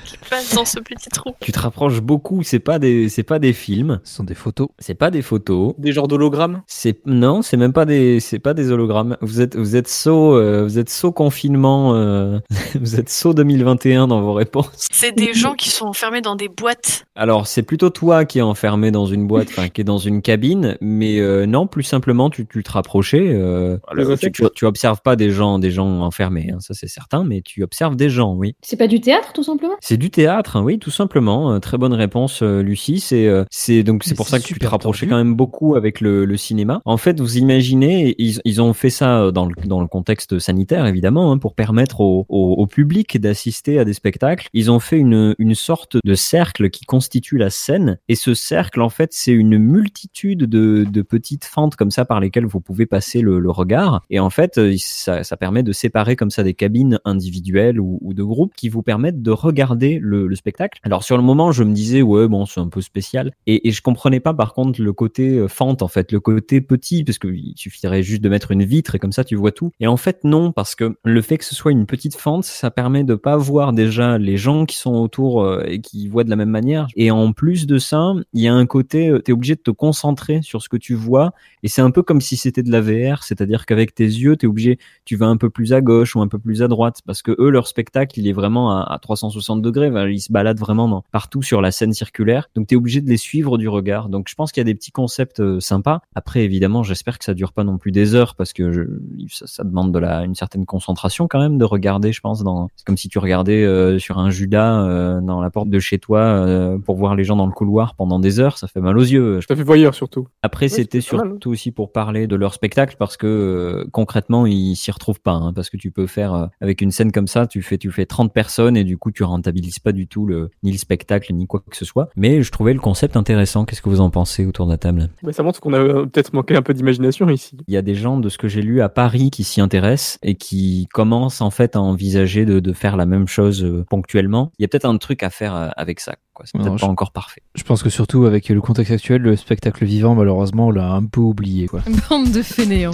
qui 0.04 0.16
passent 0.18 0.54
dans 0.54 0.64
ce 0.64 0.78
petit 0.80 1.08
trou. 1.08 1.34
Tu 1.40 1.52
te 1.52 1.58
rapproches 1.58 2.00
beaucoup, 2.00 2.42
c'est 2.42 2.58
pas 2.58 2.78
des 2.78 3.08
c'est 3.08 3.22
pas 3.22 3.38
des 3.38 3.52
films, 3.52 4.00
Ce 4.04 4.16
sont 4.16 4.24
des 4.24 4.34
photos. 4.34 4.68
c'est 4.78 4.94
pas 4.94 5.10
des 5.10 5.22
photos. 5.22 5.74
Des 5.78 5.92
genres 5.92 6.08
d'hologrammes? 6.08 6.62
C'est 6.66 7.00
non, 7.06 7.42
c'est 7.42 7.56
même 7.56 7.72
pas 7.72 7.84
des 7.84 8.20
c'est 8.20 8.38
pas 8.38 8.54
des 8.54 8.70
hologrammes. 8.70 9.16
Vous 9.20 9.40
êtes 9.40 9.56
vous 9.56 9.76
êtes 9.76 9.88
saut 9.88 10.36
euh, 10.36 10.62
vous 10.64 10.78
êtes 10.78 10.90
saut 10.90 11.12
confinement 11.12 11.94
euh, 11.94 12.38
vous 12.80 12.96
êtes 12.96 13.08
saut 13.08 13.34
2021 13.34 14.08
dans 14.08 14.20
vos 14.20 14.34
réponses. 14.34 14.88
C'est 14.90 15.12
des 15.12 15.34
gens 15.34 15.54
qui 15.54 15.70
sont 15.70 15.86
enfermés 15.86 16.20
dans 16.20 16.36
des 16.36 16.48
boîtes. 16.48 17.06
Alors, 17.14 17.46
c'est 17.46 17.62
plutôt 17.62 17.90
toi 17.90 18.24
qui 18.24 18.38
es 18.38 18.42
enfermé 18.42 18.90
dans 18.90 19.06
une 19.06 19.26
boîte, 19.26 19.48
enfin 19.50 19.68
qui 19.68 19.80
est 19.80 19.84
dans 19.84 19.98
une 19.98 20.22
cabine, 20.22 20.76
mais 20.80 21.18
euh, 21.18 21.46
non, 21.46 21.66
plus 21.66 21.82
simplement 21.82 22.30
tu 22.30 22.46
tu 22.46 22.62
te 22.62 22.72
rapprochais 22.72 23.28
euh, 23.32 23.78
tu, 24.20 24.32
tu 24.54 24.64
observes 24.64 25.00
pas 25.02 25.16
des 25.16 25.30
gens 25.30 25.58
des 25.58 25.70
gens 25.70 26.00
enfermés, 26.00 26.50
hein, 26.52 26.58
ça 26.60 26.74
c'est 26.74 26.88
certain, 26.88 27.24
mais 27.24 27.42
tu 27.42 27.62
observes 27.62 27.75
des 27.96 28.10
gens, 28.10 28.34
oui. 28.34 28.56
C'est 28.62 28.76
pas 28.76 28.86
du 28.86 29.00
théâtre, 29.00 29.32
tout 29.32 29.42
simplement? 29.42 29.74
C'est 29.80 29.96
du 29.96 30.10
théâtre, 30.10 30.56
hein, 30.56 30.62
oui, 30.62 30.78
tout 30.78 30.90
simplement. 30.90 31.52
Euh, 31.52 31.58
très 31.58 31.78
bonne 31.78 31.92
réponse, 31.92 32.42
euh, 32.42 32.62
Lucie. 32.62 33.00
C'est, 33.00 33.26
euh, 33.26 33.44
c'est 33.50 33.82
donc 33.82 34.02
c'est 34.04 34.14
pour 34.14 34.28
ça 34.28 34.38
que 34.38 34.44
tu 34.44 34.58
te 34.58 34.66
rapprochais 34.66 35.06
quand 35.06 35.16
même 35.16 35.34
beaucoup 35.34 35.74
avec 35.74 36.00
le, 36.00 36.24
le 36.24 36.36
cinéma. 36.36 36.80
En 36.84 36.96
fait, 36.96 37.20
vous 37.20 37.36
imaginez, 37.36 38.14
ils, 38.18 38.40
ils 38.44 38.62
ont 38.62 38.72
fait 38.72 38.90
ça 38.90 39.30
dans 39.30 39.46
le, 39.46 39.54
dans 39.66 39.80
le 39.80 39.86
contexte 39.86 40.38
sanitaire 40.38 40.86
évidemment, 40.86 41.32
hein, 41.32 41.38
pour 41.38 41.54
permettre 41.54 42.00
au, 42.00 42.24
au, 42.28 42.54
au 42.54 42.66
public 42.66 43.20
d'assister 43.20 43.78
à 43.78 43.84
des 43.84 43.92
spectacles. 43.92 44.48
Ils 44.54 44.70
ont 44.70 44.80
fait 44.80 44.96
une, 44.96 45.34
une 45.38 45.54
sorte 45.54 45.98
de 46.02 46.14
cercle 46.14 46.70
qui 46.70 46.86
constitue 46.86 47.36
la 47.36 47.50
scène, 47.50 47.98
et 48.08 48.14
ce 48.14 48.32
cercle, 48.34 48.80
en 48.80 48.88
fait, 48.88 49.10
c'est 49.12 49.32
une 49.32 49.58
multitude 49.58 50.44
de, 50.44 50.86
de 50.90 51.02
petites 51.02 51.44
fentes 51.44 51.76
comme 51.76 51.90
ça 51.90 52.04
par 52.04 52.20
lesquelles 52.20 52.46
vous 52.46 52.60
pouvez 52.60 52.86
passer 52.86 53.20
le, 53.20 53.38
le 53.38 53.50
regard. 53.50 54.02
Et 54.08 54.18
en 54.18 54.30
fait, 54.30 54.58
ça, 54.78 55.24
ça 55.24 55.36
permet 55.36 55.62
de 55.62 55.72
séparer 55.72 56.16
comme 56.16 56.30
ça 56.30 56.42
des 56.42 56.54
cabines 56.54 57.00
individuelles 57.04 57.65
ou, 57.80 57.98
ou 58.02 58.14
de 58.14 58.22
groupes 58.22 58.54
qui 58.56 58.68
vous 58.68 58.82
permettent 58.82 59.22
de 59.22 59.30
regarder 59.30 59.98
le, 60.00 60.26
le 60.26 60.36
spectacle. 60.36 60.80
Alors 60.82 61.04
sur 61.04 61.16
le 61.16 61.22
moment, 61.22 61.52
je 61.52 61.64
me 61.64 61.72
disais 61.72 62.02
ouais 62.02 62.28
bon 62.28 62.46
c'est 62.46 62.60
un 62.60 62.68
peu 62.68 62.80
spécial 62.80 63.32
et, 63.46 63.68
et 63.68 63.72
je 63.72 63.82
comprenais 63.82 64.20
pas 64.20 64.34
par 64.34 64.54
contre 64.54 64.80
le 64.80 64.92
côté 64.92 65.38
euh, 65.38 65.48
fente 65.48 65.82
en 65.82 65.88
fait, 65.88 66.12
le 66.12 66.20
côté 66.20 66.60
petit 66.60 67.04
parce 67.04 67.18
qu'il 67.18 67.52
suffirait 67.56 68.02
juste 68.02 68.22
de 68.22 68.28
mettre 68.28 68.50
une 68.50 68.64
vitre 68.64 68.94
et 68.94 68.98
comme 68.98 69.12
ça 69.12 69.24
tu 69.24 69.36
vois 69.36 69.52
tout. 69.52 69.70
Et 69.80 69.86
en 69.86 69.96
fait 69.96 70.24
non 70.24 70.52
parce 70.52 70.74
que 70.74 70.96
le 71.04 71.22
fait 71.22 71.38
que 71.38 71.44
ce 71.44 71.54
soit 71.54 71.72
une 71.72 71.86
petite 71.86 72.16
fente, 72.16 72.44
ça 72.44 72.70
permet 72.70 73.04
de 73.04 73.14
pas 73.14 73.36
voir 73.36 73.72
déjà 73.72 74.18
les 74.18 74.36
gens 74.36 74.66
qui 74.66 74.76
sont 74.76 74.94
autour 74.94 75.42
euh, 75.42 75.64
et 75.66 75.80
qui 75.80 76.08
voient 76.08 76.24
de 76.24 76.30
la 76.30 76.36
même 76.36 76.50
manière. 76.50 76.86
Et 76.96 77.10
en 77.10 77.32
plus 77.32 77.66
de 77.66 77.78
ça, 77.78 78.12
il 78.32 78.42
y 78.42 78.48
a 78.48 78.54
un 78.54 78.66
côté, 78.66 79.12
tu 79.24 79.30
es 79.30 79.34
obligé 79.34 79.54
de 79.54 79.60
te 79.60 79.70
concentrer 79.70 80.40
sur 80.42 80.62
ce 80.62 80.68
que 80.68 80.76
tu 80.76 80.94
vois 80.94 81.32
et 81.62 81.68
c'est 81.68 81.82
un 81.82 81.90
peu 81.90 82.02
comme 82.02 82.20
si 82.20 82.36
c'était 82.36 82.62
de 82.62 82.70
la 82.70 82.80
VR, 82.80 83.22
c'est-à-dire 83.22 83.66
qu'avec 83.66 83.94
tes 83.94 84.04
yeux, 84.04 84.36
tu 84.36 84.46
es 84.46 84.48
obligé, 84.48 84.78
tu 85.04 85.16
vas 85.16 85.26
un 85.26 85.36
peu 85.36 85.50
plus 85.50 85.72
à 85.72 85.80
gauche 85.80 86.16
ou 86.16 86.20
un 86.20 86.28
peu 86.28 86.38
plus 86.38 86.62
à 86.62 86.68
droite 86.68 87.00
parce 87.06 87.22
que 87.22 87.34
eux 87.38 87.50
leur 87.56 87.66
spectacle, 87.66 88.18
il 88.20 88.28
est 88.28 88.32
vraiment 88.32 88.70
à, 88.70 88.82
à 88.82 88.98
360 88.98 89.60
degrés, 89.62 89.90
ils 90.12 90.20
se 90.20 90.32
baladent 90.32 90.58
vraiment 90.60 90.88
dans- 90.88 91.02
partout 91.12 91.42
sur 91.42 91.60
la 91.60 91.70
scène 91.72 91.92
circulaire. 91.92 92.48
Donc 92.54 92.68
tu 92.68 92.74
es 92.74 92.76
obligé 92.76 93.00
de 93.00 93.08
les 93.08 93.16
suivre 93.16 93.58
du 93.58 93.68
regard. 93.68 94.08
Donc 94.08 94.28
je 94.28 94.34
pense 94.34 94.52
qu'il 94.52 94.60
y 94.60 94.62
a 94.62 94.64
des 94.64 94.74
petits 94.74 94.92
concepts 94.92 95.40
euh, 95.40 95.58
sympas. 95.60 96.00
Après 96.14 96.40
évidemment, 96.44 96.82
j'espère 96.82 97.18
que 97.18 97.24
ça 97.24 97.34
dure 97.34 97.52
pas 97.52 97.64
non 97.64 97.78
plus 97.78 97.90
des 97.92 98.14
heures 98.14 98.34
parce 98.36 98.52
que 98.52 98.70
je, 98.72 98.82
ça, 99.28 99.46
ça 99.46 99.64
demande 99.64 99.92
de 99.92 99.98
la 99.98 100.22
une 100.24 100.34
certaine 100.34 100.66
concentration 100.66 101.26
quand 101.28 101.40
même 101.40 101.58
de 101.58 101.64
regarder, 101.64 102.12
je 102.12 102.20
pense 102.20 102.42
dans 102.42 102.68
c'est 102.76 102.84
comme 102.86 102.96
si 102.96 103.08
tu 103.08 103.18
regardais 103.18 103.64
euh, 103.64 103.98
sur 103.98 104.18
un 104.18 104.30
Judas 104.30 104.82
euh, 104.84 105.20
dans 105.20 105.40
la 105.40 105.50
porte 105.50 105.68
de 105.70 105.78
chez 105.78 105.98
toi 105.98 106.76
pour 106.84 106.96
voir 106.96 107.14
les 107.16 107.24
gens 107.24 107.36
dans 107.36 107.46
le 107.46 107.52
couloir 107.52 107.94
pendant 107.96 108.18
des 108.20 108.38
heures, 108.40 108.58
ça 108.58 108.66
fait 108.68 108.80
mal 108.80 108.96
aux 108.98 109.02
yeux. 109.02 109.40
Ça 109.48 109.56
fait 109.56 109.62
voyeur 109.62 109.94
surtout. 109.94 110.28
Après, 110.42 110.68
c'était 110.68 110.98
hein. 110.98 111.00
surtout 111.00 111.50
aussi 111.50 111.70
pour 111.72 111.92
parler 111.92 112.26
de 112.26 112.36
leur 112.36 112.52
spectacle 112.54 112.96
parce 112.98 113.16
que 113.16 113.86
concrètement, 113.92 114.46
ils 114.46 114.76
s'y 114.76 114.90
retrouvent 114.90 115.20
pas. 115.20 115.32
hein, 115.32 115.52
parce 115.54 115.70
que 115.70 115.76
tu 115.76 115.90
peux 115.90 116.06
faire 116.06 116.50
avec 116.60 116.80
une 116.82 116.90
scène 116.90 117.12
comme 117.12 117.26
ça, 117.26 117.45
tu 117.46 117.62
fais 117.62 117.78
tu 117.78 117.90
fais 117.90 118.06
30 118.06 118.32
personnes 118.32 118.76
et 118.76 118.84
du 118.84 118.98
coup, 118.98 119.10
tu 119.10 119.22
rentabilises 119.24 119.78
pas 119.78 119.92
du 119.92 120.06
tout 120.06 120.26
le 120.26 120.50
ni 120.62 120.72
le 120.72 120.78
spectacle 120.78 121.32
ni 121.34 121.46
quoi 121.46 121.62
que 121.68 121.76
ce 121.76 121.84
soit. 121.84 122.08
Mais 122.16 122.42
je 122.42 122.50
trouvais 122.50 122.72
le 122.74 122.80
concept 122.80 123.16
intéressant. 123.16 123.64
Qu'est-ce 123.64 123.82
que 123.82 123.88
vous 123.88 124.00
en 124.00 124.10
pensez 124.10 124.46
autour 124.46 124.66
de 124.66 124.72
la 124.72 124.78
table 124.78 125.08
Bah, 125.22 125.32
ça 125.32 125.42
montre 125.42 125.60
qu'on 125.60 125.72
a 125.72 125.78
euh, 125.78 126.06
peut-être 126.06 126.32
manqué 126.32 126.56
un 126.56 126.62
peu 126.62 126.74
d'imagination 126.74 127.28
ici. 127.30 127.56
Il 127.68 127.74
y 127.74 127.76
a 127.76 127.82
des 127.82 127.94
gens 127.94 128.18
de 128.18 128.28
ce 128.28 128.38
que 128.38 128.48
j'ai 128.48 128.62
lu 128.62 128.80
à 128.80 128.88
Paris 128.88 129.30
qui 129.30 129.44
s'y 129.44 129.60
intéressent 129.60 130.18
et 130.22 130.34
qui 130.34 130.88
commencent 130.92 131.40
en 131.40 131.50
fait 131.50 131.76
à 131.76 131.80
envisager 131.80 132.44
de, 132.44 132.60
de 132.60 132.72
faire 132.72 132.96
la 132.96 133.06
même 133.06 133.28
chose 133.28 133.64
euh, 133.64 133.84
ponctuellement. 133.88 134.52
Il 134.58 134.62
y 134.62 134.64
a 134.64 134.68
peut-être 134.68 134.84
un 134.86 134.96
truc 134.98 135.22
à 135.22 135.30
faire 135.30 135.54
euh, 135.54 135.68
avec 135.76 136.00
ça. 136.00 136.14
C'est 136.44 136.58
peut-être 136.58 136.72
pas 136.72 136.76
je- 136.76 136.84
encore 136.84 137.12
parfait. 137.12 137.40
Je 137.54 137.62
pense 137.62 137.82
que 137.82 137.88
surtout 137.88 138.26
avec 138.26 138.48
le 138.50 138.60
contexte 138.60 138.92
actuel, 138.92 139.22
le 139.22 139.36
spectacle 139.36 139.84
vivant, 139.86 140.14
malheureusement, 140.14 140.66
on 140.66 140.70
l'a 140.70 140.90
un 140.92 141.04
peu 141.06 141.20
oublié. 141.20 141.66
Quoi. 141.66 141.80
Bande 142.10 142.30
de 142.30 142.42
fainéants. 142.42 142.90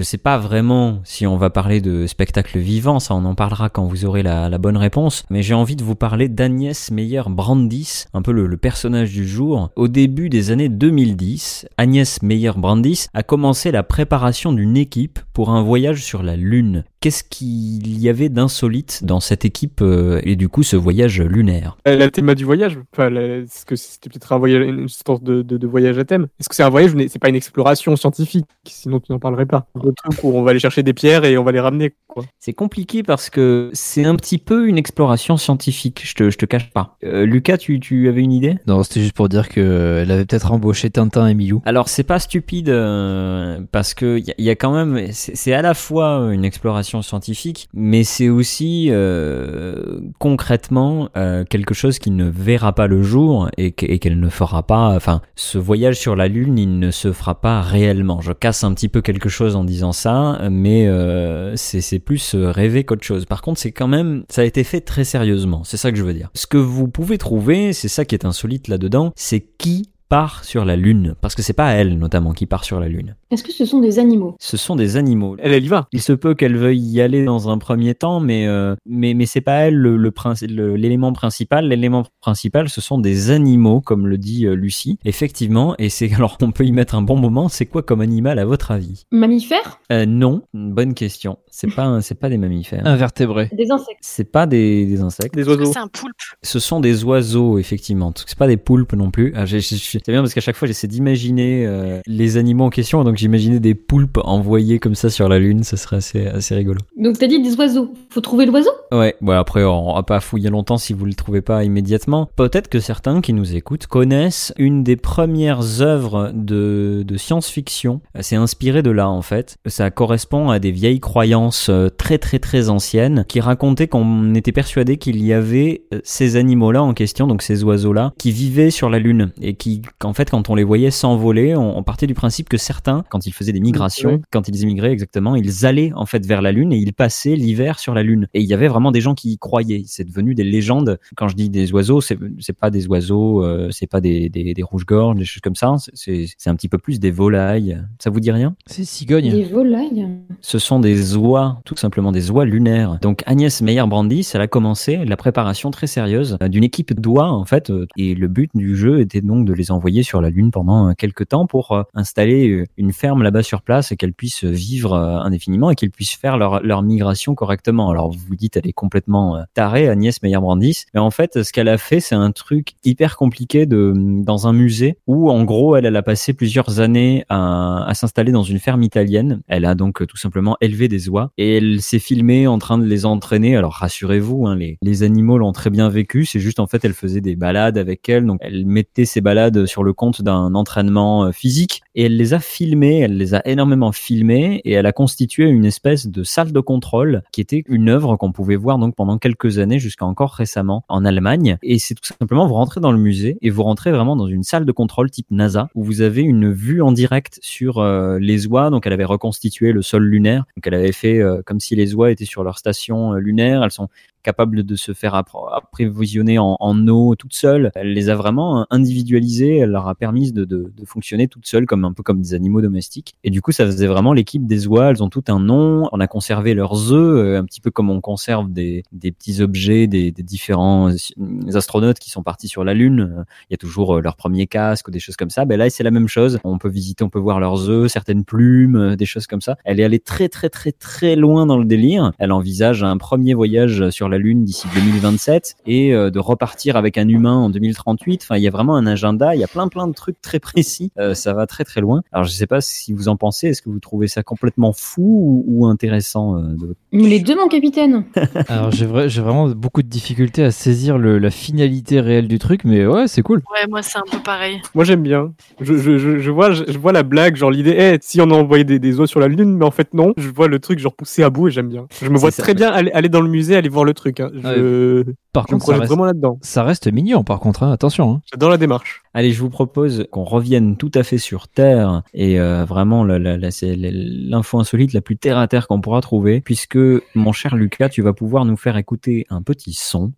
Je 0.00 0.02
sais 0.02 0.16
pas 0.16 0.38
vraiment 0.38 1.02
si 1.04 1.26
on 1.26 1.36
va 1.36 1.50
parler 1.50 1.82
de 1.82 2.06
spectacle 2.06 2.58
vivant, 2.58 3.00
ça 3.00 3.14
on 3.14 3.24
en 3.26 3.34
parlera 3.34 3.68
quand 3.68 3.84
vous 3.84 4.06
aurez 4.06 4.22
la, 4.22 4.48
bonne 4.56 4.78
réponse, 4.78 5.24
mais 5.28 5.42
j'ai 5.42 5.52
envie 5.52 5.76
de 5.76 5.84
vous 5.84 5.94
parler 5.94 6.30
d'Agnès 6.30 6.90
Meyer-Brandis, 6.90 8.06
un 8.14 8.22
peu 8.22 8.32
le, 8.32 8.56
personnage 8.56 9.12
du 9.12 9.28
jour. 9.28 9.68
Au 9.76 9.88
début 9.88 10.30
des 10.30 10.52
années 10.52 10.70
2010, 10.70 11.66
Agnès 11.76 12.22
Meyer-Brandis 12.22 13.08
a 13.12 13.22
commencé 13.22 13.72
la 13.72 13.82
préparation 13.82 14.54
d'une 14.54 14.78
équipe 14.78 15.18
pour 15.34 15.50
un 15.50 15.62
voyage 15.62 16.02
sur 16.02 16.22
la 16.22 16.36
Lune. 16.36 16.84
Qu'est-ce 17.00 17.24
qu'il 17.24 17.98
y 17.98 18.10
avait 18.10 18.28
d'insolite 18.28 19.04
dans 19.04 19.20
cette 19.20 19.46
équipe 19.46 19.80
euh, 19.80 20.20
et 20.22 20.36
du 20.36 20.50
coup 20.50 20.62
ce 20.62 20.76
voyage 20.76 21.20
lunaire? 21.22 21.78
Euh, 21.88 21.96
La 21.96 22.10
thème 22.10 22.34
du 22.34 22.44
voyage, 22.44 22.78
est-ce 22.98 23.64
que 23.64 23.74
c'était 23.74 24.10
peut-être 24.10 24.32
un 24.34 24.38
voyage, 24.38 24.66
une 24.66 24.88
sorte 24.88 25.24
de, 25.24 25.66
voyage 25.66 25.98
à 25.98 26.04
thème? 26.04 26.28
Est-ce 26.38 26.50
que 26.50 26.54
c'est 26.54 26.62
un 26.62 26.68
voyage, 26.68 26.92
c'est 27.08 27.18
pas 27.18 27.30
une 27.30 27.36
exploration 27.36 27.96
scientifique? 27.96 28.44
Sinon, 28.66 29.00
tu 29.00 29.12
n'en 29.12 29.18
parlerais 29.18 29.46
pas. 29.50 29.66
Un 29.74 29.80
truc 29.92 30.22
où 30.24 30.32
on 30.34 30.42
va 30.42 30.50
aller 30.52 30.60
chercher 30.60 30.82
des 30.82 30.92
pierres 30.94 31.24
et 31.24 31.36
on 31.36 31.44
va 31.44 31.52
les 31.52 31.60
ramener. 31.60 31.94
C'est 32.38 32.52
compliqué 32.52 33.02
parce 33.02 33.30
que 33.30 33.70
c'est 33.72 34.04
un 34.04 34.16
petit 34.16 34.38
peu 34.38 34.66
une 34.66 34.78
exploration 34.78 35.36
scientifique, 35.36 36.02
je 36.04 36.14
te, 36.14 36.30
je 36.30 36.38
te 36.38 36.44
cache 36.46 36.70
pas. 36.70 36.96
Euh, 37.04 37.24
Lucas, 37.24 37.58
tu, 37.58 37.78
tu 37.80 38.08
avais 38.08 38.22
une 38.22 38.32
idée? 38.32 38.56
Non, 38.66 38.82
c'était 38.82 39.00
juste 39.00 39.12
pour 39.14 39.28
dire 39.28 39.48
qu'elle 39.48 40.10
avait 40.10 40.24
peut-être 40.24 40.50
embauché 40.52 40.90
Tintin 40.90 41.26
et 41.28 41.34
Milou. 41.34 41.62
Alors 41.64 41.88
c'est 41.88 42.02
pas 42.02 42.18
stupide 42.18 42.68
euh, 42.68 43.60
parce 43.72 43.94
que 43.94 44.18
il 44.18 44.26
y, 44.26 44.30
a- 44.30 44.34
y 44.38 44.50
a 44.50 44.56
quand 44.56 44.72
même 44.72 45.06
c'est 45.12 45.52
à 45.52 45.62
la 45.62 45.74
fois 45.74 46.30
une 46.32 46.44
exploration 46.44 47.02
scientifique 47.02 47.68
mais 47.74 48.02
c'est 48.04 48.28
aussi 48.28 48.88
euh, 48.90 50.00
concrètement 50.18 51.08
euh, 51.16 51.44
quelque 51.44 51.74
chose 51.74 51.98
qui 51.98 52.10
ne 52.10 52.28
verra 52.28 52.74
pas 52.74 52.86
le 52.86 53.02
jour 53.02 53.48
et 53.56 53.72
qu'elle 53.72 54.20
ne 54.20 54.28
fera 54.28 54.62
pas 54.64 54.94
enfin 54.94 55.22
ce 55.36 55.58
voyage 55.58 55.98
sur 55.98 56.16
la 56.16 56.28
lune 56.28 56.58
il 56.58 56.78
ne 56.78 56.90
se 56.90 57.12
fera 57.12 57.40
pas 57.40 57.60
réellement. 57.62 58.20
Je 58.20 58.32
casse 58.32 58.64
un 58.64 58.74
petit 58.74 58.88
peu 58.88 59.00
quelque 59.00 59.28
chose 59.30 59.56
en 59.56 59.64
disant 59.64 59.92
ça 59.92 60.48
mais 60.50 60.86
euh, 60.86 61.54
c'est 61.56 61.98
plus 61.98 62.34
euh, 62.34 62.50
rêver 62.50 62.84
qu'autre 62.84 63.04
chose. 63.04 63.24
Par 63.24 63.42
contre 63.42 63.60
c'est 63.60 63.72
quand 63.72 63.88
même 63.88 64.24
ça 64.28 64.42
a 64.42 64.44
été 64.44 64.64
fait 64.64 64.80
très 64.80 65.04
sérieusement, 65.04 65.62
c'est 65.64 65.76
ça 65.76 65.90
que 65.90 65.98
je 65.98 66.04
veux 66.04 66.14
dire. 66.14 66.30
Ce 66.34 66.46
que 66.46 66.58
vous 66.58 66.88
pouvez 66.88 67.18
trouver, 67.18 67.72
c'est 67.72 67.88
ça 67.88 68.04
qui 68.04 68.14
est 68.14 68.24
insolite 68.24 68.68
là-dedans, 68.68 69.12
c'est 69.16 69.40
qui 69.40 69.90
part 70.10 70.44
sur 70.44 70.64
la 70.66 70.76
Lune, 70.76 71.14
parce 71.22 71.34
que 71.34 71.40
c'est 71.42 71.52
pas 71.54 71.70
elle 71.72 71.96
notamment 71.98 72.32
qui 72.32 72.44
part 72.44 72.64
sur 72.64 72.80
la 72.80 72.88
Lune. 72.88 73.14
Est-ce 73.30 73.44
que 73.44 73.52
ce 73.52 73.64
sont 73.64 73.80
des 73.80 73.98
animaux? 74.00 74.36
Ce 74.40 74.56
sont 74.56 74.74
des 74.76 74.96
animaux. 74.96 75.36
Elle, 75.38 75.52
elle 75.52 75.64
y 75.64 75.68
va. 75.68 75.86
Il 75.92 76.02
se 76.02 76.12
peut 76.12 76.34
qu'elle 76.34 76.56
veuille 76.56 76.80
y 76.80 77.00
aller 77.00 77.24
dans 77.24 77.48
un 77.48 77.58
premier 77.58 77.94
temps, 77.94 78.18
mais 78.20 78.46
euh, 78.48 78.74
mais 78.84 79.14
mais 79.14 79.24
c'est 79.24 79.40
pas 79.40 79.60
elle 79.60 79.76
le, 79.76 79.96
le 79.96 80.10
princi- 80.10 80.48
le- 80.52 80.74
l'élément 80.74 81.12
principal. 81.12 81.68
L'élément 81.68 82.04
principal, 82.20 82.68
ce 82.68 82.80
sont 82.80 82.98
des 82.98 83.30
animaux, 83.30 83.80
comme 83.80 84.08
le 84.08 84.18
dit 84.18 84.46
euh, 84.46 84.54
Lucie. 84.54 84.98
Effectivement, 85.04 85.74
et 85.78 85.88
c'est 85.88 86.12
alors 86.14 86.36
on 86.42 86.50
peut 86.50 86.64
y 86.66 86.72
mettre 86.72 86.96
un 86.96 87.02
bon 87.02 87.16
moment. 87.16 87.48
C'est 87.48 87.66
quoi 87.66 87.82
comme 87.82 88.00
animal 88.00 88.38
à 88.40 88.44
votre 88.44 88.72
avis? 88.72 89.04
Mammifères? 89.12 89.80
Euh, 89.92 90.06
Non, 90.06 90.42
une 90.52 90.72
bonne 90.72 90.94
question. 90.94 91.38
C'est 91.52 91.72
pas 91.72 91.84
un- 91.84 92.00
c'est 92.00 92.16
pas 92.18 92.28
des 92.28 92.36
mammifères. 92.38 92.84
Invertébré. 92.84 93.48
Des 93.52 93.70
insectes 93.70 93.98
C'est 94.02 94.24
pas 94.30 94.46
des, 94.46 94.86
des 94.86 95.00
insectes. 95.02 95.34
Des 95.36 95.48
oiseaux. 95.48 95.72
c'est 95.72 95.78
un 95.78 95.86
poulpe? 95.88 96.16
Ce 96.42 96.58
sont 96.58 96.80
des 96.80 97.04
oiseaux, 97.04 97.58
effectivement. 97.58 98.12
C'est 98.26 98.36
pas 98.38 98.48
des 98.48 98.56
poulpes 98.56 98.92
non 98.94 99.10
plus. 99.12 99.32
Ah, 99.36 99.46
j'ai- 99.46 99.60
j'ai- 99.60 99.99
C'est 100.04 100.12
bien 100.12 100.22
parce 100.22 100.34
qu'à 100.34 100.40
chaque 100.40 100.56
fois, 100.56 100.68
j'essaie 100.68 100.88
d'imaginer 100.88 101.66
euh, 101.66 102.00
les 102.06 102.36
animaux 102.36 102.64
en 102.64 102.70
question. 102.70 103.04
Donc, 103.04 103.16
j'imaginais 103.16 103.60
des 103.60 103.74
poulpes 103.74 104.18
envoyés 104.24 104.78
comme 104.78 104.94
ça 104.94 105.10
sur 105.10 105.28
la 105.28 105.38
Lune. 105.38 105.62
Ça 105.62 105.76
serait 105.76 105.96
assez, 105.96 106.26
assez 106.26 106.54
rigolo. 106.54 106.78
Donc 106.96 107.18
t'as 107.18 107.26
dit 107.26 107.42
des 107.42 107.54
oiseaux. 107.56 107.92
Faut 108.10 108.20
trouver 108.20 108.46
l'oiseau? 108.46 108.70
Ouais, 108.92 109.14
bon, 109.20 109.32
après, 109.32 109.64
on 109.64 109.94
va 109.94 110.02
pas 110.02 110.20
fouiller 110.20 110.50
longtemps 110.50 110.78
si 110.78 110.92
vous 110.92 111.04
le 111.04 111.14
trouvez 111.14 111.42
pas 111.42 111.64
immédiatement. 111.64 112.28
Peut-être 112.36 112.68
que 112.68 112.80
certains 112.80 113.20
qui 113.20 113.32
nous 113.32 113.54
écoutent 113.54 113.86
connaissent 113.86 114.52
une 114.58 114.82
des 114.82 114.96
premières 114.96 115.80
œuvres 115.80 116.32
de, 116.34 117.04
de 117.06 117.16
science-fiction. 117.16 118.00
C'est 118.20 118.36
inspiré 118.36 118.82
de 118.82 118.90
là, 118.90 119.08
en 119.08 119.22
fait. 119.22 119.58
Ça 119.66 119.90
correspond 119.90 120.50
à 120.50 120.58
des 120.58 120.72
vieilles 120.72 121.00
croyances 121.00 121.68
euh, 121.68 121.88
très 121.88 122.18
très 122.18 122.38
très 122.38 122.68
anciennes 122.68 123.24
qui 123.28 123.40
racontaient 123.40 123.88
qu'on 123.88 124.34
était 124.34 124.52
persuadé 124.52 124.96
qu'il 124.96 125.22
y 125.24 125.32
avait 125.32 125.82
euh, 125.94 126.00
ces 126.04 126.36
animaux-là 126.36 126.82
en 126.82 126.94
question, 126.94 127.26
donc 127.26 127.42
ces 127.42 127.64
oiseaux-là, 127.64 128.12
qui 128.18 128.32
vivaient 128.32 128.70
sur 128.70 128.90
la 128.90 128.98
Lune 128.98 129.32
et 129.40 129.54
qui 129.54 129.82
qu'en 129.98 130.12
fait, 130.12 130.30
quand 130.30 130.48
on 130.50 130.54
les 130.54 130.64
voyait 130.64 130.90
s'envoler, 130.90 131.56
on, 131.56 131.76
on 131.78 131.82
partait 131.82 132.06
du 132.06 132.14
principe 132.14 132.48
que 132.48 132.56
certains, 132.56 133.04
quand 133.10 133.26
ils 133.26 133.32
faisaient 133.32 133.52
des 133.52 133.60
migrations, 133.60 134.20
quand 134.32 134.48
ils 134.48 134.62
émigraient 134.62 134.92
exactement, 134.92 135.36
ils 135.36 135.66
allaient 135.66 135.92
en 135.94 136.06
fait 136.06 136.24
vers 136.26 136.42
la 136.42 136.52
Lune 136.52 136.72
et 136.72 136.76
ils 136.78 136.92
passaient 136.92 137.36
l'hiver 137.36 137.78
sur 137.78 137.94
la 137.94 138.02
Lune. 138.02 138.28
Et 138.34 138.40
il 138.40 138.46
y 138.46 138.54
avait 138.54 138.68
vraiment 138.68 138.90
des 138.92 139.00
gens 139.00 139.14
qui 139.14 139.32
y 139.32 139.38
croyaient. 139.38 139.82
C'est 139.86 140.04
devenu 140.04 140.34
des 140.34 140.44
légendes. 140.44 140.98
Quand 141.16 141.28
je 141.28 141.36
dis 141.36 141.50
des 141.50 141.72
oiseaux, 141.72 142.00
c'est 142.00 142.18
pas 142.58 142.70
des 142.70 142.86
oiseaux, 142.88 143.44
euh, 143.44 143.68
c'est 143.70 143.86
pas 143.86 144.00
des, 144.00 144.28
des, 144.28 144.54
des 144.54 144.62
rouges-gorges, 144.62 145.16
des 145.16 145.24
choses 145.24 145.40
comme 145.42 145.54
ça. 145.56 145.74
C'est- 145.78 145.90
C'est 145.94 146.26
c'est 146.38 146.50
un 146.50 146.54
petit 146.54 146.68
peu 146.68 146.78
plus 146.78 146.98
des 147.00 147.10
volailles. 147.10 147.78
Ça 147.98 148.10
vous 148.10 148.20
dit 148.20 148.30
rien? 148.30 148.54
C'est 148.66 148.84
cigogne. 148.84 149.30
Des 149.30 149.44
volailles. 149.44 150.06
ce 150.40 150.58
sont 150.58 150.80
des 150.80 151.16
oies, 151.16 151.60
tout 151.64 151.76
simplement 151.76 152.10
des 152.12 152.30
oies 152.30 152.44
lunaires. 152.44 152.98
Donc 153.02 153.22
Agnès 153.26 153.60
Meyer-Brandis, 153.62 154.30
elle 154.34 154.40
a 154.40 154.46
commencé 154.48 155.04
la 155.04 155.16
préparation 155.16 155.70
très 155.70 155.86
sérieuse 155.86 156.36
euh, 156.42 156.48
d'une 156.48 156.64
équipe 156.64 156.98
d'oies 156.98 157.30
en 157.30 157.44
fait, 157.44 157.70
euh, 157.70 157.86
et 157.96 158.14
le 158.14 158.28
but 158.28 158.50
du 158.54 158.76
jeu 158.76 159.00
était 159.00 159.20
donc 159.20 159.44
de 159.46 159.52
les 159.52 159.70
envoyer 159.70 159.79
sur 160.02 160.20
la 160.20 160.30
Lune 160.30 160.50
pendant 160.50 160.88
euh, 160.88 160.92
quelques 160.96 161.28
temps 161.28 161.46
pour 161.46 161.72
euh, 161.72 161.82
installer 161.94 162.48
euh, 162.48 162.64
une 162.76 162.92
ferme 162.92 163.22
là-bas 163.22 163.42
sur 163.42 163.62
place 163.62 163.92
et 163.92 163.96
qu'elles 163.96 164.14
puissent 164.14 164.44
vivre 164.44 164.94
indéfiniment 164.94 165.70
et 165.70 165.74
qu'elles 165.74 165.90
puissent 165.90 166.14
faire 166.14 166.36
leur, 166.36 166.62
leur 166.62 166.82
migration 166.82 167.34
correctement. 167.34 167.90
Alors 167.90 168.10
vous 168.10 168.18
vous 168.28 168.36
dites, 168.36 168.56
elle 168.56 168.66
est 168.66 168.72
complètement 168.72 169.42
tarée, 169.54 169.88
Agnès 169.88 170.22
Meyer-Brandis, 170.22 170.84
mais 170.94 171.00
en 171.00 171.10
fait, 171.10 171.42
ce 171.42 171.52
qu'elle 171.52 171.68
a 171.68 171.78
fait, 171.78 172.00
c'est 172.00 172.14
un 172.14 172.30
truc 172.30 172.74
hyper 172.84 173.16
compliqué 173.16 173.66
de 173.66 173.92
dans 173.96 174.46
un 174.46 174.52
musée 174.52 174.98
où 175.06 175.30
en 175.30 175.44
gros, 175.44 175.76
elle, 175.76 175.94
a 175.94 176.02
passé 176.02 176.32
plusieurs 176.32 176.80
années 176.80 177.24
à, 177.28 177.90
s'installer 177.94 178.32
dans 178.32 178.42
une 178.42 178.58
ferme 178.58 178.82
italienne. 178.82 179.42
Elle 179.48 179.64
a 179.64 179.74
donc 179.74 180.06
tout 180.06 180.16
simplement 180.16 180.56
élevé 180.60 180.88
des 180.88 181.08
oies 181.08 181.32
et 181.36 181.56
elle 181.56 181.80
s'est 181.80 181.98
filmée 181.98 182.46
en 182.46 182.58
train 182.58 182.78
de 182.78 182.86
les 182.86 183.06
entraîner. 183.06 183.56
Alors 183.56 183.72
rassurez-vous, 183.72 184.46
hein, 184.46 184.56
les, 184.56 184.78
les 184.82 185.02
animaux 185.02 185.38
l'ont 185.38 185.52
très 185.52 185.70
bien 185.70 185.88
vécu. 185.88 186.24
C'est 186.24 186.40
juste 186.40 186.60
en 186.60 186.66
fait, 186.66 186.84
elle 186.84 186.94
faisait 186.94 187.20
des 187.20 187.36
balades 187.36 187.78
avec 187.78 188.08
elle. 188.08 188.26
Donc 188.26 188.38
elle 188.42 188.66
mettait 188.66 189.04
ses 189.04 189.20
balades 189.20 189.59
sur 189.66 189.84
le 189.84 189.92
compte 189.92 190.22
d'un 190.22 190.54
entraînement 190.54 191.24
euh, 191.24 191.32
physique 191.32 191.82
et 191.94 192.04
elle 192.04 192.16
les 192.16 192.34
a 192.34 192.40
filmées. 192.40 193.00
Elle 193.00 193.16
les 193.16 193.34
a 193.34 193.46
énormément 193.46 193.92
filmées 193.92 194.60
et 194.64 194.72
elle 194.72 194.86
a 194.86 194.92
constitué 194.92 195.44
une 195.44 195.64
espèce 195.64 196.06
de 196.06 196.22
salle 196.22 196.52
de 196.52 196.60
contrôle 196.60 197.22
qui 197.32 197.40
était 197.40 197.64
une 197.66 197.88
œuvre 197.88 198.16
qu'on 198.16 198.32
pouvait 198.32 198.56
voir 198.56 198.78
donc 198.78 198.94
pendant 198.94 199.18
quelques 199.18 199.58
années 199.58 199.78
jusqu'à 199.78 200.04
encore 200.04 200.32
récemment 200.32 200.84
en 200.88 201.04
Allemagne. 201.04 201.58
Et 201.62 201.78
c'est 201.78 201.94
tout 201.94 202.12
simplement 202.18 202.46
vous 202.46 202.54
rentrez 202.54 202.80
dans 202.80 202.92
le 202.92 202.98
musée 202.98 203.38
et 203.42 203.50
vous 203.50 203.62
rentrez 203.62 203.90
vraiment 203.90 204.16
dans 204.16 204.26
une 204.26 204.42
salle 204.42 204.64
de 204.64 204.72
contrôle 204.72 205.10
type 205.10 205.26
NASA 205.30 205.68
où 205.74 205.84
vous 205.84 206.00
avez 206.00 206.22
une 206.22 206.52
vue 206.52 206.82
en 206.82 206.92
direct 206.92 207.38
sur 207.42 207.78
euh, 207.78 208.18
les 208.18 208.46
oies. 208.46 208.70
Donc 208.70 208.86
elle 208.86 208.92
avait 208.92 209.04
reconstitué 209.04 209.72
le 209.72 209.82
sol 209.82 210.04
lunaire. 210.04 210.44
Donc 210.56 210.66
elle 210.66 210.74
avait 210.74 210.92
fait 210.92 211.20
euh, 211.20 211.42
comme 211.44 211.60
si 211.60 211.76
les 211.76 211.94
oies 211.94 212.10
étaient 212.10 212.24
sur 212.24 212.44
leur 212.44 212.58
station 212.58 213.12
lunaire. 213.14 213.62
Elles 213.64 213.70
sont 213.70 213.88
capables 214.22 214.62
de 214.64 214.76
se 214.76 214.92
faire 214.92 215.14
appro- 215.14 215.48
approvisionner 215.52 216.38
en, 216.38 216.88
eau 216.88 217.14
toutes 217.14 217.34
seules. 217.34 217.70
Elle 217.74 217.92
les 217.92 218.08
a 218.08 218.14
vraiment 218.14 218.66
individualisées. 218.70 219.58
Elle 219.58 219.70
leur 219.70 219.88
a 219.88 219.94
permis 219.94 220.32
de, 220.32 220.44
de, 220.44 220.72
de 220.76 220.84
fonctionner 220.84 221.28
toutes 221.28 221.46
seules 221.46 221.66
comme 221.66 221.84
un 221.84 221.92
peu 221.92 222.02
comme 222.02 222.20
des 222.20 222.34
animaux 222.34 222.60
domestiques. 222.60 223.14
Et 223.24 223.30
du 223.30 223.42
coup, 223.42 223.52
ça 223.52 223.66
faisait 223.66 223.86
vraiment 223.86 224.12
l'équipe 224.12 224.46
des 224.46 224.66
oies. 224.66 224.90
Elles 224.90 225.02
ont 225.02 225.08
tout 225.08 225.24
un 225.28 225.40
nom. 225.40 225.88
On 225.92 226.00
a 226.00 226.06
conservé 226.06 226.54
leurs 226.54 226.92
œufs, 226.92 227.18
euh, 227.18 227.38
un 227.38 227.44
petit 227.44 227.60
peu 227.60 227.70
comme 227.70 227.90
on 227.90 228.00
conserve 228.00 228.50
des, 228.52 228.82
des 228.92 229.12
petits 229.12 229.40
objets 229.40 229.86
des, 229.86 230.10
des 230.12 230.22
différents 230.22 230.90
euh, 230.90 231.56
astronautes 231.56 231.98
qui 231.98 232.10
sont 232.10 232.22
partis 232.22 232.48
sur 232.48 232.64
la 232.64 232.74
Lune. 232.74 233.14
Euh, 233.18 233.22
Il 233.48 233.52
y 233.52 233.54
a 233.54 233.58
toujours 233.58 234.00
leur 234.00 234.16
premier 234.16 234.46
casque 234.46 234.88
ou 234.88 234.90
des 234.90 235.00
choses 235.00 235.16
comme 235.16 235.30
ça. 235.30 235.44
Ben 235.44 235.56
là, 235.56 235.70
c'est 235.70 235.84
la 235.84 235.90
même 235.90 236.08
chose. 236.08 236.38
On 236.44 236.58
peut 236.58 236.68
visiter, 236.68 237.04
on 237.04 237.10
peut 237.10 237.18
voir 237.18 237.40
leurs 237.40 237.68
œufs, 237.68 237.90
certaines 237.90 238.24
plumes, 238.24 238.96
des 238.96 239.06
choses 239.06 239.26
comme 239.26 239.40
ça. 239.40 239.56
Elle 239.64 239.80
est 239.80 239.84
allée 239.84 240.00
très 240.00 240.28
très 240.28 240.48
très 240.48 240.72
très 240.72 241.16
loin 241.16 241.46
dans 241.46 241.58
le 241.58 241.64
délire. 241.64 242.12
Elle 242.18 242.32
envisage 242.32 242.82
un 242.82 242.98
premier 242.98 243.34
voyage 243.34 243.88
sur 243.90 244.08
la 244.10 244.18
Lune 244.18 244.44
d'ici 244.44 244.66
2027 244.74 245.54
et 245.66 245.94
euh, 245.94 246.10
de 246.10 246.18
repartir 246.18 246.76
avec 246.76 246.98
un 246.98 247.08
humain 247.08 247.34
en 247.36 247.50
2038. 247.50 248.20
Enfin, 248.22 248.36
il 248.36 248.42
y 248.42 248.48
a 248.48 248.50
vraiment 248.50 248.76
un 248.76 248.86
agenda. 248.86 249.34
Il 249.34 249.40
y 249.40 249.44
a 249.44 249.48
plein 249.48 249.68
plein 249.68 249.86
de 249.88 249.92
trucs 249.94 250.20
très 250.20 250.38
précis. 250.40 250.92
Euh, 250.98 251.14
ça 251.14 251.32
va 251.32 251.46
très 251.46 251.64
très 251.64 251.80
loin. 251.80 252.02
Alors, 252.12 252.24
je 252.24 252.30
sais 252.32 252.46
pas 252.46 252.60
si 252.60 252.92
vous 252.92 253.08
en 253.08 253.16
pensez. 253.16 253.48
Est-ce 253.48 253.62
que 253.62 253.70
vous 253.70 253.80
trouvez 253.80 254.08
ça 254.08 254.22
complètement 254.22 254.72
fou 254.72 255.02
ou, 255.02 255.44
ou 255.46 255.66
intéressant 255.66 256.36
euh, 256.36 256.42
de... 256.56 256.74
Les 256.92 257.20
deux, 257.20 257.36
mon 257.36 257.48
capitaine. 257.48 258.04
Alors 258.48 258.70
j'ai 258.72 258.86
vrai- 258.86 259.08
j'ai 259.08 259.20
vraiment 259.22 259.48
beaucoup 259.48 259.82
de 259.82 259.88
difficultés 259.88 260.42
à 260.44 260.50
saisir 260.50 260.98
le- 260.98 261.18
la 261.18 261.30
finalité 261.30 262.00
réelle 262.00 262.28
du 262.28 262.38
truc, 262.38 262.64
mais 262.64 262.86
ouais, 262.86 263.06
c'est 263.08 263.22
cool. 263.22 263.38
Ouais, 263.52 263.66
moi 263.68 263.82
c'est 263.82 263.98
un 263.98 264.04
peu 264.10 264.18
pareil. 264.22 264.60
Moi 264.74 264.84
j'aime 264.84 265.02
bien. 265.02 265.32
Je, 265.60 265.76
je, 265.76 265.98
je, 265.98 266.18
je 266.18 266.30
vois, 266.30 266.50
je, 266.52 266.64
je 266.68 266.78
vois 266.78 266.92
la 266.92 267.02
blague, 267.02 267.36
genre 267.36 267.50
l'idée, 267.50 267.74
eh, 267.78 267.98
si 268.00 268.20
on 268.20 268.30
a 268.30 268.34
envoyé 268.34 268.64
des, 268.64 268.78
des 268.78 268.98
oies 268.98 269.06
sur 269.06 269.20
la 269.20 269.28
lune, 269.28 269.56
mais 269.56 269.64
en 269.64 269.70
fait 269.70 269.94
non. 269.94 270.12
Je 270.16 270.28
vois 270.28 270.48
le 270.48 270.58
truc 270.58 270.78
genre 270.78 270.94
poussé 270.94 271.22
à 271.22 271.30
bout 271.30 271.48
et 271.48 271.50
j'aime 271.50 271.68
bien. 271.68 271.86
Je 272.02 272.08
me 272.08 272.18
vois 272.18 272.30
ça. 272.30 272.42
très 272.42 272.54
bien 272.54 272.70
aller, 272.70 272.90
aller 272.92 273.08
dans 273.08 273.20
le 273.20 273.28
musée, 273.28 273.56
aller 273.56 273.68
voir 273.68 273.84
le 273.84 273.94
truc. 273.94 273.99
Hein. 274.06 274.30
Je, 274.34 275.04
Par 275.32 275.46
je 275.46 275.52
contre, 275.52 275.64
ça 275.64 275.72
projette 275.72 275.80
reste, 275.80 275.90
vraiment 275.90 276.04
là-dedans. 276.06 276.38
ça 276.42 276.62
reste 276.64 276.92
mignon, 276.92 277.22
par 277.24 277.40
contre, 277.40 277.62
hein, 277.62 277.72
attention. 277.72 278.10
hein. 278.12 278.20
J'adore 278.32 278.50
la 278.50 278.56
démarche. 278.56 279.02
Allez, 279.14 279.32
je 279.32 279.40
vous 279.40 279.50
propose 279.50 280.06
qu'on 280.10 280.24
revienne 280.24 280.76
tout 280.76 280.90
à 280.94 281.02
fait 281.02 281.18
sur 281.18 281.48
Terre 281.48 282.02
et 282.14 282.40
euh, 282.40 282.64
vraiment 282.64 283.04
la- 283.04 283.18
la- 283.18 283.36
la- 283.36 283.50
c'est 283.50 283.74
l'info 283.76 284.58
insolite 284.60 284.92
la 284.92 285.00
plus 285.00 285.16
terre 285.16 285.38
à 285.38 285.48
terre 285.48 285.66
qu'on 285.68 285.80
pourra 285.80 286.00
trouver, 286.00 286.40
puisque 286.40 286.78
mon 287.14 287.32
cher 287.32 287.56
Lucas, 287.56 287.88
tu 287.88 288.02
vas 288.02 288.12
pouvoir 288.12 288.44
nous 288.44 288.56
faire 288.56 288.76
écouter 288.76 289.26
un 289.30 289.42
petit 289.42 289.72
son. 289.72 290.12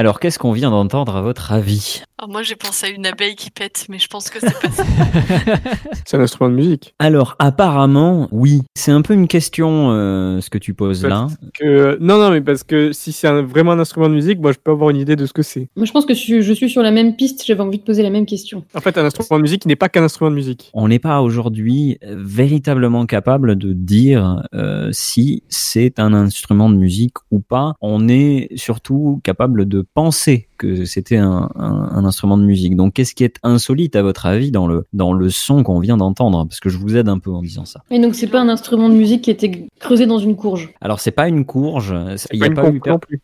Alors, 0.00 0.18
qu'est-ce 0.18 0.38
qu'on 0.38 0.52
vient 0.52 0.70
d'entendre 0.70 1.14
à 1.14 1.20
votre 1.20 1.52
avis 1.52 2.04
Alors 2.16 2.30
moi 2.30 2.42
j'ai 2.42 2.56
pensé 2.56 2.86
à 2.86 2.88
une 2.88 3.04
abeille 3.04 3.34
qui 3.34 3.50
pète, 3.50 3.84
mais 3.90 3.98
je 3.98 4.08
pense 4.08 4.30
que 4.30 4.40
c'est 4.40 4.58
pas 4.58 4.70
ça. 4.70 4.82
C'est 6.06 6.16
un 6.16 6.20
instrument 6.20 6.48
de 6.48 6.54
musique. 6.54 6.94
Alors, 6.98 7.36
apparemment, 7.38 8.26
oui. 8.32 8.62
C'est 8.74 8.92
un 8.92 9.02
peu 9.02 9.12
une 9.12 9.28
question, 9.28 9.90
euh, 9.92 10.40
ce 10.40 10.48
que 10.48 10.56
tu 10.56 10.72
poses 10.72 11.04
là. 11.04 11.26
Que... 11.52 11.98
Non, 12.00 12.18
non, 12.18 12.30
mais 12.30 12.40
parce 12.40 12.64
que 12.64 12.92
si 12.92 13.12
c'est 13.12 13.28
un- 13.28 13.42
vraiment 13.42 13.72
un 13.72 13.78
instrument 13.78 14.08
de 14.08 14.14
musique, 14.14 14.40
moi 14.40 14.52
je 14.52 14.58
peux 14.58 14.70
avoir 14.70 14.88
une 14.88 14.96
idée 14.96 15.16
de 15.16 15.26
ce 15.26 15.34
que 15.34 15.42
c'est. 15.42 15.68
Moi, 15.76 15.84
je 15.84 15.92
pense 15.92 16.06
que 16.06 16.14
je, 16.14 16.40
je 16.40 16.52
suis 16.54 16.70
sur 16.70 16.82
la 16.82 16.90
même 16.92 17.14
piste. 17.14 17.44
J'avais 17.46 17.60
envie 17.60 17.78
de 17.78 17.84
poser 17.84 18.02
la 18.02 18.10
même 18.10 18.24
question. 18.26 18.64
En 18.74 18.80
fait, 18.80 18.96
un 18.96 19.04
instrument 19.04 19.36
de 19.36 19.42
musique 19.42 19.60
qui 19.62 19.68
n'est 19.68 19.76
pas 19.76 19.90
qu'un 19.90 20.02
instrument 20.02 20.30
de 20.30 20.36
musique. 20.36 20.70
On 20.72 20.88
n'est 20.88 20.98
pas 20.98 21.20
aujourd'hui 21.20 21.98
euh, 22.04 22.16
véritablement 22.18 23.04
capable 23.04 23.56
de 23.56 23.74
dire 23.74 24.42
euh, 24.54 24.88
si 24.92 25.42
c'est 25.50 26.00
un 26.00 26.14
instrument 26.14 26.70
de 26.70 26.76
musique 26.76 27.14
ou 27.30 27.40
pas. 27.40 27.74
On 27.82 28.08
est 28.08 28.48
surtout 28.56 29.20
capable 29.22 29.68
de 29.68 29.82
penser 29.94 30.48
que 30.58 30.84
c'était 30.84 31.16
un, 31.16 31.48
un- 31.56 31.88
un 31.92 32.04
instrument 32.04 32.38
de 32.38 32.44
musique. 32.44 32.76
Donc, 32.76 32.94
qu'est-ce 32.94 33.14
qui 33.14 33.24
est 33.24 33.36
insolite 33.42 33.96
à 33.96 34.02
votre 34.02 34.26
avis 34.26 34.50
dans 34.50 34.66
le 34.66 34.86
dans 34.92 35.12
le 35.12 35.30
son 35.30 35.62
qu'on 35.62 35.80
vient 35.80 35.96
d'entendre? 35.96 36.44
Parce 36.46 36.60
que 36.60 36.68
je 36.68 36.78
vous 36.78 36.96
aide 36.96 37.08
un 37.08 37.18
peu 37.18 37.30
en 37.30 37.42
disant 37.42 37.64
ça. 37.64 37.82
Et 37.90 37.98
donc, 37.98 38.14
c'est 38.14 38.26
pas 38.28 38.40
un 38.40 38.48
instrument 38.48 38.88
de 38.88 38.94
musique 38.94 39.22
qui 39.22 39.30
était 39.30 39.66
creusé 39.78 40.06
dans 40.06 40.18
une 40.18 40.36
courge? 40.36 40.70
Alors, 40.80 41.00
c'est 41.00 41.10
pas 41.10 41.28
une 41.28 41.44
courge. 41.44 41.94
Il 42.32 42.38
y 42.44 42.48
Pas 42.50 42.62
pas 42.62 42.70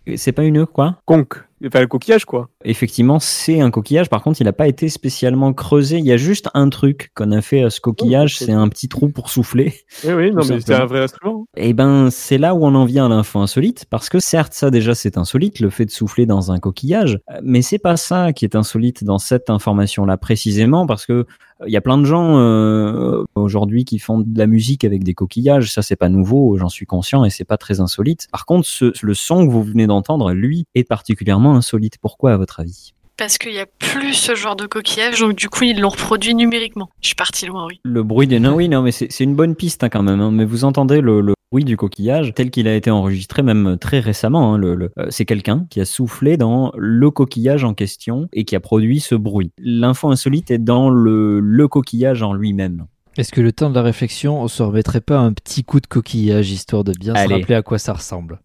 eu. 0.07 0.17
C'est 0.17 0.33
pas 0.33 0.45
une 0.45 0.67
quoi? 0.67 0.97
Conque. 1.07 1.46
Enfin, 1.65 1.81
le 1.81 1.87
coquillage, 1.87 2.25
quoi. 2.25 2.51
Effectivement, 2.65 3.19
c'est 3.19 3.61
un 3.61 3.71
coquillage. 3.71 4.11
Par 4.11 4.23
contre, 4.23 4.41
il 4.41 4.45
n'a 4.45 4.53
pas 4.53 4.69
été 4.69 4.89
spécialement 4.89 5.53
creusé. 5.55 5.99
Il 5.99 6.05
y 6.05 6.13
a 6.13 6.17
juste 6.17 6.49
un 6.55 6.69
truc 6.69 7.13
qu'on 7.15 7.33
a 7.33 7.41
fait 7.41 7.63
à 7.63 7.71
ce 7.71 7.81
coquillage, 7.81 8.39
c'est 8.39 8.53
un 8.53 8.69
petit 8.69 8.89
trou 8.89 9.09
pour 9.09 9.31
souffler. 9.31 9.75
Oui, 10.05 10.13
oui, 10.13 10.31
non, 10.33 10.43
mais 10.49 10.61
c'est 10.61 10.75
un 10.75 10.85
vrai 10.85 11.01
instrument. 11.01 11.47
Et 11.57 11.73
ben, 11.73 12.11
c'est 12.11 12.39
là 12.39 12.55
où 12.55 12.65
on 12.65 12.75
en 12.75 12.85
vient 12.85 13.07
à 13.07 13.09
l'info 13.09 13.39
insolite, 13.39 13.87
parce 13.89 14.09
que 14.09 14.21
certes, 14.21 14.53
ça 14.53 14.71
déjà 14.71 14.95
c'est 14.95 15.17
insolite, 15.17 15.61
le 15.61 15.71
fait 15.71 15.87
de 15.87 15.91
souffler 15.91 16.27
dans 16.27 16.53
un 16.53 16.59
coquillage, 16.59 17.19
euh, 17.31 17.41
mais 17.43 17.63
c'est 17.63 17.79
pas 17.79 17.97
ça 17.97 18.33
qui 18.33 18.45
est 18.45 18.55
insolite 18.55 19.05
dans 19.05 19.19
cette 19.19 19.49
information-là 19.49 20.17
précisément, 20.17 20.87
parce 20.87 21.07
que 21.07 21.13
euh, 21.13 21.25
il 21.67 21.73
y 21.73 21.77
a 21.77 21.81
plein 21.81 21.97
de 21.99 22.05
gens 22.05 22.39
euh, 22.39 23.25
aujourd'hui 23.35 23.85
qui 23.85 23.99
font 23.99 24.19
de 24.19 24.39
la 24.39 24.47
musique 24.47 24.85
avec 24.85 25.05
des 25.05 25.15
coquillages, 25.15 25.73
ça 25.73 25.81
c'est 25.83 25.97
pas 25.97 26.09
nouveau, 26.09 26.57
j'en 26.59 26.69
suis 26.69 26.87
conscient 26.87 27.25
et 27.25 27.31
c'est 27.31 27.45
pas 27.45 27.57
très 27.57 27.81
insolite. 27.81 28.27
Par 28.31 28.45
contre, 28.45 28.67
ce, 28.67 28.93
le 29.03 29.15
son 29.15 29.47
que 29.47 29.51
vous 29.53 29.63
venez 29.63 29.87
d'entendre, 29.87 30.33
lui, 30.33 30.67
est 30.75 30.85
particulièrement 30.85 31.55
insolite. 31.55 31.97
Pourquoi 32.01 32.33
à 32.33 32.37
votre 32.37 32.61
avis? 32.61 32.93
Parce 33.17 33.39
qu'il 33.39 33.55
y 33.55 33.59
a 33.59 33.65
plus 33.79 34.13
ce 34.13 34.35
genre 34.35 34.57
de 34.57 34.67
coquillage, 34.67 35.21
donc 35.21 35.35
du 35.35 35.49
coup 35.49 35.65
ils 35.65 35.81
l'ont 35.81 35.89
reproduit 35.89 36.35
numériquement. 36.35 36.91
Je 37.01 37.07
suis 37.07 37.15
partie 37.15 37.47
loin, 37.47 37.67
oui. 37.67 37.81
Le 37.83 38.03
bruit 38.03 38.27
des... 38.27 38.39
Non, 38.39 38.55
oui, 38.55 38.69
non, 38.69 38.83
mais 38.83 38.93
c'est 38.93 39.11
c'est 39.11 39.25
une 39.25 39.35
bonne 39.35 39.55
piste 39.55 39.83
hein, 39.83 39.89
quand 39.89 40.03
même. 40.03 40.21
hein. 40.21 40.31
Mais 40.31 40.45
vous 40.45 40.65
entendez 40.65 41.01
le, 41.01 41.23
le 41.23 41.33
bruit 41.57 41.65
du 41.65 41.79
coquillage 41.79 42.35
tel 42.35 42.51
qu'il 42.51 42.69
a 42.69 42.75
été 42.75 42.91
enregistré 42.91 43.43
même 43.43 43.79
très 43.81 43.99
récemment. 44.01 44.53
hein. 44.53 44.59
Le, 44.59 44.75
le- 44.75 44.91
euh, 44.99 45.07
c'est 45.09 45.25
quelqu'un 45.25 45.67
qui 45.71 45.81
a 45.81 45.87
soufflé 45.87 46.37
dans 46.37 46.71
le 46.77 47.11
coquillage 47.11 47.65
en 47.65 47.73
question 47.73 48.29
et 48.35 48.45
qui 48.45 48.55
a 48.57 48.61
produit 48.61 49.01
ce 49.01 49.15
bruit. 49.15 49.53
L'info 49.59 50.11
insolite 50.11 50.51
est 50.51 50.59
dans 50.59 50.91
le, 50.91 51.41
le 51.41 51.67
coquillage 51.69 52.23
en 52.23 52.35
lui-même. 52.35 52.85
Est-ce 53.17 53.33
que 53.33 53.41
le 53.41 53.53
temps 53.53 53.71
de 53.71 53.75
la 53.75 53.81
réflexion, 53.81 54.43
on 54.43 54.49
se 54.49 54.63
remettrait 54.63 55.01
pas 55.01 55.17
un 55.19 55.33
petit 55.33 55.65
coup 55.65 55.81
de 55.81 55.87
coquillage 55.87 56.51
histoire 56.51 56.85
de 56.85 56.93
bien 56.93 57.15
Allez. 57.15 57.29
se 57.29 57.39
rappeler 57.41 57.55
à 57.55 57.63
quoi 57.63 57.79
ça 57.79 57.95
ressemble? 57.95 58.39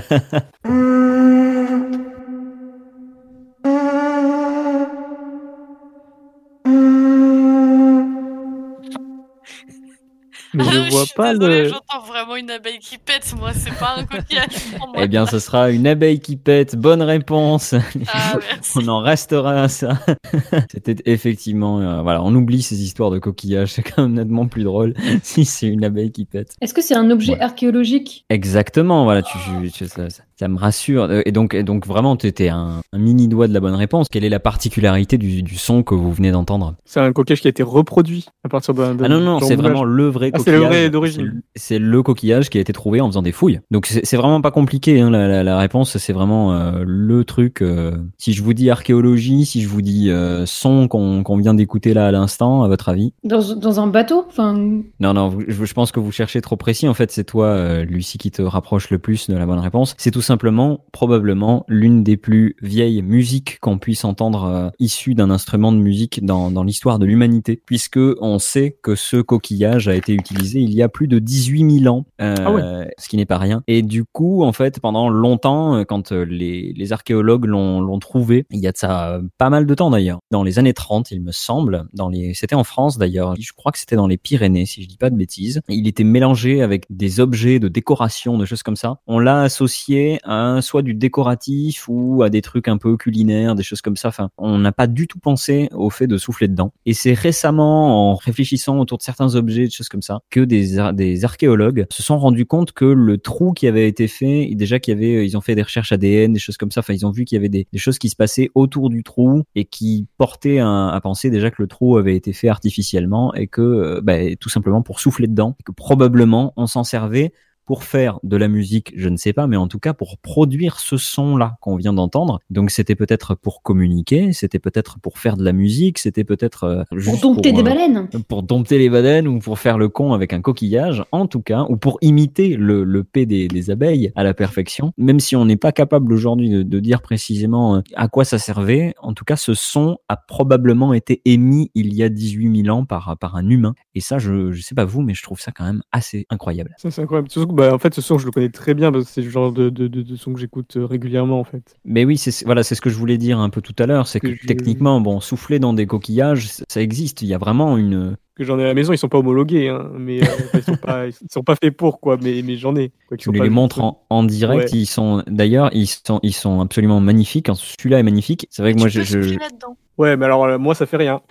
Mais 10.56 10.64
Ah, 10.66 10.72
je 10.86 10.90
vois 10.90 11.04
suis 11.04 11.14
pas 11.14 11.34
désolée, 11.34 11.62
le. 11.62 11.68
j'entends 11.68 12.00
vraiment 12.06 12.36
une 12.36 12.50
abeille 12.50 12.78
qui 12.80 12.98
pète. 12.98 13.34
Moi, 13.38 13.50
c'est 13.54 13.74
pas 13.78 13.94
un 13.98 14.04
coquillage. 14.04 14.46
Eh 14.98 15.08
bien, 15.08 15.26
ce 15.26 15.38
sera 15.38 15.70
une 15.70 15.86
abeille 15.86 16.20
qui 16.20 16.36
pète. 16.36 16.76
Bonne 16.76 17.02
réponse. 17.02 17.74
Ah. 18.08 18.38
On 18.76 18.88
en 18.88 19.00
restera 19.00 19.62
à 19.62 19.68
ça. 19.68 19.98
C'était 20.72 20.96
effectivement, 21.04 21.80
euh, 21.80 22.02
voilà, 22.02 22.22
on 22.22 22.34
oublie 22.34 22.62
ces 22.62 22.82
histoires 22.82 23.10
de 23.10 23.18
coquillages. 23.18 23.72
C'est 23.72 23.82
quand 23.82 24.02
même 24.02 24.14
nettement 24.14 24.46
plus 24.46 24.64
drôle 24.64 24.94
si 25.22 25.44
c'est 25.44 25.66
une 25.66 25.84
abeille 25.84 26.10
qui 26.12 26.24
pète. 26.24 26.54
Est-ce 26.60 26.72
que 26.74 26.82
c'est 26.82 26.94
un 26.94 27.10
objet 27.10 27.32
Ouais. 27.34 27.40
archéologique? 27.40 28.24
Exactement, 28.30 29.04
voilà, 29.04 29.22
tu, 29.22 29.36
tu- 29.72 29.86
ça, 29.86 30.08
ça- 30.10 30.22
ça 30.38 30.48
me 30.48 30.58
rassure. 30.58 31.04
Euh, 31.04 31.22
Et 31.26 31.32
donc, 31.32 31.54
et 31.54 31.62
donc 31.62 31.86
vraiment, 31.86 32.16
tu 32.16 32.26
étais 32.26 32.48
un, 32.48 32.80
un 32.92 32.98
mini 32.98 33.26
doigt 33.28 33.48
de 33.48 33.54
la 33.54 33.60
bonne 33.60 33.74
réponse. 33.74 34.08
Quelle 34.10 34.24
est 34.24 34.28
la 34.28 34.38
particularité 34.40 35.18
du, 35.18 35.42
du 35.42 35.56
son 35.56 35.82
que 35.82 35.94
vous 35.94 36.12
venez 36.12 36.30
d'entendre? 36.30 36.74
C'est 36.84 37.00
un 37.00 37.12
coquillage 37.12 37.40
qui 37.40 37.48
a 37.48 37.50
été 37.50 37.62
reproduit 37.62 38.26
à 38.44 38.48
partir 38.48 38.74
d'un. 38.74 38.96
Ah 39.02 39.08
non, 39.08 39.20
non, 39.20 39.40
c'est 39.40 39.56
vraiment 39.56 39.84
le 39.84 40.08
vrai 40.08 40.30
Ah, 40.34 40.38
c'est 40.46 40.52
le 40.52 40.58
coquillage. 40.62 40.80
vrai 40.82 40.90
d'origine. 40.90 41.42
C'est 41.54 41.78
le 41.78 42.02
coquillage 42.02 42.50
qui 42.50 42.58
a 42.58 42.60
été 42.60 42.72
trouvé 42.72 43.00
en 43.00 43.08
faisant 43.08 43.22
des 43.22 43.32
fouilles. 43.32 43.60
Donc 43.70 43.86
c'est 43.86 44.16
vraiment 44.16 44.40
pas 44.40 44.50
compliqué. 44.50 45.00
Hein, 45.00 45.10
la, 45.10 45.28
la- 45.28 45.42
la 45.44 45.58
réponse, 45.58 45.96
c'est 45.98 46.12
vraiment 46.12 46.54
euh, 46.54 46.82
le 46.86 47.24
truc. 47.24 47.62
euh, 47.62 47.96
si 48.18 48.32
je 48.32 48.42
vous 48.42 48.54
dis 48.54 48.70
archéologie, 48.70 49.44
si 49.46 49.60
je 49.62 49.68
vous 49.68 49.82
dis 49.82 50.10
euh, 50.10 50.44
son 50.46 50.88
qu'on 50.88 51.22
qu'on 51.22 51.36
vient 51.36 51.54
d'écouter 51.54 51.94
là 51.94 52.06
à 52.06 52.10
l'instant, 52.10 52.62
à 52.62 52.68
votre 52.68 52.88
avis? 52.88 53.12
Dans, 53.24 53.54
dans 53.54 53.80
un 53.80 53.86
bateau 53.86 54.24
Enfin, 54.28 54.54
Non, 55.00 55.12
non, 55.14 55.36
je, 55.46 55.64
je 55.64 55.74
pense 55.74 55.92
que 55.92 56.00
vous 56.00 56.12
cherchez 56.12 56.40
trop 56.40 56.56
précis. 56.56 56.88
En 56.88 56.94
fait, 56.94 57.10
c'est 57.10 57.24
toi, 57.24 57.46
euh, 57.46 57.84
Lucie, 57.84 58.18
qui 58.18 58.30
te 58.30 58.42
rapproche 58.42 58.90
le 58.90 58.98
plus 58.98 59.28
de 59.30 59.36
la 59.36 59.46
bonne 59.46 59.58
réponse. 59.58 59.94
C'est 59.98 60.10
tout 60.10 60.22
simplement, 60.22 60.84
probablement, 60.92 61.64
l'une 61.68 62.02
des 62.02 62.16
plus 62.16 62.56
vieilles 62.62 63.02
musiques 63.02 63.58
qu'on 63.60 63.78
puisse 63.78 64.04
entendre 64.04 64.44
euh, 64.44 64.68
issue 64.78 65.14
d'un 65.14 65.30
instrument 65.30 65.72
de 65.72 65.78
musique 65.78 66.24
dans, 66.24 66.50
dans 66.50 66.62
l'histoire 66.64 66.98
de 66.98 67.06
l'humanité, 67.06 67.60
puisque 67.66 67.98
on 68.20 68.38
sait 68.38 68.76
que 68.82 68.94
ce 68.94 69.16
coquillage 69.16 69.88
a 69.88 69.94
été 69.94 70.12
utilisé 70.12 70.35
il 70.42 70.72
y 70.72 70.82
a 70.82 70.88
plus 70.88 71.08
de 71.08 71.18
18 71.18 71.80
000 71.80 71.94
ans, 71.94 72.06
euh, 72.20 72.34
Ah 72.38 72.86
ce 72.98 73.08
qui 73.08 73.16
n'est 73.16 73.26
pas 73.26 73.38
rien. 73.38 73.62
Et 73.66 73.82
du 73.82 74.04
coup, 74.04 74.42
en 74.42 74.52
fait, 74.52 74.80
pendant 74.80 75.08
longtemps, 75.08 75.76
euh, 75.76 75.84
quand 75.84 76.12
euh, 76.12 76.24
les, 76.24 76.72
les 76.74 76.92
archéologues 76.92 77.46
l'ont 77.46 77.98
trouvé, 77.98 78.46
il 78.50 78.60
y 78.60 78.66
a 78.66 78.72
de 78.72 78.76
ça 78.76 79.20
pas 79.38 79.50
mal 79.50 79.66
de 79.66 79.74
temps 79.74 79.90
d'ailleurs, 79.90 80.18
dans 80.30 80.42
les 80.42 80.58
années 80.58 80.74
30, 80.74 81.10
il 81.10 81.22
me 81.22 81.32
semble, 81.32 81.86
dans 81.92 82.08
les, 82.08 82.34
c'était 82.34 82.54
en 82.54 82.64
France 82.64 82.98
d'ailleurs, 82.98 83.34
je 83.38 83.52
crois 83.52 83.72
que 83.72 83.78
c'était 83.78 83.96
dans 83.96 84.06
les 84.06 84.16
Pyrénées, 84.16 84.66
si 84.66 84.82
je 84.82 84.88
dis 84.88 84.96
pas 84.96 85.10
de 85.10 85.16
bêtises. 85.16 85.60
Il 85.68 85.86
était 85.86 86.04
mélangé 86.04 86.62
avec 86.62 86.84
des 86.90 87.20
objets 87.20 87.58
de 87.58 87.68
décoration, 87.68 88.38
de 88.38 88.44
choses 88.44 88.62
comme 88.62 88.76
ça. 88.76 88.98
On 89.06 89.18
l'a 89.18 89.42
associé 89.42 90.18
à 90.24 90.60
soit 90.62 90.82
du 90.82 90.94
décoratif 90.94 91.86
ou 91.88 92.22
à 92.22 92.30
des 92.30 92.42
trucs 92.42 92.68
un 92.68 92.78
peu 92.78 92.96
culinaires, 92.96 93.54
des 93.54 93.62
choses 93.62 93.80
comme 93.80 93.96
ça. 93.96 94.08
Enfin, 94.08 94.30
on 94.38 94.58
n'a 94.58 94.72
pas 94.72 94.86
du 94.86 95.06
tout 95.06 95.18
pensé 95.18 95.68
au 95.72 95.90
fait 95.90 96.06
de 96.06 96.18
souffler 96.18 96.48
dedans. 96.48 96.72
Et 96.84 96.94
c'est 96.94 97.14
récemment, 97.14 98.10
en 98.10 98.14
réfléchissant 98.14 98.78
autour 98.78 98.98
de 98.98 99.02
certains 99.02 99.34
objets, 99.34 99.64
des 99.64 99.70
choses 99.70 99.88
comme 99.88 100.02
ça, 100.02 100.20
que 100.30 100.40
des, 100.40 100.76
des 100.94 101.24
archéologues 101.24 101.86
se 101.90 102.02
sont 102.02 102.18
rendus 102.18 102.46
compte 102.46 102.72
que 102.72 102.84
le 102.84 103.18
trou 103.18 103.52
qui 103.52 103.66
avait 103.66 103.88
été 103.88 104.08
fait, 104.08 104.50
déjà 104.54 104.78
qu'il 104.78 104.94
y 104.94 104.96
avait, 104.96 105.26
ils 105.26 105.36
ont 105.36 105.40
fait 105.40 105.54
des 105.54 105.62
recherches 105.62 105.92
ADN, 105.92 106.32
des 106.32 106.38
choses 106.38 106.56
comme 106.56 106.70
ça. 106.70 106.80
Enfin, 106.80 106.94
ils 106.94 107.06
ont 107.06 107.10
vu 107.10 107.24
qu'il 107.24 107.36
y 107.36 107.38
avait 107.38 107.48
des, 107.48 107.66
des 107.72 107.78
choses 107.78 107.98
qui 107.98 108.08
se 108.08 108.16
passaient 108.16 108.50
autour 108.54 108.90
du 108.90 109.02
trou 109.02 109.42
et 109.54 109.64
qui 109.64 110.06
portaient 110.18 110.58
à, 110.58 110.88
à 110.88 111.00
penser 111.00 111.30
déjà 111.30 111.50
que 111.50 111.62
le 111.62 111.68
trou 111.68 111.96
avait 111.96 112.16
été 112.16 112.32
fait 112.32 112.48
artificiellement 112.48 113.34
et 113.34 113.46
que, 113.46 113.60
euh, 113.62 114.00
bah, 114.02 114.34
tout 114.40 114.48
simplement 114.48 114.82
pour 114.82 115.00
souffler 115.00 115.28
dedans, 115.28 115.56
et 115.60 115.62
que 115.62 115.72
probablement 115.72 116.52
on 116.56 116.66
s'en 116.66 116.84
servait 116.84 117.32
pour 117.66 117.84
faire 117.84 118.18
de 118.22 118.36
la 118.36 118.48
musique, 118.48 118.92
je 118.96 119.08
ne 119.08 119.16
sais 119.16 119.32
pas, 119.32 119.46
mais 119.46 119.56
en 119.56 119.68
tout 119.68 119.78
cas 119.78 119.92
pour 119.92 120.18
produire 120.18 120.78
ce 120.78 120.96
son-là 120.96 121.56
qu'on 121.60 121.76
vient 121.76 121.92
d'entendre. 121.92 122.40
Donc 122.48 122.70
c'était 122.70 122.94
peut-être 122.94 123.34
pour 123.34 123.62
communiquer, 123.62 124.32
c'était 124.32 124.58
peut-être 124.58 124.98
pour 125.00 125.18
faire 125.18 125.36
de 125.36 125.44
la 125.44 125.52
musique, 125.52 125.98
c'était 125.98 126.24
peut-être 126.24 126.64
euh, 126.64 126.84
pour 127.04 127.18
dompter 127.18 127.52
pour, 127.52 127.62
des 127.62 127.70
euh, 127.70 127.74
baleines 127.74 128.08
pour 128.28 128.42
dompter 128.42 128.78
les 128.78 128.88
baleines 128.88 129.28
ou 129.28 129.38
pour 129.38 129.58
faire 129.58 129.78
le 129.78 129.88
con 129.88 130.12
avec 130.12 130.32
un 130.32 130.40
coquillage, 130.40 131.04
en 131.12 131.26
tout 131.26 131.42
cas, 131.42 131.66
ou 131.68 131.76
pour 131.76 131.98
imiter 132.00 132.56
le, 132.56 132.84
le 132.84 133.04
P 133.04 133.26
des, 133.26 133.48
des 133.48 133.70
abeilles 133.70 134.12
à 134.14 134.22
la 134.22 134.34
perfection, 134.34 134.92
même 134.96 135.20
si 135.20 135.36
on 135.36 135.44
n'est 135.44 135.56
pas 135.56 135.72
capable 135.72 136.12
aujourd'hui 136.12 136.50
de, 136.50 136.62
de 136.62 136.80
dire 136.80 137.02
précisément 137.02 137.76
euh, 137.76 137.80
à 137.94 138.08
quoi 138.08 138.24
ça 138.24 138.38
servait, 138.38 138.94
en 139.02 139.12
tout 139.12 139.24
cas, 139.24 139.36
ce 139.36 139.54
son 139.54 139.98
a 140.08 140.16
probablement 140.16 140.94
été 140.94 141.20
émis 141.24 141.70
il 141.74 141.94
y 141.94 142.02
a 142.02 142.08
18 142.08 142.64
000 142.64 142.76
ans 142.76 142.84
par, 142.84 143.16
par 143.18 143.36
un 143.36 143.48
humain. 143.48 143.74
Et 143.96 144.00
ça, 144.00 144.18
je, 144.18 144.52
je 144.52 144.60
sais 144.60 144.74
pas 144.74 144.84
vous, 144.84 145.00
mais 145.00 145.14
je 145.14 145.22
trouve 145.22 145.40
ça 145.40 145.52
quand 145.52 145.64
même 145.64 145.82
assez 145.90 146.26
incroyable. 146.30 146.74
Ça, 146.76 146.90
c'est 146.90 147.00
incroyable. 147.00 147.28
Bah, 147.54 147.74
en 147.74 147.78
fait, 147.78 147.94
ce 147.94 148.02
son, 148.02 148.18
je 148.18 148.26
le 148.26 148.30
connais 148.30 148.50
très 148.50 148.74
bien 148.74 148.92
parce 148.92 149.06
que 149.06 149.10
c'est 149.10 149.22
le 149.22 149.30
genre 149.30 149.52
de, 149.52 149.70
de, 149.70 149.88
de, 149.88 150.02
de 150.02 150.16
son 150.16 150.34
que 150.34 150.38
j'écoute 150.38 150.76
euh, 150.76 150.84
régulièrement, 150.84 151.40
en 151.40 151.44
fait. 151.44 151.74
Mais 151.86 152.04
oui, 152.04 152.18
c'est 152.18 152.44
voilà, 152.44 152.62
c'est 152.62 152.74
ce 152.74 152.82
que 152.82 152.90
je 152.90 152.96
voulais 152.96 153.16
dire 153.16 153.38
un 153.38 153.48
peu 153.48 153.62
tout 153.62 153.74
à 153.78 153.86
l'heure, 153.86 154.06
c'est 154.06 154.20
que 154.20 154.28
Que 154.28 154.34
je- 154.34 154.46
techniquement, 154.46 155.00
bon, 155.00 155.20
souffler 155.20 155.58
dans 155.58 155.72
des 155.72 155.86
coquillages, 155.86 156.48
ça- 156.68 156.80
existe. 156.82 157.22
Il 157.22 157.28
y 157.28 157.34
a 157.34 157.38
vraiment 157.38 157.78
une, 157.78 158.16
Que 158.34 158.44
j'en 158.44 158.58
ai 158.58 158.64
à 158.64 158.66
la 158.66 158.74
maison, 158.74 158.92
ils 158.92 158.98
sont 158.98 159.08
pas 159.08 159.16
homologués, 159.18 159.70
hein, 159.70 159.88
mais 159.98 160.22
euh, 160.22 160.26
ils, 160.52 160.62
sont 160.62 160.76
pas, 160.76 161.06
ils 161.08 161.14
sont 161.30 161.42
pas 161.42 161.54
faits 161.56 161.74
pour, 161.74 161.98
quoi. 162.00 162.18
Mais, 162.22 162.42
mais 162.44 162.56
j'en 162.56 162.76
ai. 162.76 162.90
Quoi, 163.08 163.16
qu'ils 163.16 163.18
Tu 163.18 163.24
sont 163.24 163.32
me 163.32 163.38
pas 163.38 163.44
les 163.44 163.50
montres 163.50 163.80
en, 163.80 164.04
en 164.10 164.24
direct, 164.24 164.70
Ouais. 164.72 164.78
ils 164.78 164.84
sont 164.86 165.22
d'ailleurs 165.26 165.70
ils 165.72 165.86
sont 165.86 166.20
ils 166.22 166.34
sont 166.34 166.60
absolument 166.60 167.00
magnifiques. 167.00 167.48
Celui-là 167.54 168.00
est 168.00 168.02
magnifique. 168.02 168.46
C'est 168.50 168.60
vrai 168.60 168.74
que 168.74 168.78
moi 168.78 168.90
tu 168.90 169.02
je, 169.02 169.16
peux 169.16 169.22
je- 169.22 169.30
là-dedans. 169.38 169.78
Ouais, 169.96 170.18
mais 170.18 170.26
alors, 170.26 170.44
euh, 170.44 170.58
moi, 170.58 170.74
ça 170.74 170.84
fait 170.84 170.98
rien. 170.98 171.22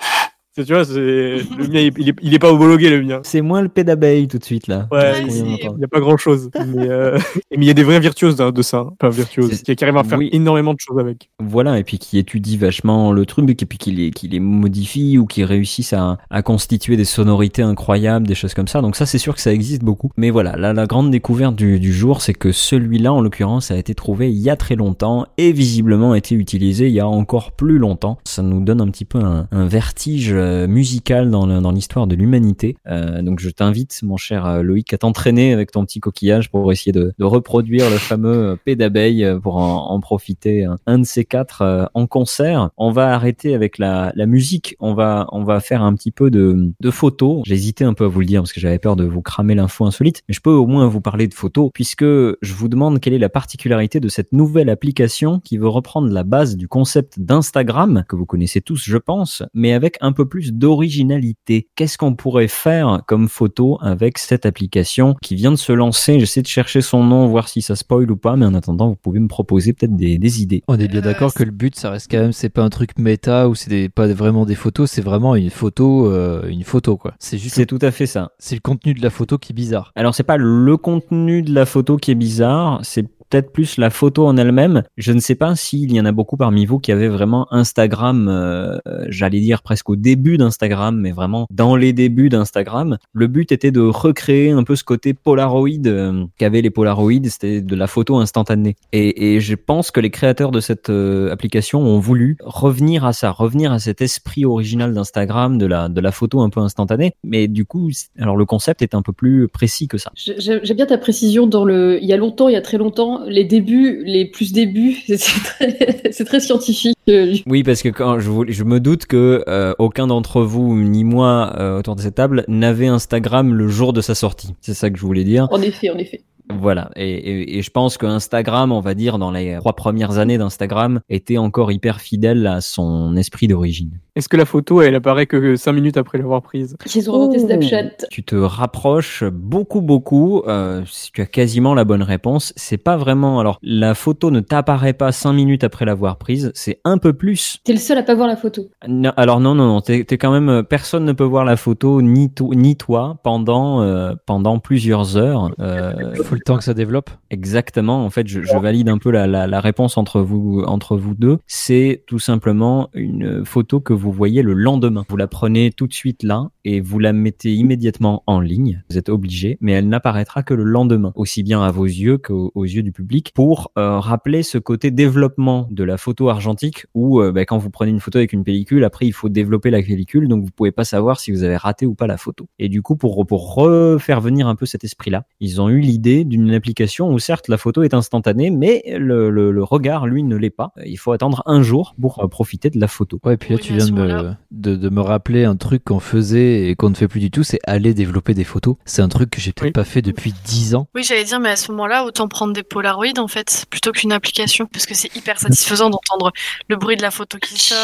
C'est- 0.56 0.64
Tu 0.66 0.74
vois, 0.74 0.86
c'est 0.86 0.94
le 0.94 1.68
mien, 1.72 1.90
il, 1.98 2.10
est, 2.10 2.16
il 2.22 2.34
est 2.34 2.40
pas 2.40 2.52
homologué, 2.52 2.90
le 2.90 3.02
mien. 3.04 3.20
c'est 3.24 3.42
moins 3.42 3.62
le 3.62 3.70
P 3.70 3.84
d'abeille 3.84 4.28
tout 4.28 4.38
de 4.38 4.44
suite 4.44 4.68
là. 4.68 4.88
Ouais. 4.92 5.22
Il 5.28 5.44
n'y 5.44 5.84
a 5.84 5.88
pas 5.88 6.00
grand 6.00 6.18
chose. 6.18 6.50
Mais 6.56 6.88
euh, 6.90 7.18
mais 7.52 7.58
il 7.58 7.66
y 7.66 7.70
a 7.70 7.74
des 7.74 7.84
vrais 7.84 8.00
virtuoses 8.00 8.36
de, 8.38 8.50
de 8.52 8.62
ça. 8.62 8.78
hein. 8.80 8.94
Enfin, 9.02 9.10
virtuoses. 9.10 9.62
Qui, 9.64 9.76
qui 9.76 9.84
arrivent 9.84 9.98
à 9.98 10.04
faire 10.04 10.18
oui. 10.18 10.30
énormément 10.32 10.74
de 10.74 10.80
choses 10.80 10.98
avec. 11.00 11.30
Voilà, 11.40 11.78
et 11.80 11.84
puis 11.84 11.98
qui 12.00 12.18
étudient 12.18 12.58
vachement 12.58 13.12
le 13.12 13.26
truc, 13.26 13.50
et 13.62 13.66
puis 13.66 13.78
qui 13.78 13.92
les, 13.92 14.12
qui 14.12 14.28
les 14.28 14.40
modifient 14.40 15.18
ou 15.18 15.26
qui 15.26 15.44
réussissent 15.44 15.94
à, 15.94 16.18
à 16.30 16.42
constituer 16.42 16.96
des 16.98 17.06
sonorités 17.06 17.62
incroyables, 17.62 18.26
des 18.28 18.36
choses 18.36 18.54
comme 18.54 18.68
ça. 18.68 18.82
Donc 18.82 18.96
ça, 18.96 19.06
c'est 19.06 19.18
sûr 19.18 19.36
que 19.36 19.42
ça 19.42 19.52
existe 19.52 19.84
beaucoup. 19.84 20.12
Mais 20.18 20.30
voilà, 20.30 20.56
là, 20.56 20.72
la 20.74 20.86
grande 20.88 21.12
découverte 21.12 21.56
du, 21.56 21.80
du 21.80 21.92
jour, 21.94 22.22
c'est 22.22 22.34
que 22.34 22.52
celui-là, 22.52 23.12
en 23.14 23.22
l'occurrence, 23.22 23.72
a 23.72 23.78
été 23.78 23.94
trouvé 23.96 24.32
il 24.32 24.40
y 24.40 24.50
a 24.50 24.56
très 24.56 24.76
longtemps 24.76 25.26
et 25.38 25.52
visiblement 25.52 26.14
a 26.14 26.18
été 26.18 26.36
utilisé 26.36 26.88
il 26.88 26.94
y 26.94 27.00
a 27.02 27.08
encore 27.08 27.52
plus 27.52 27.78
longtemps. 27.78 28.18
Ça 28.26 28.42
nous 28.42 28.62
donne 28.64 28.80
un 28.82 28.88
petit 28.88 29.06
peu 29.06 29.20
un, 29.20 29.48
un 29.52 29.66
vertige 29.66 30.34
euh, 30.46 30.68
musical 30.68 31.30
dans 31.30 31.72
l'histoire 31.72 32.08
de 32.08 32.16
l'humanité. 32.16 32.78
Euh, 32.88 33.22
donc 33.22 33.40
je 33.40 33.50
t'invite, 33.50 34.00
mon 34.04 34.18
cher 34.18 34.46
euh, 34.46 34.62
Loïc, 34.62 34.94
à 34.94 34.98
t'entraîner 34.98 35.54
avec 35.54 35.72
ton 35.72 35.86
petit 35.86 36.00
coquillage 36.00 36.50
pour 36.50 36.72
essayer 36.72 36.92
de, 36.92 37.14
de 37.18 37.26
reproduire 37.26 37.90
le 37.90 37.98
fameux 37.98 38.52
euh, 38.52 38.56
P 38.56 38.76
d'abeille 38.76 39.24
euh, 39.24 39.40
pour 39.40 39.58
en, 39.58 39.90
en 39.92 40.00
profiter 40.00 40.66
un, 40.66 40.78
un 40.86 41.00
de 41.00 41.06
ces 41.06 41.26
quatre 41.26 41.62
euh, 41.62 41.86
en 41.94 42.08
concert. 42.08 42.70
On 42.78 42.92
va 42.92 43.14
arrêter 43.14 43.56
avec 43.56 43.78
la, 43.78 44.12
la 44.16 44.26
musique. 44.26 44.76
On 44.80 44.94
va 44.94 45.28
on 45.32 45.44
va 45.44 45.60
faire 45.60 45.82
un 45.82 45.94
petit 45.96 46.12
peu 46.12 46.30
de, 46.30 46.72
de 46.80 46.92
photos. 46.92 47.42
J'hésitais 47.46 47.84
un 47.84 47.94
peu 47.94 48.06
à 48.06 48.08
vous 48.08 48.20
le 48.20 48.26
dire 48.26 48.42
parce 48.42 48.54
que 48.54 48.60
j'avais 48.60 48.80
peur 48.80 48.96
de 48.96 49.06
vous 49.06 49.22
cramer 49.22 49.56
l'info 49.56 49.86
insolite, 49.86 50.22
mais 50.28 50.34
je 50.34 50.42
peux 50.42 50.52
au 50.52 50.68
moins 50.68 50.88
vous 50.88 51.02
parler 51.02 51.28
de 51.28 51.34
photos 51.34 51.70
puisque 51.74 52.04
je 52.04 52.54
vous 52.54 52.68
demande 52.68 53.00
quelle 53.00 53.14
est 53.14 53.20
la 53.20 53.30
particularité 53.30 54.00
de 54.00 54.10
cette 54.10 54.32
nouvelle 54.32 54.70
application 54.70 55.40
qui 55.40 55.58
veut 55.58 55.68
reprendre 55.68 56.10
la 56.10 56.24
base 56.24 56.56
du 56.56 56.68
concept 56.68 57.20
d'Instagram 57.20 58.04
que 58.08 58.16
vous 58.16 58.26
connaissez 58.26 58.62
tous, 58.62 58.84
je 58.84 58.98
pense, 58.98 59.44
mais 59.54 59.74
avec 59.74 59.98
un 60.02 60.12
peu 60.12 60.28
plus 60.28 60.35
d'originalité. 60.40 61.68
Qu'est-ce 61.76 61.98
qu'on 61.98 62.16
pourrait 62.16 62.48
faire 62.48 63.02
comme 63.08 63.28
photo 63.30 63.78
avec 63.82 64.18
cette 64.18 64.46
application 64.46 65.16
qui 65.22 65.36
vient 65.36 65.52
de 65.52 65.56
se 65.58 65.72
lancer? 65.72 66.20
J'essaie 66.20 66.42
de 66.42 66.48
chercher 66.48 66.82
son 66.82 67.04
nom, 67.04 67.28
voir 67.28 67.48
si 67.48 67.62
ça 67.62 67.76
spoil 67.76 68.10
ou 68.12 68.18
pas, 68.18 68.36
mais 68.36 68.46
en 68.46 68.54
attendant, 68.54 68.90
vous 68.90 68.96
pouvez 68.96 69.20
me 69.20 69.28
proposer 69.28 69.74
peut-être 69.74 69.96
des, 69.96 70.18
des 70.18 70.42
idées. 70.42 70.64
On 70.68 70.80
est 70.80 70.88
bien 70.88 71.00
Euh, 71.00 71.04
d'accord 71.04 71.34
que 71.34 71.44
le 71.44 71.52
but, 71.52 71.76
ça 71.76 71.90
reste 71.92 72.10
quand 72.10 72.20
même, 72.20 72.32
c'est 72.34 72.50
pas 72.50 72.64
un 72.64 72.70
truc 72.70 72.98
méta 72.98 73.50
ou 73.50 73.56
c'est 73.56 73.90
pas 73.90 74.08
vraiment 74.08 74.46
des 74.46 74.56
photos, 74.56 74.90
c'est 74.90 75.02
vraiment 75.02 75.36
une 75.36 75.50
photo, 75.50 76.12
euh, 76.12 76.48
une 76.48 76.64
photo 76.64 76.98
quoi. 76.98 77.14
C'est 77.20 77.38
juste, 77.38 77.56
C'est 77.56 77.66
tout 77.66 77.80
à 77.82 77.92
fait 77.92 78.06
ça. 78.06 78.32
c'est 78.40 78.56
le 78.56 78.62
contenu 78.62 78.94
de 78.94 79.02
la 79.02 79.10
photo 79.10 79.38
qui 79.38 79.52
est 79.54 79.56
bizarre. 79.56 79.92
Alors 79.96 80.16
c'est 80.16 80.24
pas 80.24 80.38
le 80.38 80.78
contenu 80.78 81.42
de 81.42 81.54
la 81.54 81.66
photo 81.66 81.98
qui 81.98 82.12
est 82.12 82.16
bizarre, 82.16 82.80
c'est 82.84 83.06
peut-être 83.30 83.52
plus 83.52 83.78
la 83.78 83.90
photo 83.90 84.26
en 84.28 84.38
elle-même. 84.38 84.84
Je 84.98 85.12
ne 85.12 85.20
sais 85.20 85.36
pas 85.36 85.56
s'il 85.56 85.92
y 85.94 86.00
en 86.00 86.06
a 86.06 86.12
beaucoup 86.12 86.38
parmi 86.38 86.66
vous 86.66 86.80
qui 86.80 86.92
avaient 86.92 87.08
vraiment 87.08 87.48
Instagram, 87.54 88.28
euh, 88.30 88.78
j'allais 89.10 89.40
dire 89.40 89.62
presque 89.62 89.90
au 89.90 89.96
début 89.96 90.38
d'Instagram, 90.38 90.98
mais 91.00 91.12
vraiment 91.12 91.48
dans 91.52 91.76
les 91.76 91.94
débuts 91.94 92.30
d'Instagram. 92.30 92.98
Le 93.14 93.28
but 93.28 93.52
était 93.52 93.72
de 93.72 93.82
recréer 93.82 94.52
un 94.52 94.64
peu 94.64 94.76
ce 94.76 94.84
côté 94.84 95.14
Polaroid 95.14 95.70
euh, 95.86 96.26
qu'avaient 96.38 96.62
les 96.62 96.70
Polaroid, 96.70 97.12
c'était 97.26 97.62
de 97.62 97.76
la 97.76 97.88
photo 97.88 98.18
instantanée. 98.18 98.76
Et, 98.92 99.36
et 99.36 99.40
je 99.40 99.56
pense 99.56 99.92
que 99.92 100.00
les 100.00 100.10
créateurs 100.12 100.52
de 100.52 100.60
cette 100.60 100.90
euh, 100.90 101.32
application 101.32 101.82
ont 101.82 102.00
voulu 102.00 102.38
revenir 102.42 103.06
à 103.06 103.14
ça, 103.14 103.32
revenir 103.32 103.72
à 103.72 103.80
cet 103.80 104.02
esprit 104.02 104.46
original 104.46 104.94
d'Instagram, 104.94 105.58
de 105.58 105.66
la, 105.66 105.90
de 105.90 106.02
la 106.02 106.12
photo 106.12 106.42
un 106.42 106.50
peu 106.50 106.60
instantanée. 106.60 107.14
Mais 107.24 107.48
du 107.48 107.66
coup, 107.66 107.90
alors 108.20 108.38
le 108.38 108.46
concept 108.46 108.82
est 108.82 108.96
un 108.96 109.02
peu 109.02 109.14
plus 109.14 109.48
précis 109.48 109.88
que 109.88 109.98
ça. 109.98 110.12
J'ai- 110.16 110.36
J'aime 110.64 110.78
bien 110.78 110.86
ta 110.86 110.98
précision 110.98 111.48
dans 111.48 111.66
le. 111.66 112.00
Il 112.02 112.08
y 112.08 112.14
a 112.14 112.18
longtemps, 112.18 112.48
il 112.48 112.54
y 112.54 112.58
a 112.58 112.62
très 112.62 112.78
longtemps, 112.78 113.15
les 113.28 113.44
débuts, 113.46 114.04
les 114.06 114.26
plus 114.26 114.52
débuts, 114.54 114.98
c'est 115.08 116.24
très, 116.26 116.40
scientifique. 116.40 116.98
euh, 117.10 117.36
Oui, 117.48 117.64
parce 117.64 117.82
que 117.82 117.90
quand 117.90 118.20
je, 118.20 118.30
vous- 118.30 118.46
je 118.48 118.64
me 118.64 118.80
doute 118.80 119.06
que 119.06 119.44
euh, 119.48 119.74
aucun 119.80 120.08
d'entre 120.08 120.42
vous, 120.42 120.76
ni 120.82 121.04
moi, 121.04 121.54
euh, 121.60 121.80
autour 121.80 121.96
de 121.96 122.02
cette 122.02 122.16
table, 122.16 122.44
n'avait 122.48 122.88
Instagram 122.88 123.54
le 123.54 123.68
jour 123.68 123.94
de 123.94 124.02
sa 124.02 124.16
sortie. 124.16 124.54
C'est 124.62 124.74
ça 124.74 124.90
que 124.90 124.98
je 124.98 125.06
voulais 125.06 125.24
dire. 125.24 125.48
En 125.52 125.62
effet, 125.62 125.90
en 125.90 125.98
effet. 125.98 126.22
Voilà. 126.54 126.92
Et, 126.96 127.10
et, 127.12 127.58
et 127.58 127.62
je 127.62 127.72
pense 127.72 127.98
que 127.98 128.06
Instagram, 128.06 128.72
on 128.72 128.80
va 128.80 128.94
dire, 128.94 129.18
dans 129.18 129.32
les 129.32 129.56
trois 129.60 129.74
premières 129.74 130.18
années 130.20 130.38
d'Instagram, 130.38 131.00
était 131.10 131.38
encore 131.38 131.72
hyper 131.72 132.00
fidèle 132.02 132.46
à 132.48 132.62
son 132.62 133.16
esprit 133.18 133.48
d'origine. 133.48 134.00
Est-ce 134.16 134.30
que 134.30 134.38
la 134.38 134.46
photo, 134.46 134.82
elle 134.82 134.96
apparaît 134.96 135.26
que 135.26 135.58
5 135.58 135.74
minutes 135.74 135.98
après 135.98 136.18
l'avoir 136.18 136.42
prise? 136.42 136.78
Ils 136.96 137.10
ont 137.10 137.16
inventé 137.16 137.40
Snapchat. 137.40 138.08
Tu 138.10 138.24
te 138.24 138.36
rapproches 138.36 139.26
beaucoup, 139.26 139.82
beaucoup. 139.82 140.42
Euh, 140.48 140.84
si 140.90 141.12
tu 141.12 141.22
as 141.22 141.26
quasiment 141.26 141.74
la 141.74 141.84
bonne 141.84 142.04
réponse. 142.04 142.54
C'est 142.56 142.78
pas 142.78 142.96
vraiment. 142.96 143.40
Alors, 143.42 143.60
la 143.62 143.94
photo 143.94 144.32
ne 144.32 144.40
t'apparaît 144.40 144.94
pas 144.94 145.12
cinq 145.12 145.34
minutes 145.34 145.66
après 145.66 145.84
l'avoir 145.84 146.18
prise. 146.18 146.52
C'est 146.56 146.80
un 146.86 146.98
peu 146.98 147.12
plus. 147.12 147.58
T'es 147.66 147.74
le 147.74 147.80
seul 147.80 147.98
à 147.98 148.04
pas 148.04 148.16
voir 148.16 148.28
la 148.30 148.38
photo. 148.38 148.70
Non, 148.88 149.12
alors 149.18 149.42
non, 149.42 149.54
non, 149.54 149.66
non. 149.68 149.82
T'es 149.82 150.06
quand 150.06 150.32
même. 150.32 150.64
Personne 150.64 151.04
ne 151.04 151.12
peut 151.12 151.24
voir 151.26 151.44
la 151.44 151.58
photo 151.58 152.02
ni 152.02 152.30
to- 152.32 152.54
ni 152.54 152.78
toi 152.78 153.18
pendant 153.24 153.82
euh, 153.82 154.14
pendant 154.26 154.60
plusieurs 154.60 155.18
heures. 155.18 155.52
Euh, 155.60 155.92
faut 156.36 156.40
le 156.40 156.44
temps 156.46 156.58
que 156.58 156.64
ça 156.64 156.74
développe. 156.74 157.10
Exactement. 157.30 158.06
En 158.06 158.10
fait, 158.10 158.28
je, 158.28 158.42
je 158.42 158.58
valide 158.58 158.90
un 158.90 158.98
peu 158.98 159.12
la, 159.12 159.28
la, 159.28 159.48
la 159.48 159.60
réponse 159.60 159.98
entre 159.98 160.22
vous 160.22 160.64
entre 160.66 160.98
vous 160.98 161.16
deux. 161.16 161.38
C'est 161.48 162.04
tout 162.08 162.20
simplement 162.20 162.90
une 162.94 163.46
photo 163.46 163.80
que 163.80 163.94
vous 163.94 164.12
voyez 164.12 164.42
le 164.42 164.54
lendemain. 164.54 165.06
Vous 165.10 165.18
la 165.18 165.28
prenez 165.28 165.72
tout 165.72 165.88
de 165.88 165.94
suite 165.94 166.24
là 166.24 166.50
et 166.64 166.82
vous 166.82 167.00
la 167.00 167.14
mettez 167.14 167.54
immédiatement 167.54 168.24
en 168.28 168.40
ligne. 168.40 168.84
Vous 168.90 168.98
êtes 168.98 169.10
obligé, 169.10 169.58
mais 169.62 169.74
elle 169.74 169.88
n'apparaîtra 169.88 170.44
que 170.44 170.54
le 170.54 170.64
lendemain, 170.64 171.12
aussi 171.16 171.44
bien 171.44 171.62
à 171.62 171.72
vos 171.72 171.86
yeux 171.86 172.18
qu'aux 172.18 172.52
aux 172.56 172.64
yeux 172.66 172.84
du 172.84 172.92
public, 172.92 173.32
pour 173.34 173.72
euh, 173.78 174.00
rappeler 174.00 174.44
ce 174.44 174.58
côté 174.58 174.92
développement 174.92 175.68
de 175.72 175.84
la 175.84 175.98
photo 175.98 176.30
argentique 176.30 176.86
où 176.94 177.22
euh, 177.22 177.32
bah, 177.32 177.46
quand 177.46 177.58
vous 177.58 177.70
prenez 177.70 177.92
une 177.92 178.00
photo 178.00 178.18
avec 178.18 178.34
une 178.34 178.44
pellicule, 178.44 178.84
après 178.84 179.06
il 179.06 179.14
faut 179.14 179.30
développer 179.30 179.70
la 179.70 179.82
pellicule, 179.82 180.28
donc 180.28 180.44
vous 180.44 180.52
pouvez 180.52 180.72
pas 180.72 180.84
savoir 180.84 181.20
si 181.20 181.32
vous 181.32 181.44
avez 181.44 181.58
raté 181.58 181.86
ou 181.86 181.96
pas 181.96 182.08
la 182.08 182.18
photo. 182.18 182.48
Et 182.60 182.70
du 182.70 182.82
coup, 182.82 182.96
pour 182.96 183.26
pour 183.26 183.56
refaire 183.56 184.22
venir 184.22 184.48
un 184.48 184.56
peu 184.56 184.66
cet 184.66 184.84
esprit-là, 184.84 185.26
ils 185.40 185.62
ont 185.62 185.70
eu 185.70 185.80
l'idée 185.80 186.25
d'une 186.26 186.54
application 186.54 187.10
où 187.12 187.20
certes 187.20 187.48
la 187.48 187.58
photo 187.58 187.84
est 187.84 187.94
instantanée, 187.94 188.50
mais 188.52 188.84
le, 188.88 189.30
le, 189.30 189.52
le 189.52 189.64
regard 189.64 190.06
lui 190.08 190.24
ne 190.24 190.36
l'est 190.36 190.50
pas. 190.50 190.72
Il 190.86 190.98
faut 190.98 191.12
attendre 191.12 191.44
un 191.46 191.62
jour 191.62 191.96
pour 192.02 192.24
euh, 192.24 192.28
profiter 192.28 192.70
de 192.70 192.80
la 192.80 192.88
photo. 192.88 193.20
Ouais, 193.24 193.38
puis 193.38 193.52
là, 193.52 193.56
Oui, 193.56 193.62
tu 193.68 193.74
viens 193.74 193.86
de 193.86 193.92
me, 193.92 194.08
moment-là. 194.08 194.38
de, 194.52 194.76
de 194.76 194.90
me 194.90 195.02
rappeler 195.02 195.46
un 195.46 195.56
truc 195.56 195.84
qu'on 195.86 196.00
faisait 196.00 196.70
et 196.70 196.76
qu'on 196.76 196.90
ne 196.90 196.96
fait 196.96 197.08
plus 197.08 197.20
du 197.20 197.32
tout, 197.32 197.44
c'est 197.44 197.60
aller 197.66 197.94
développer 197.94 198.34
des 198.34 198.44
photos. 198.44 198.76
C'est 198.86 199.02
un 199.02 199.10
truc 199.10 199.30
que 199.30 199.40
j'ai 199.42 199.52
peut-être 199.54 199.66
Oui. 199.68 199.72
pas 199.72 199.84
fait 199.84 200.02
depuis 200.02 200.34
10 200.46 200.76
ans. 200.76 200.88
Oui, 200.96 201.04
j'allais 201.04 201.24
dire, 201.24 201.40
mais 201.40 201.50
à 201.50 201.56
ce 201.56 201.72
moment-là, 201.72 202.06
autant 202.06 202.28
prendre 202.28 202.54
des 202.54 202.64
Polaroids 202.64 203.06
en 203.18 203.28
fait, 203.28 203.66
plutôt 203.70 203.92
qu'une 203.92 204.12
application, 204.12 204.68
parce 204.72 204.86
que 204.86 204.94
c'est 204.96 205.16
hyper 205.16 205.40
satisfaisant 205.40 205.90
d'entendre 205.90 206.32
le 206.70 206.76
bruit 206.76 206.98
de 206.98 207.02
la 207.02 207.12
photo 207.12 207.38
qui 207.38 207.60
sort, 207.60 207.78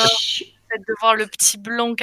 de 0.78 0.94
voir 1.00 1.16
le 1.16 1.26
petit 1.26 1.58
blanc 1.58 1.94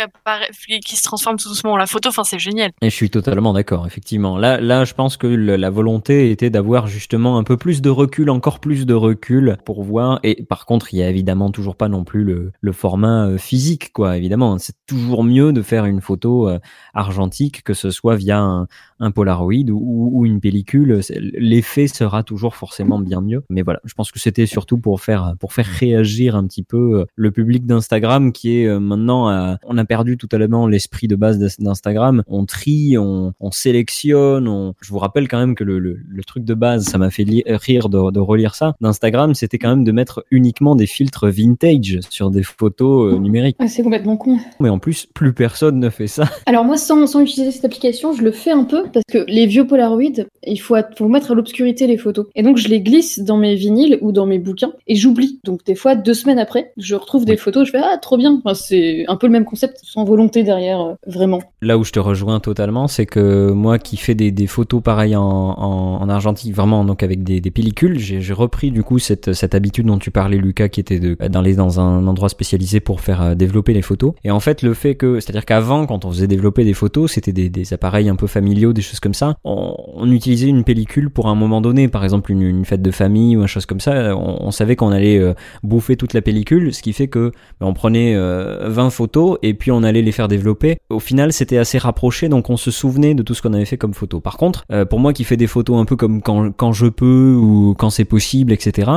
qui 0.84 0.96
se 0.96 1.02
transforme 1.02 1.36
tout 1.36 1.48
doucement 1.48 1.72
en 1.72 1.76
la 1.76 1.86
photo. 1.86 2.08
Enfin, 2.08 2.24
c'est 2.24 2.38
génial. 2.38 2.70
Et 2.82 2.90
je 2.90 2.94
suis 2.94 3.10
totalement 3.10 3.52
d'accord, 3.52 3.86
effectivement. 3.86 4.38
Là, 4.38 4.60
là, 4.60 4.84
je 4.84 4.94
pense 4.94 5.16
que 5.16 5.26
la 5.26 5.70
volonté 5.70 6.30
était 6.30 6.50
d'avoir 6.50 6.86
justement 6.86 7.38
un 7.38 7.44
peu 7.44 7.56
plus 7.56 7.82
de 7.82 7.90
recul, 7.90 8.30
encore 8.30 8.60
plus 8.60 8.86
de 8.86 8.94
recul 8.94 9.56
pour 9.64 9.82
voir. 9.82 10.20
Et 10.22 10.42
par 10.44 10.66
contre, 10.66 10.92
il 10.92 10.98
y 10.98 11.02
a 11.02 11.08
évidemment 11.08 11.50
toujours 11.50 11.76
pas 11.76 11.88
non 11.88 12.04
plus 12.04 12.24
le, 12.24 12.52
le 12.60 12.72
format 12.72 13.26
euh, 13.26 13.38
physique, 13.38 13.92
quoi. 13.92 14.16
Évidemment, 14.16 14.58
c'est 14.58 14.76
toujours 14.86 15.24
mieux 15.24 15.52
de 15.52 15.62
faire 15.62 15.84
une 15.84 16.00
photo 16.00 16.48
euh, 16.48 16.58
argentique, 16.94 17.62
que 17.62 17.74
ce 17.74 17.90
soit 17.90 18.16
via 18.16 18.38
un, 18.38 18.66
un 19.00 19.10
Polaroid 19.10 19.70
ou, 19.70 20.10
ou 20.12 20.26
une 20.26 20.40
pellicule. 20.40 21.00
L'effet 21.34 21.88
sera 21.88 22.22
toujours 22.22 22.56
forcément 22.56 22.98
bien 22.98 23.20
mieux. 23.20 23.42
Mais 23.50 23.62
voilà, 23.62 23.80
je 23.84 23.94
pense 23.94 24.12
que 24.12 24.18
c'était 24.18 24.46
surtout 24.46 24.78
pour 24.78 25.00
faire 25.00 25.34
pour 25.40 25.52
faire 25.52 25.66
réagir 25.66 26.36
un 26.36 26.46
petit 26.46 26.62
peu 26.62 27.00
euh, 27.00 27.04
le 27.14 27.30
public 27.30 27.66
d'Instagram 27.66 28.32
qui 28.32 28.58
est 28.58 28.66
euh, 28.66 28.80
maintenant, 28.80 29.30
euh, 29.30 29.54
on 29.66 29.78
a 29.78 29.84
perdu 29.84 30.16
totalement 30.16 30.66
l'esprit 30.66 31.08
de 31.08 31.16
base 31.16 31.38
d'Ins- 31.38 31.62
d'Instagram. 31.64 32.22
On 32.26 32.44
trie, 32.44 32.96
on, 32.98 33.32
on 33.40 33.50
sélectionne. 33.50 34.48
On... 34.48 34.74
Je 34.80 34.90
vous 34.90 34.98
rappelle 34.98 35.28
quand 35.28 35.38
même 35.38 35.54
que 35.54 35.64
le, 35.64 35.78
le, 35.78 35.98
le 36.06 36.24
truc 36.24 36.44
de 36.44 36.54
base, 36.54 36.84
ça 36.84 36.98
m'a 36.98 37.10
fait 37.10 37.24
rire 37.46 37.88
de, 37.88 38.10
de 38.10 38.20
relire 38.20 38.54
ça. 38.54 38.74
D'Instagram, 38.80 39.34
c'était 39.34 39.58
quand 39.58 39.70
même 39.70 39.84
de 39.84 39.92
mettre 39.92 40.24
uniquement 40.30 40.74
des 40.74 40.86
filtres 40.86 41.28
vintage 41.28 42.00
sur 42.10 42.30
des 42.30 42.42
photos 42.42 43.18
numériques. 43.18 43.56
Ah, 43.58 43.68
c'est 43.68 43.82
complètement 43.82 44.16
con. 44.16 44.38
Mais 44.60 44.68
en 44.68 44.78
plus, 44.78 45.06
plus 45.06 45.32
personne 45.32 45.78
ne 45.78 45.90
fait 45.90 46.06
ça. 46.06 46.28
Alors 46.46 46.64
moi, 46.64 46.76
sans, 46.76 47.06
sans 47.06 47.20
utiliser 47.20 47.52
cette 47.52 47.64
application, 47.64 48.12
je 48.12 48.22
le 48.22 48.32
fais 48.32 48.50
un 48.50 48.64
peu 48.64 48.87
parce 48.92 49.04
que 49.10 49.24
les 49.28 49.46
vieux 49.46 49.66
Polaroid, 49.66 50.24
il 50.44 50.60
faut, 50.60 50.76
faut 50.96 51.08
mettre 51.08 51.32
à 51.32 51.34
l'obscurité 51.34 51.86
les 51.86 51.98
photos. 51.98 52.26
Et 52.34 52.42
donc 52.42 52.56
je 52.56 52.68
les 52.68 52.80
glisse 52.80 53.20
dans 53.20 53.36
mes 53.36 53.54
vinyles 53.54 53.98
ou 54.00 54.12
dans 54.12 54.26
mes 54.26 54.38
bouquins 54.38 54.72
et 54.86 54.94
j'oublie. 54.94 55.40
Donc 55.44 55.64
des 55.64 55.74
fois, 55.74 55.94
deux 55.94 56.14
semaines 56.14 56.38
après, 56.38 56.72
je 56.76 56.94
retrouve 56.94 57.24
des 57.24 57.36
photos, 57.36 57.66
je 57.66 57.72
fais 57.72 57.80
ah 57.82 57.98
trop 57.98 58.16
bien. 58.16 58.40
Enfin, 58.44 58.54
c'est 58.54 59.04
un 59.08 59.16
peu 59.16 59.26
le 59.26 59.32
même 59.32 59.44
concept, 59.44 59.80
sans 59.82 60.04
volonté 60.04 60.42
derrière, 60.42 60.80
euh, 60.80 60.94
vraiment. 61.06 61.40
Là 61.62 61.78
où 61.78 61.84
je 61.84 61.92
te 61.92 62.00
rejoins 62.00 62.40
totalement, 62.40 62.88
c'est 62.88 63.06
que 63.06 63.50
moi 63.50 63.78
qui 63.78 63.96
fais 63.96 64.14
des, 64.14 64.30
des 64.30 64.46
photos 64.46 64.82
pareilles 64.82 65.16
en, 65.16 65.22
en, 65.22 66.02
en 66.02 66.08
argentique, 66.08 66.54
vraiment 66.54 66.84
donc 66.84 67.02
avec 67.02 67.22
des, 67.22 67.40
des 67.40 67.50
pellicules, 67.50 67.98
j'ai 67.98 68.32
repris 68.32 68.70
du 68.70 68.82
coup 68.82 68.98
cette, 68.98 69.32
cette 69.32 69.54
habitude 69.54 69.86
dont 69.86 69.98
tu 69.98 70.10
parlais 70.10 70.36
Lucas, 70.36 70.68
qui 70.68 70.80
était 70.80 71.00
de 71.00 71.16
d'aller 71.28 71.54
dans 71.54 71.80
un 71.80 72.06
endroit 72.06 72.28
spécialisé 72.28 72.80
pour 72.80 73.00
faire 73.00 73.22
euh, 73.22 73.34
développer 73.34 73.74
les 73.74 73.82
photos. 73.82 74.12
Et 74.24 74.30
en 74.30 74.40
fait, 74.40 74.62
le 74.62 74.74
fait 74.74 74.94
que, 74.94 75.20
c'est-à-dire 75.20 75.44
qu'avant, 75.44 75.86
quand 75.86 76.04
on 76.04 76.10
faisait 76.10 76.26
développer 76.26 76.64
des 76.64 76.74
photos, 76.74 77.12
c'était 77.12 77.32
des, 77.32 77.48
des 77.48 77.72
appareils 77.72 78.08
un 78.08 78.16
peu 78.16 78.26
familiaux, 78.26 78.72
des 78.78 78.82
choses 78.82 79.00
comme 79.00 79.14
ça. 79.14 79.36
On, 79.44 80.10
utilisait 80.10 80.48
une 80.48 80.64
pellicule 80.64 81.10
pour 81.10 81.28
un 81.28 81.34
moment 81.34 81.60
donné, 81.60 81.88
par 81.88 82.02
exemple 82.02 82.32
une, 82.32 82.64
fête 82.64 82.82
de 82.82 82.90
famille 82.90 83.36
ou 83.36 83.42
une 83.42 83.46
chose 83.46 83.66
comme 83.66 83.80
ça. 83.80 84.16
On, 84.16 84.50
savait 84.50 84.76
qu'on 84.76 84.90
allait 84.90 85.18
euh, 85.18 85.34
bouffer 85.62 85.96
toute 85.96 86.14
la 86.14 86.22
pellicule, 86.22 86.72
ce 86.72 86.82
qui 86.82 86.92
fait 86.92 87.08
que 87.08 87.32
ben, 87.60 87.66
on 87.66 87.74
prenait 87.74 88.14
euh, 88.14 88.68
20 88.68 88.90
photos 88.90 89.38
et 89.42 89.54
puis 89.54 89.70
on 89.70 89.82
allait 89.82 90.02
les 90.02 90.12
faire 90.12 90.28
développer. 90.28 90.78
Au 90.90 91.00
final, 91.00 91.32
c'était 91.32 91.58
assez 91.58 91.78
rapproché, 91.78 92.28
donc 92.28 92.50
on 92.50 92.56
se 92.56 92.70
souvenait 92.70 93.14
de 93.14 93.22
tout 93.22 93.34
ce 93.34 93.42
qu'on 93.42 93.52
avait 93.52 93.64
fait 93.64 93.76
comme 93.76 93.94
photos. 93.94 94.22
Par 94.22 94.36
contre, 94.36 94.64
euh, 94.72 94.84
pour 94.84 95.00
moi 95.00 95.12
qui 95.12 95.24
fais 95.24 95.36
des 95.36 95.46
photos 95.46 95.78
un 95.78 95.84
peu 95.84 95.96
comme 95.96 96.22
quand, 96.22 96.72
je 96.72 96.86
peux 96.86 97.34
ou 97.34 97.74
quand 97.78 97.90
c'est 97.90 98.04
possible, 98.04 98.52
etc., 98.52 98.90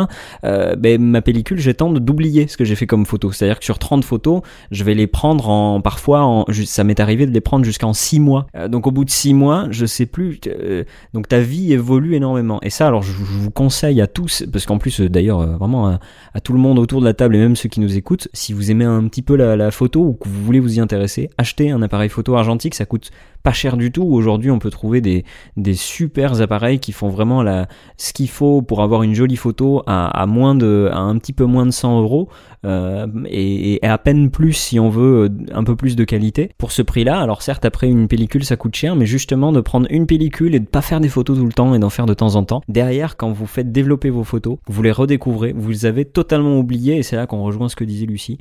euh, 0.44 0.76
ben, 0.76 1.02
ma 1.02 1.22
pellicule, 1.22 1.60
j'ai 1.60 1.74
tendance 1.74 2.02
d'oublier 2.02 2.48
ce 2.48 2.58
que 2.58 2.65
j'ai 2.65 2.76
fait 2.76 2.88
comme 2.88 3.06
photo. 3.06 3.32
C'est-à-dire 3.32 3.60
que 3.60 3.65
sur 3.65 3.80
30 3.80 4.04
photos, 4.04 4.41
je 4.72 4.84
vais 4.84 4.94
les 4.94 5.08
prendre 5.08 5.50
en 5.50 5.82
parfois, 5.82 6.46
ça 6.65 6.84
m'est 6.84 7.00
arrivé 7.00 7.26
de 7.26 7.32
les 7.32 7.41
prendre 7.41 7.65
jusqu'en 7.65 7.94
6 7.94 8.20
mois. 8.20 8.48
Donc 8.70 8.88
au 8.88 8.91
bout 8.91 9.06
de 9.06 9.10
6 9.10 9.34
mois, 9.34 9.67
je 9.71 9.86
sais 9.86 10.05
plus. 10.05 10.39
euh, 10.47 10.84
donc 11.13 11.27
ta 11.27 11.39
vie 11.39 11.73
évolue 11.73 12.15
énormément. 12.15 12.60
Et 12.62 12.69
ça, 12.69 12.88
alors 12.88 13.03
je, 13.03 13.12
vous 13.12 13.51
conseille 13.51 14.01
à 14.01 14.07
tous, 14.07 14.43
parce 14.51 14.65
qu'en 14.65 14.77
plus, 14.77 15.01
euh, 15.01 15.10
d'ailleurs, 15.10 15.39
euh, 15.41 15.57
vraiment 15.57 15.88
à, 15.88 15.99
à 16.34 16.39
tout 16.41 16.53
le 16.53 16.60
monde 16.60 16.79
autour 16.79 16.99
de 17.01 17.05
la 17.05 17.13
table 17.13 17.36
et 17.36 17.39
même 17.39 17.55
ceux 17.55 17.69
qui 17.69 17.79
nous 17.79 17.97
écoutent, 17.97 18.27
si 18.34 18.53
vous 18.53 18.71
aimez 18.71 18.86
un 18.86 19.07
petit 19.07 19.21
peu 19.21 19.36
la, 19.36 19.55
la 19.55 19.71
photo 19.71 20.01
ou 20.01 20.13
que 20.13 20.27
vous 20.27 20.43
voulez 20.43 20.60
vous 20.60 20.77
y 20.77 20.79
intéresser, 20.79 21.29
achetez 21.38 21.71
un 21.71 21.81
appareil 21.81 22.10
photo 22.10 22.36
argentique, 22.36 22.75
ça 22.75 22.86
coûte 22.86 23.12
pas 23.43 23.54
cher 23.54 23.77
du 23.77 23.91
tout. 23.91 24.04
Aujourd'hui, 24.04 24.51
on 24.51 24.60
peut 24.60 24.69
trouver 24.69 25.01
des, 25.01 25.25
des 25.58 25.73
super 25.73 26.41
appareils 26.41 26.80
qui 26.80 26.91
font 26.91 27.10
vraiment 27.10 27.43
la, 27.43 27.67
ce 27.97 28.13
qu'il 28.13 28.30
faut 28.30 28.62
pour 28.62 28.82
avoir 28.82 29.04
une 29.04 29.13
jolie 29.13 29.36
photo 29.36 29.84
à, 29.88 30.08
à 30.08 30.25
moins 30.25 30.56
de, 30.56 30.89
à 30.91 30.99
un 30.99 31.17
petit 31.17 31.34
peu 31.34 31.45
moins 31.45 31.65
de 31.65 31.71
100 31.71 32.01
euros 32.01 32.30
euh, 32.63 33.08
et, 33.25 33.80
à 33.82 33.97
peine 33.97 34.30
plus 34.30 34.54
si 34.54 34.80
on 34.80 34.89
veut 34.89 35.25
euh, 35.25 35.54
un 35.54 35.63
peu 35.63 35.75
plus 35.75 35.95
de 35.95 36.04
qualité 36.04 36.51
pour 36.58 36.71
ce 36.71 36.82
prix-là. 36.82 37.19
Alors 37.19 37.41
certes, 37.41 37.65
après 37.65 37.88
une 37.88 38.08
pellicule, 38.08 38.45
ça 38.45 38.56
coûte 38.56 38.75
cher, 38.75 38.95
mais 38.95 39.06
justement 39.06 39.51
de 39.51 39.62
prendre 39.62 39.88
une 39.89 40.06
pellicule 40.06 40.56
et 40.56 40.60
de 40.60 40.67
pas 40.67 40.82
faire 40.82 41.01
des 41.01 41.10
photos 41.10 41.38
tout 41.38 41.45
le 41.45 41.54
temps 41.54 41.73
et 41.73 41.80
d'en 41.80 41.89
faire 41.89 42.06
de 42.06 42.13
temps 42.13 42.36
en 42.36 42.43
temps. 42.43 42.62
Derrière, 42.67 43.17
quand 43.17 43.32
vous 43.32 43.47
faites 43.47 43.71
développer 43.71 44.10
vos 44.10 44.23
photos, 44.23 44.58
vous 44.67 44.84
les 44.84 44.91
redécouvrez, 44.91 45.54
vous 45.56 45.69
les 45.69 45.86
avez 45.86 46.06
totalement 46.06 46.58
oubliées 46.58 46.97
et 46.97 47.04
c'est 47.04 47.15
là 47.15 47.27
qu'on 47.27 47.43
rejoint 47.43 47.69
ce 47.69 47.75
que 47.75 47.84
disait 47.84 48.06
Lucie 48.06 48.38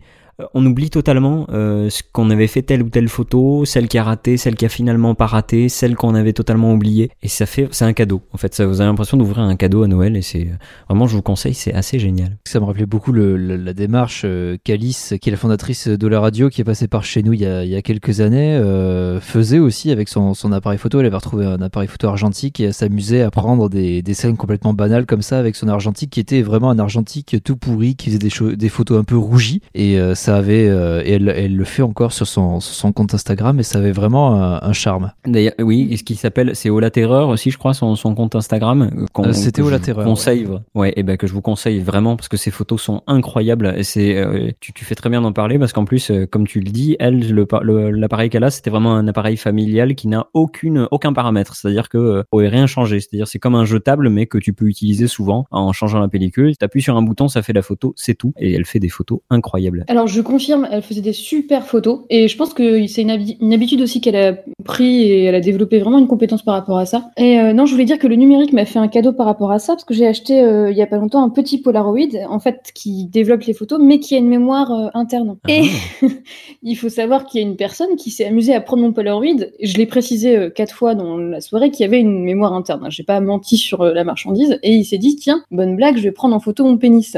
on 0.54 0.64
oublie 0.66 0.90
totalement 0.90 1.46
euh, 1.52 1.88
ce 1.90 2.02
qu'on 2.12 2.30
avait 2.30 2.46
fait 2.46 2.62
telle 2.62 2.82
ou 2.82 2.88
telle 2.88 3.08
photo, 3.08 3.64
celle 3.64 3.88
qui 3.88 3.98
a 3.98 4.04
raté, 4.04 4.36
celle 4.36 4.54
qui 4.56 4.64
a 4.64 4.68
finalement 4.68 5.14
pas 5.14 5.26
raté, 5.26 5.68
celle 5.68 5.94
qu'on 5.96 6.14
avait 6.14 6.32
totalement 6.32 6.72
oubliée. 6.72 7.10
Et 7.22 7.28
ça 7.28 7.46
fait, 7.46 7.68
c'est 7.70 7.84
un 7.84 7.92
cadeau. 7.92 8.22
En 8.32 8.38
fait, 8.38 8.54
ça 8.54 8.66
vous 8.66 8.80
avez 8.80 8.88
l'impression 8.88 9.16
d'ouvrir 9.16 9.40
un 9.40 9.56
cadeau 9.56 9.82
à 9.82 9.88
Noël 9.88 10.16
et 10.16 10.22
c'est 10.22 10.48
vraiment, 10.88 11.06
je 11.06 11.16
vous 11.16 11.22
conseille, 11.22 11.54
c'est 11.54 11.74
assez 11.74 11.98
génial. 11.98 12.36
Ça 12.46 12.60
me 12.60 12.64
rappelait 12.64 12.86
beaucoup 12.86 13.12
le- 13.12 13.36
le- 13.36 13.56
la 13.56 13.72
démarche 13.72 14.22
euh, 14.24 14.56
qu'Alice, 14.64 15.14
qui 15.20 15.28
est 15.28 15.32
la 15.32 15.36
fondatrice 15.38 15.88
de 15.88 16.06
la 16.06 16.20
radio, 16.20 16.48
qui 16.48 16.60
est 16.60 16.64
passée 16.64 16.88
par 16.88 17.04
chez 17.04 17.22
nous 17.22 17.32
il 17.32 17.40
y 17.40 17.46
a, 17.46 17.64
il 17.64 17.70
y 17.70 17.76
a 17.76 17.82
quelques 17.82 18.20
années, 18.20 18.56
euh, 18.56 19.20
faisait 19.20 19.58
aussi 19.58 19.90
avec 19.90 20.08
son, 20.08 20.34
son 20.34 20.52
appareil 20.52 20.78
photo. 20.78 21.00
Elle 21.00 21.06
avait 21.06 21.16
retrouvé 21.16 21.46
un 21.46 21.60
appareil 21.62 21.88
photo 21.88 22.08
argentique 22.08 22.60
et 22.60 22.64
elle 22.64 22.74
s'amusait 22.74 23.22
à 23.22 23.30
prendre 23.30 23.68
des, 23.68 24.02
des 24.02 24.14
scènes 24.14 24.36
complètement 24.36 24.74
banales 24.74 25.06
comme 25.06 25.22
ça 25.22 25.38
avec 25.38 25.56
son 25.56 25.68
argentique 25.68 26.10
qui 26.10 26.20
était 26.20 26.42
vraiment 26.42 26.70
un 26.70 26.78
argentique 26.78 27.36
tout 27.44 27.56
pourri, 27.56 27.94
qui 27.96 28.10
faisait 28.10 28.18
des, 28.50 28.56
des 28.56 28.68
photos 28.68 28.98
un 28.98 29.04
peu 29.04 29.16
rougies. 29.16 29.60
Et 29.74 29.98
euh, 29.98 30.14
ça 30.30 30.36
avait, 30.36 30.68
euh, 30.68 31.02
et 31.04 31.14
elle, 31.14 31.28
elle 31.28 31.56
le 31.56 31.64
fait 31.64 31.82
encore 31.82 32.12
sur 32.12 32.24
son, 32.26 32.60
sur 32.60 32.72
son 32.74 32.92
compte 32.92 33.14
Instagram 33.14 33.58
et 33.58 33.64
ça 33.64 33.78
avait 33.78 33.90
vraiment 33.90 34.40
un, 34.40 34.60
un 34.62 34.72
charme. 34.72 35.10
D'ailleurs, 35.26 35.54
oui, 35.58 35.88
et 35.90 35.96
ce 35.96 36.04
qui 36.04 36.14
s'appelle, 36.14 36.52
c'est 36.54 36.70
Ola 36.70 36.90
Terreur 36.90 37.28
aussi, 37.30 37.50
je 37.50 37.58
crois, 37.58 37.74
son, 37.74 37.96
son 37.96 38.14
compte 38.14 38.36
Instagram. 38.36 38.90
euh, 38.96 39.06
Euh, 39.26 39.32
c'était 39.32 39.60
Ola 39.62 39.80
Terreur, 39.80 40.04
Conseille, 40.04 40.46
ouais, 40.76 40.92
et 40.94 41.02
ben 41.02 41.16
que 41.16 41.26
je 41.26 41.32
vous 41.32 41.40
conseille 41.42 41.80
vraiment 41.80 42.14
parce 42.14 42.28
que 42.28 42.36
ces 42.36 42.52
photos 42.52 42.80
sont 42.80 43.02
incroyables. 43.08 43.74
Et 43.76 43.82
c'est, 43.82 44.16
euh, 44.16 44.50
tu, 44.60 44.72
tu 44.72 44.84
fais 44.84 44.94
très 44.94 45.10
bien 45.10 45.20
d'en 45.20 45.32
parler 45.32 45.58
parce 45.58 45.72
qu'en 45.72 45.84
plus, 45.84 46.10
euh, 46.12 46.26
comme 46.26 46.46
tu 46.46 46.60
le 46.60 46.70
dis, 46.70 46.94
elle, 47.00 47.18
le, 47.32 47.44
par- 47.46 47.64
le- 47.64 47.90
l'appareil 47.90 48.30
qu'elle 48.30 48.44
a, 48.44 48.50
c'était 48.50 48.70
vraiment 48.70 48.94
un 48.94 49.08
appareil 49.08 49.36
familial 49.36 49.96
qui 49.96 50.06
n'a 50.06 50.26
aucune, 50.32 50.86
aucun 50.92 51.12
paramètre. 51.12 51.56
C'est-à-dire 51.56 51.88
que 51.88 51.98
euh, 51.98 52.22
pourrait 52.30 52.48
rien 52.48 52.68
changer. 52.68 53.00
C'est-à-dire 53.00 53.26
c'est 53.26 53.40
comme 53.40 53.56
un 53.56 53.64
jetable 53.64 54.08
mais 54.10 54.26
que 54.26 54.38
tu 54.38 54.52
peux 54.52 54.66
utiliser 54.66 55.08
souvent 55.08 55.44
en 55.50 55.72
changeant 55.72 55.98
la 55.98 56.08
pellicule. 56.08 56.56
Tu 56.56 56.64
appuies 56.64 56.82
sur 56.82 56.96
un 56.96 57.02
bouton, 57.02 57.26
ça 57.26 57.42
fait 57.42 57.52
la 57.52 57.62
photo, 57.62 57.94
c'est 57.96 58.14
tout. 58.14 58.32
Et 58.38 58.52
elle 58.54 58.64
fait 58.64 58.78
des 58.78 58.88
photos 58.88 59.18
incroyables. 59.28 59.84
Alors 59.88 60.06
je 60.06 60.19
confirme, 60.22 60.68
elle 60.70 60.82
faisait 60.82 61.00
des 61.00 61.12
super 61.12 61.66
photos 61.66 62.00
et 62.10 62.28
je 62.28 62.36
pense 62.36 62.54
que 62.54 62.86
c'est 62.86 63.02
une, 63.02 63.10
habi- 63.10 63.36
une 63.40 63.52
habitude 63.52 63.80
aussi 63.80 64.00
qu'elle 64.00 64.16
a 64.16 64.34
pris 64.64 65.02
et 65.02 65.24
elle 65.24 65.34
a 65.34 65.40
développé 65.40 65.78
vraiment 65.78 65.98
une 65.98 66.06
compétence 66.06 66.42
par 66.42 66.54
rapport 66.54 66.78
à 66.78 66.86
ça. 66.86 67.10
Et 67.16 67.38
euh, 67.40 67.52
non, 67.52 67.66
je 67.66 67.72
voulais 67.72 67.84
dire 67.84 67.98
que 67.98 68.06
le 68.06 68.16
numérique 68.16 68.52
m'a 68.52 68.64
fait 68.64 68.78
un 68.78 68.88
cadeau 68.88 69.12
par 69.12 69.26
rapport 69.26 69.50
à 69.52 69.58
ça 69.58 69.74
parce 69.74 69.84
que 69.84 69.94
j'ai 69.94 70.06
acheté 70.06 70.40
euh, 70.42 70.70
il 70.70 70.76
y 70.76 70.82
a 70.82 70.86
pas 70.86 70.96
longtemps 70.98 71.22
un 71.22 71.28
petit 71.30 71.58
Polaroid 71.60 71.98
en 72.28 72.38
fait 72.40 72.70
qui 72.74 73.06
développe 73.06 73.42
les 73.42 73.54
photos 73.54 73.80
mais 73.82 73.98
qui 74.00 74.14
a 74.14 74.18
une 74.18 74.28
mémoire 74.28 74.70
euh, 74.72 74.88
interne. 74.94 75.36
Et 75.48 75.62
il 76.62 76.76
faut 76.76 76.88
savoir 76.88 77.26
qu'il 77.26 77.40
y 77.40 77.44
a 77.44 77.46
une 77.46 77.56
personne 77.56 77.96
qui 77.96 78.10
s'est 78.10 78.26
amusée 78.26 78.54
à 78.54 78.60
prendre 78.60 78.82
mon 78.82 78.92
Polaroid. 78.92 79.26
Je 79.62 79.76
l'ai 79.76 79.86
précisé 79.86 80.50
quatre 80.54 80.74
fois 80.74 80.94
dans 80.94 81.16
la 81.16 81.40
soirée 81.40 81.70
qu'il 81.70 81.80
y 81.82 81.84
avait 81.84 82.00
une 82.00 82.22
mémoire 82.24 82.52
interne. 82.52 82.86
J'ai 82.90 83.02
pas 83.04 83.20
menti 83.20 83.56
sur 83.56 83.84
la 83.84 84.04
marchandise 84.04 84.58
et 84.62 84.74
il 84.74 84.84
s'est 84.84 84.98
dit 84.98 85.16
tiens 85.16 85.42
bonne 85.50 85.76
blague, 85.76 85.96
je 85.96 86.02
vais 86.02 86.12
prendre 86.12 86.34
en 86.34 86.40
photo 86.40 86.64
mon 86.64 86.76
pénis 86.76 87.16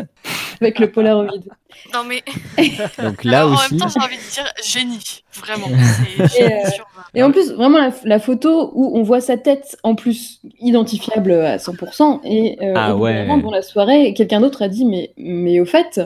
avec 0.61 0.79
le 0.79 0.91
Polaroid. 0.91 1.27
Non 1.95 2.01
mais 2.07 2.23
Donc 3.03 3.25
là 3.25 3.41
Alors, 3.41 3.53
en 3.53 3.71
même 3.71 3.81
temps, 3.81 3.89
j'ai 3.89 4.01
envie 4.01 4.17
de 4.17 4.31
dire 4.33 4.53
génie, 4.65 5.25
vraiment. 5.35 5.69
C'est 5.69 6.25
Et, 6.25 6.29
génie 6.29 6.53
euh, 6.67 6.71
sur- 6.71 6.87
Et 7.15 7.23
en 7.23 7.33
plus, 7.33 7.53
vraiment, 7.53 7.79
la, 7.79 7.91
la 8.05 8.19
photo 8.19 8.71
où 8.75 8.97
on 8.99 9.03
voit 9.03 9.21
sa 9.21 9.37
tête, 9.37 9.77
en 9.83 9.95
plus, 9.95 10.41
identifiable 10.61 11.33
à 11.33 11.57
100%, 11.59 12.21
et 12.25 12.59
euh, 12.63 12.75
Ah 12.77 12.95
au 12.95 12.99
ouais. 13.01 13.25
moment, 13.27 13.39
dans 13.39 13.51
la 13.51 13.63
soirée, 13.63 14.13
quelqu'un 14.15 14.41
d'autre 14.41 14.63
a 14.63 14.69
dit, 14.69 14.85
mais, 14.85 15.13
mais 15.17 15.61
au 15.61 15.65
fait, 15.65 16.01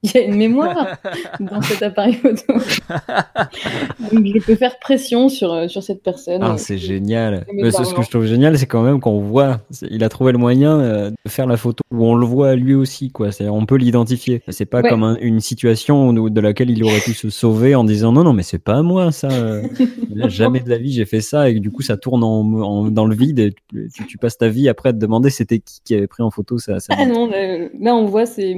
il 0.02 0.10
y 0.14 0.18
a 0.18 0.22
une 0.22 0.36
mémoire 0.36 0.96
dans 1.40 1.60
cet 1.62 1.82
appareil 1.82 2.14
photo. 2.14 2.54
Donc, 4.12 4.26
je 4.26 4.38
peux 4.44 4.54
faire 4.54 4.78
pression 4.78 5.28
sur, 5.28 5.52
euh, 5.52 5.68
sur 5.68 5.82
cette 5.82 6.02
personne. 6.02 6.40
Ah, 6.42 6.56
c'est 6.56 6.78
génial. 6.78 7.44
Mais 7.52 7.70
ce, 7.70 7.84
ce 7.84 7.94
que 7.94 8.02
je 8.02 8.08
trouve 8.10 8.24
génial, 8.26 8.58
c'est 8.58 8.66
quand 8.66 8.82
même 8.82 9.00
qu'on 9.00 9.20
voit, 9.20 9.60
il 9.90 10.02
a 10.04 10.08
trouvé 10.08 10.32
le 10.32 10.38
moyen 10.38 10.80
euh, 10.80 11.10
de 11.10 11.30
faire 11.30 11.46
la 11.46 11.56
photo 11.56 11.82
où 11.90 12.04
on 12.06 12.14
le 12.14 12.24
voit 12.26 12.54
lui 12.56 12.74
aussi, 12.74 13.10
quoi. 13.10 13.28
On 13.40 13.66
peut 13.66 13.76
l'identifier. 13.76 14.42
C'est 14.48 14.64
pas 14.66 14.80
Ouais. 14.80 14.88
comme 14.88 15.02
un- 15.02 15.16
une 15.20 15.40
situation 15.40 16.12
de 16.14 16.40
laquelle 16.40 16.70
il 16.70 16.82
aurait 16.84 17.00
pu 17.00 17.12
se 17.12 17.28
sauver 17.28 17.74
en 17.74 17.84
disant 17.84 18.12
non, 18.12 18.24
non, 18.24 18.32
mais 18.32 18.42
c'est 18.42 18.58
pas 18.62 18.82
moi 18.82 19.12
ça. 19.12 19.28
euh. 19.30 19.62
Là, 20.14 20.28
jamais 20.28 20.60
de 20.60 20.68
la 20.70 20.78
vie 20.78 20.92
j'ai 20.92 21.04
fait 21.04 21.20
ça 21.20 21.48
et 21.50 21.60
du 21.60 21.70
coup 21.70 21.82
ça 21.82 21.96
tourne 21.96 22.24
en, 22.24 22.40
en- 22.40 22.84
dans 22.90 23.04
le 23.06 23.14
vide 23.14 23.38
et 23.38 23.54
tu, 23.94 24.06
tu 24.06 24.18
passes 24.18 24.38
ta 24.38 24.48
vie 24.48 24.68
après 24.68 24.88
à 24.88 24.92
te 24.92 24.98
demander 24.98 25.30
c'était 25.30 25.58
qui 25.58 25.80
qui 25.84 25.94
avait 25.94 26.06
pris 26.06 26.22
en 26.22 26.30
photo 26.30 26.58
ça. 26.58 26.80
ça 26.80 26.94
Ah 26.96 27.04
non, 27.06 27.26
là, 27.28 27.58
là, 27.78 27.94
on 27.94 28.06
voit, 28.06 28.24
c'est 28.26 28.54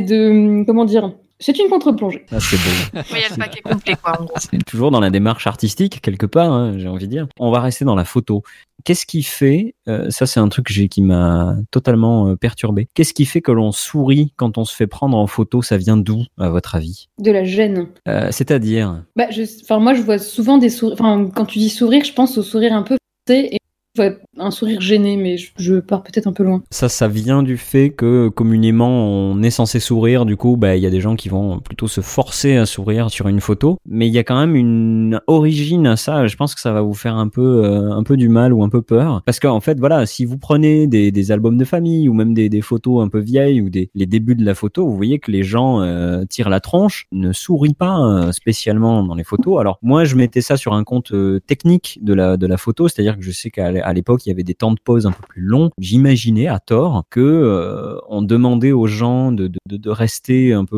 de. 0.00 0.63
Comment 0.66 0.84
dire 0.84 1.12
C'est 1.38 1.58
une 1.58 1.68
contre-plongée. 1.68 2.24
Ah, 2.30 2.40
c'est 2.40 2.56
beau. 2.56 3.00
Oui, 3.12 3.18
il 3.18 3.20
y 3.20 3.24
a 3.24 3.28
le 3.28 3.36
paquet 3.36 3.60
complet, 3.60 3.94
quoi, 4.02 4.20
en 4.20 4.24
gros. 4.24 4.34
C'est 4.38 4.64
toujours 4.64 4.90
dans 4.90 5.00
la 5.00 5.10
démarche 5.10 5.46
artistique 5.46 6.00
quelque 6.00 6.26
part, 6.26 6.52
hein, 6.52 6.74
j'ai 6.78 6.88
envie 6.88 7.06
de 7.06 7.10
dire. 7.10 7.26
On 7.38 7.50
va 7.50 7.60
rester 7.60 7.84
dans 7.84 7.94
la 7.94 8.04
photo. 8.04 8.42
Qu'est-ce 8.84 9.06
qui 9.06 9.22
fait, 9.22 9.74
euh, 9.88 10.10
ça 10.10 10.26
c'est 10.26 10.40
un 10.40 10.48
truc 10.48 10.66
qui 10.66 11.02
m'a 11.02 11.56
totalement 11.70 12.28
euh, 12.28 12.36
perturbé. 12.36 12.88
Qu'est-ce 12.94 13.14
qui 13.14 13.24
fait 13.24 13.40
que 13.40 13.52
l'on 13.52 13.72
sourit 13.72 14.32
quand 14.36 14.58
on 14.58 14.64
se 14.64 14.74
fait 14.74 14.86
prendre 14.86 15.16
en 15.16 15.26
photo? 15.26 15.62
Ça 15.62 15.76
vient 15.76 15.96
d'où, 15.96 16.24
à 16.38 16.50
votre 16.50 16.74
avis? 16.74 17.08
De 17.18 17.30
la 17.30 17.44
gêne. 17.44 17.88
Euh, 18.08 18.28
C'est-à-dire? 18.30 19.02
Bah, 19.16 19.30
je, 19.30 19.42
moi, 19.78 19.94
je 19.94 20.02
vois 20.02 20.18
souvent 20.18 20.58
des 20.58 20.70
sourires. 20.70 20.98
Quand 20.98 21.46
tu 21.46 21.58
dis 21.58 21.70
sourire, 21.70 22.04
je 22.04 22.12
pense 22.12 22.36
au 22.36 22.42
sourire 22.42 22.74
un 22.74 22.82
peu 22.82 22.96
forcé 23.26 23.48
et 23.52 23.58
vois 23.96 24.10
un 24.38 24.50
sourire 24.50 24.80
gêné, 24.80 25.16
mais 25.16 25.36
je, 25.56 25.78
pars 25.78 26.02
peut-être 26.02 26.26
un 26.26 26.32
peu 26.32 26.42
loin. 26.42 26.62
Ça, 26.70 26.88
ça 26.88 27.08
vient 27.08 27.42
du 27.42 27.56
fait 27.56 27.90
que 27.90 28.28
communément 28.28 29.06
on 29.08 29.42
est 29.42 29.50
censé 29.50 29.80
sourire. 29.80 30.26
Du 30.26 30.36
coup, 30.36 30.56
bah 30.56 30.76
il 30.76 30.82
y 30.82 30.86
a 30.86 30.90
des 30.90 31.00
gens 31.00 31.16
qui 31.16 31.28
vont 31.28 31.60
plutôt 31.60 31.88
se 31.88 32.00
forcer 32.00 32.56
à 32.56 32.66
sourire 32.66 33.10
sur 33.10 33.28
une 33.28 33.40
photo. 33.40 33.78
Mais 33.86 34.08
il 34.08 34.12
y 34.12 34.18
a 34.18 34.24
quand 34.24 34.38
même 34.38 34.56
une 34.56 35.20
origine 35.26 35.86
à 35.86 35.96
ça. 35.96 36.26
Je 36.26 36.36
pense 36.36 36.54
que 36.54 36.60
ça 36.60 36.72
va 36.72 36.82
vous 36.82 36.94
faire 36.94 37.16
un 37.16 37.28
peu, 37.28 37.64
euh, 37.64 37.92
un 37.92 38.02
peu 38.02 38.16
du 38.16 38.28
mal 38.28 38.52
ou 38.52 38.62
un 38.62 38.68
peu 38.68 38.82
peur, 38.82 39.22
parce 39.24 39.38
qu'en 39.40 39.60
fait, 39.60 39.78
voilà, 39.78 40.06
si 40.06 40.24
vous 40.24 40.38
prenez 40.38 40.86
des, 40.86 41.30
albums 41.30 41.56
de 41.56 41.64
famille 41.64 42.08
ou 42.08 42.14
même 42.14 42.34
des, 42.34 42.60
photos 42.60 43.02
un 43.02 43.08
peu 43.08 43.18
vieilles 43.20 43.60
ou 43.60 43.70
des 43.70 43.90
les 43.94 44.06
débuts 44.06 44.34
de 44.34 44.44
la 44.44 44.54
photo, 44.54 44.86
vous 44.86 44.96
voyez 44.96 45.18
que 45.18 45.30
les 45.30 45.42
gens 45.42 45.80
euh, 45.80 46.24
tirent 46.28 46.48
la 46.48 46.60
tronche, 46.60 47.06
ne 47.12 47.32
sourient 47.32 47.74
pas 47.74 47.98
euh, 47.98 48.32
spécialement 48.32 49.02
dans 49.02 49.14
les 49.14 49.24
photos. 49.24 49.60
Alors 49.60 49.78
moi, 49.82 50.04
je 50.04 50.16
mettais 50.16 50.40
ça 50.40 50.56
sur 50.56 50.74
un 50.74 50.84
compte 50.84 51.12
technique 51.46 51.98
de 52.02 52.14
la 52.14 52.36
de 52.36 52.46
la 52.46 52.56
photo, 52.56 52.88
c'est-à-dire 52.88 53.16
que 53.16 53.22
je 53.22 53.30
sais 53.30 53.50
qu'à 53.50 53.70
à 53.84 53.92
l'époque 53.92 54.26
il 54.26 54.30
y 54.30 54.32
avait 54.32 54.42
des 54.42 54.54
temps 54.54 54.72
de 54.72 54.80
pause 54.82 55.06
un 55.06 55.12
peu 55.12 55.22
plus 55.28 55.42
longs. 55.42 55.70
J'imaginais 55.78 56.48
à 56.48 56.58
tort 56.58 57.04
que 57.10 57.20
euh, 57.20 57.98
on 58.08 58.22
demandait 58.22 58.72
aux 58.72 58.86
gens 58.86 59.32
de, 59.32 59.48
de, 59.48 59.76
de- 59.76 59.90
rester 59.90 60.52
un 60.52 60.64
peu 60.64 60.76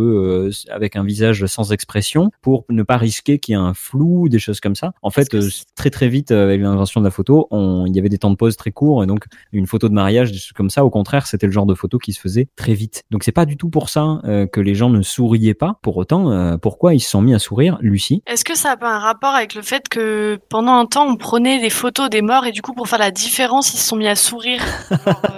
euh, 0.48 0.50
avec 0.70 0.96
un 0.96 1.04
visage 1.04 1.46
sans 1.46 1.72
expression 1.72 2.30
pour 2.42 2.64
ne 2.68 2.82
pas 2.82 2.96
risquer 2.96 3.38
qu'il 3.38 3.54
y 3.54 3.56
ait 3.56 3.60
un 3.60 3.72
flou, 3.74 4.28
des 4.28 4.38
choses 4.38 4.60
comme 4.60 4.74
ça. 4.74 4.92
En 5.02 5.10
fait, 5.10 5.32
euh, 5.34 5.48
très 5.74 5.90
très 5.90 6.08
vite 6.08 6.32
euh, 6.32 6.44
avec 6.44 6.60
l'invention 6.60 7.00
de 7.00 7.06
la 7.06 7.10
photo, 7.10 7.46
on, 7.50 7.86
il 7.86 7.94
y 7.94 7.98
avait 7.98 8.08
des 8.08 8.18
temps 8.18 8.30
de 8.30 8.36
pause 8.36 8.56
très 8.56 8.72
courts 8.72 9.02
et 9.04 9.06
donc 9.06 9.24
une 9.52 9.66
photo 9.66 9.88
de 9.88 9.94
mariage, 9.94 10.32
des 10.32 10.38
choses 10.38 10.52
comme 10.52 10.70
ça. 10.70 10.84
Au 10.84 10.90
contraire, 10.90 11.26
c'était 11.26 11.46
le 11.46 11.52
genre 11.52 11.66
de 11.66 11.74
photo 11.74 11.98
qui 11.98 12.12
se 12.12 12.20
faisait 12.20 12.48
très 12.56 12.74
vite. 12.74 13.04
Donc 13.10 13.22
c'est 13.24 13.32
pas 13.32 13.46
du 13.46 13.56
tout 13.56 13.70
pour 13.70 13.88
ça 13.88 14.20
euh, 14.24 14.46
que 14.46 14.60
les 14.60 14.74
gens 14.74 14.90
ne 14.90 15.02
souriaient 15.02 15.54
pas. 15.54 15.78
Pour 15.82 15.96
autant, 15.96 16.30
euh, 16.30 16.56
pourquoi 16.56 16.94
ils 16.94 17.00
se 17.00 17.10
sont 17.10 17.22
mis 17.22 17.34
à 17.34 17.38
sourire, 17.38 17.78
Lucie? 17.80 18.22
Est-ce 18.26 18.44
que 18.44 18.56
ça 18.56 18.72
a 18.72 18.76
pas 18.76 18.94
un 18.94 18.98
rapport 18.98 19.34
avec 19.34 19.54
le 19.54 19.62
fait 19.62 19.88
que 19.88 20.38
pendant 20.48 20.72
un 20.74 20.86
temps 20.86 21.06
on 21.08 21.16
prenait 21.16 21.60
des 21.60 21.70
photos 21.70 22.10
des 22.10 22.22
morts 22.22 22.46
et 22.46 22.52
du 22.52 22.62
coup 22.62 22.72
pour 22.72 22.88
faire 22.88 22.95
la 22.98 23.10
différence 23.10 23.72
ils 23.74 23.78
se 23.78 23.88
sont 23.88 23.96
mis 23.96 24.06
à 24.08 24.16
sourire 24.16 24.60
Genre, 24.90 24.98
euh, 25.08 25.30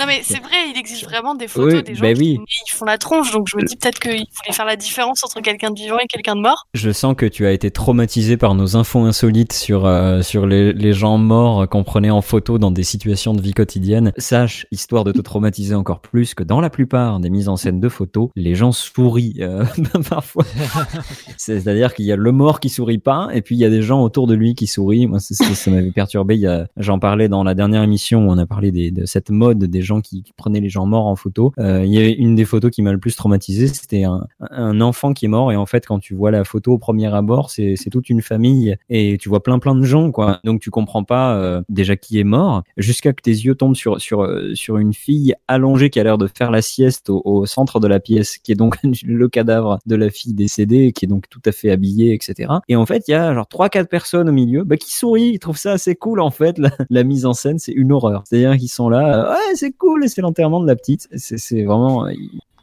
Non 0.00 0.06
mais 0.06 0.20
c'est 0.24 0.40
vrai, 0.40 0.56
il 0.72 0.78
existe 0.78 1.04
vraiment 1.04 1.34
des 1.34 1.48
photos 1.48 1.74
Oui, 1.74 1.82
des 1.82 1.94
gens 1.94 2.02
bah 2.02 2.12
qui 2.14 2.20
oui. 2.20 2.38
ils 2.68 2.72
font 2.72 2.84
la 2.84 2.98
tronche 2.98 3.32
donc 3.32 3.48
je 3.48 3.56
me 3.56 3.64
dis 3.64 3.76
peut-être 3.76 3.98
qu'ils 4.00 4.12
voulaient 4.12 4.52
faire 4.52 4.64
la 4.66 4.76
différence 4.76 5.24
entre 5.24 5.40
quelqu'un 5.40 5.70
de 5.70 5.78
vivant 5.78 5.98
et 5.98 6.06
quelqu'un 6.06 6.36
de 6.36 6.40
mort. 6.40 6.66
Je 6.74 6.90
sens 6.90 7.14
que 7.16 7.26
tu 7.26 7.46
as 7.46 7.52
été 7.52 7.70
traumatisé 7.70 8.36
par 8.36 8.54
nos 8.54 8.76
infos 8.76 9.00
insolites 9.00 9.52
sur, 9.52 9.86
euh, 9.86 10.22
sur 10.22 10.46
les, 10.46 10.72
les 10.72 10.92
gens 10.92 11.18
morts 11.18 11.68
qu'on 11.68 11.84
prenait 11.84 12.10
en 12.10 12.22
photo 12.22 12.58
dans 12.58 12.70
des 12.70 12.82
situations 12.84 13.32
de 13.34 13.40
vie 13.42 13.52
quotidienne. 13.52 14.12
Sache, 14.16 14.66
histoire 14.70 15.04
de 15.04 15.12
te 15.12 15.20
traumatiser 15.20 15.74
encore 15.74 16.00
plus, 16.00 16.34
que 16.34 16.42
dans 16.42 16.60
la 16.60 16.70
plupart 16.70 17.20
des 17.20 17.30
mises 17.30 17.48
en 17.48 17.56
scène 17.56 17.80
de 17.80 17.88
photos, 17.88 18.30
les 18.36 18.54
gens 18.54 18.72
sourient 18.72 19.36
euh, 19.40 19.64
parfois. 20.08 20.44
C'est-à-dire 21.36 21.94
qu'il 21.94 22.04
y 22.06 22.12
a 22.12 22.16
le 22.16 22.32
mort 22.32 22.60
qui 22.60 22.68
sourit 22.68 22.98
pas, 22.98 23.28
et 23.32 23.42
puis 23.42 23.54
il 23.56 23.58
y 23.58 23.64
a 23.64 23.70
des 23.70 23.82
gens 23.82 24.02
autour 24.02 24.26
de 24.26 24.34
lui 24.34 24.54
qui 24.54 24.66
sourient. 24.66 25.06
Moi, 25.06 25.18
c'est- 25.20 25.34
ça 25.34 25.70
m'avait 25.70 25.90
perturbé. 25.90 26.34
Il 26.36 26.40
y 26.40 26.46
a- 26.46 26.66
J'en 26.92 26.98
parlais 26.98 27.30
dans 27.30 27.42
la 27.42 27.54
dernière 27.54 27.82
émission 27.82 28.26
où 28.26 28.30
on 28.30 28.36
a 28.36 28.44
parlé 28.44 28.70
de 28.70 29.06
cette 29.06 29.30
mode 29.30 29.64
des 29.64 29.80
gens 29.80 30.02
qui, 30.02 30.24
prenaient 30.36 30.60
les 30.60 30.68
gens 30.68 30.84
morts 30.84 31.06
en 31.06 31.16
photo. 31.16 31.54
Euh, 31.58 31.86
il 31.86 31.90
y 31.90 31.96
avait 31.96 32.12
une 32.12 32.34
des 32.34 32.44
photos 32.44 32.70
qui 32.70 32.82
m'a 32.82 32.92
le 32.92 32.98
plus 32.98 33.16
traumatisé, 33.16 33.66
c'était 33.66 34.04
un, 34.04 34.80
enfant 34.82 35.14
qui 35.14 35.24
est 35.24 35.28
mort, 35.28 35.52
et 35.52 35.56
en 35.56 35.64
fait, 35.64 35.86
quand 35.86 36.00
tu 36.00 36.14
vois 36.14 36.30
la 36.30 36.44
photo 36.44 36.72
au 36.72 36.78
premier 36.78 37.06
abord, 37.14 37.50
c'est 37.50 37.76
toute 37.90 38.10
une 38.10 38.20
famille, 38.20 38.76
et 38.90 39.16
tu 39.18 39.30
vois 39.30 39.42
plein 39.42 39.58
plein 39.58 39.74
de 39.74 39.84
gens, 39.84 40.10
quoi. 40.10 40.40
Donc 40.44 40.60
tu 40.60 40.68
comprends 40.68 41.02
pas 41.02 41.34
euh, 41.36 41.62
déjà 41.70 41.96
qui 41.96 42.20
est 42.20 42.24
mort, 42.24 42.62
jusqu'à 42.76 43.14
que 43.14 43.22
tes 43.22 43.30
yeux 43.30 43.54
tombent 43.54 43.74
sur 43.74 43.98
sur 43.98 44.22
euh, 44.24 44.54
sur 44.54 44.76
une 44.76 44.92
fille 44.92 45.34
allongée 45.48 45.88
qui 45.88 45.98
a 45.98 46.04
l'air 46.04 46.18
de 46.18 46.26
faire 46.26 46.50
la 46.50 46.60
sieste 46.60 47.08
au, 47.08 47.22
au 47.24 47.46
centre 47.46 47.80
de 47.80 47.88
la 47.88 48.00
pièce, 48.00 48.36
qui 48.36 48.52
est 48.52 48.56
donc 48.56 48.76
le 49.02 49.28
cadavre 49.30 49.78
de 49.86 49.96
la 49.96 50.10
fille 50.10 50.34
décédée, 50.34 50.92
qui 50.92 51.06
est 51.06 51.08
donc 51.08 51.30
tout 51.30 51.42
à 51.46 51.52
fait 51.52 51.70
habillée, 51.70 52.12
etc. 52.12 52.52
Et 52.68 52.76
en 52.76 52.84
fait, 52.84 53.04
il 53.08 53.12
y 53.12 53.14
a 53.14 53.32
genre 53.32 53.48
trois 53.48 53.70
quatre 53.70 53.88
personnes 53.88 54.28
au 54.28 54.32
milieu, 54.32 54.64
bah, 54.64 54.76
qui 54.76 54.94
sourient, 54.94 55.30
ils 55.32 55.38
trouvent 55.38 55.56
ça 55.56 55.72
assez 55.72 55.94
cool 55.94 56.20
en 56.20 56.30
fait. 56.30 56.58
La, 56.58 56.70
la 56.90 57.04
mise 57.04 57.26
en 57.26 57.32
scène, 57.32 57.58
c'est 57.58 57.72
une 57.72 57.92
horreur. 57.92 58.24
C'est-à-dire 58.26 58.56
qu'ils 58.56 58.68
sont 58.68 58.88
là, 58.88 59.26
euh, 59.26 59.32
ouais, 59.32 59.54
c'est 59.54 59.72
cool, 59.72 60.04
et 60.04 60.08
c'est 60.08 60.20
l'enterrement 60.20 60.60
de 60.60 60.66
la 60.66 60.76
petite. 60.76 61.08
C'est 61.16 61.64
vraiment 61.64 62.06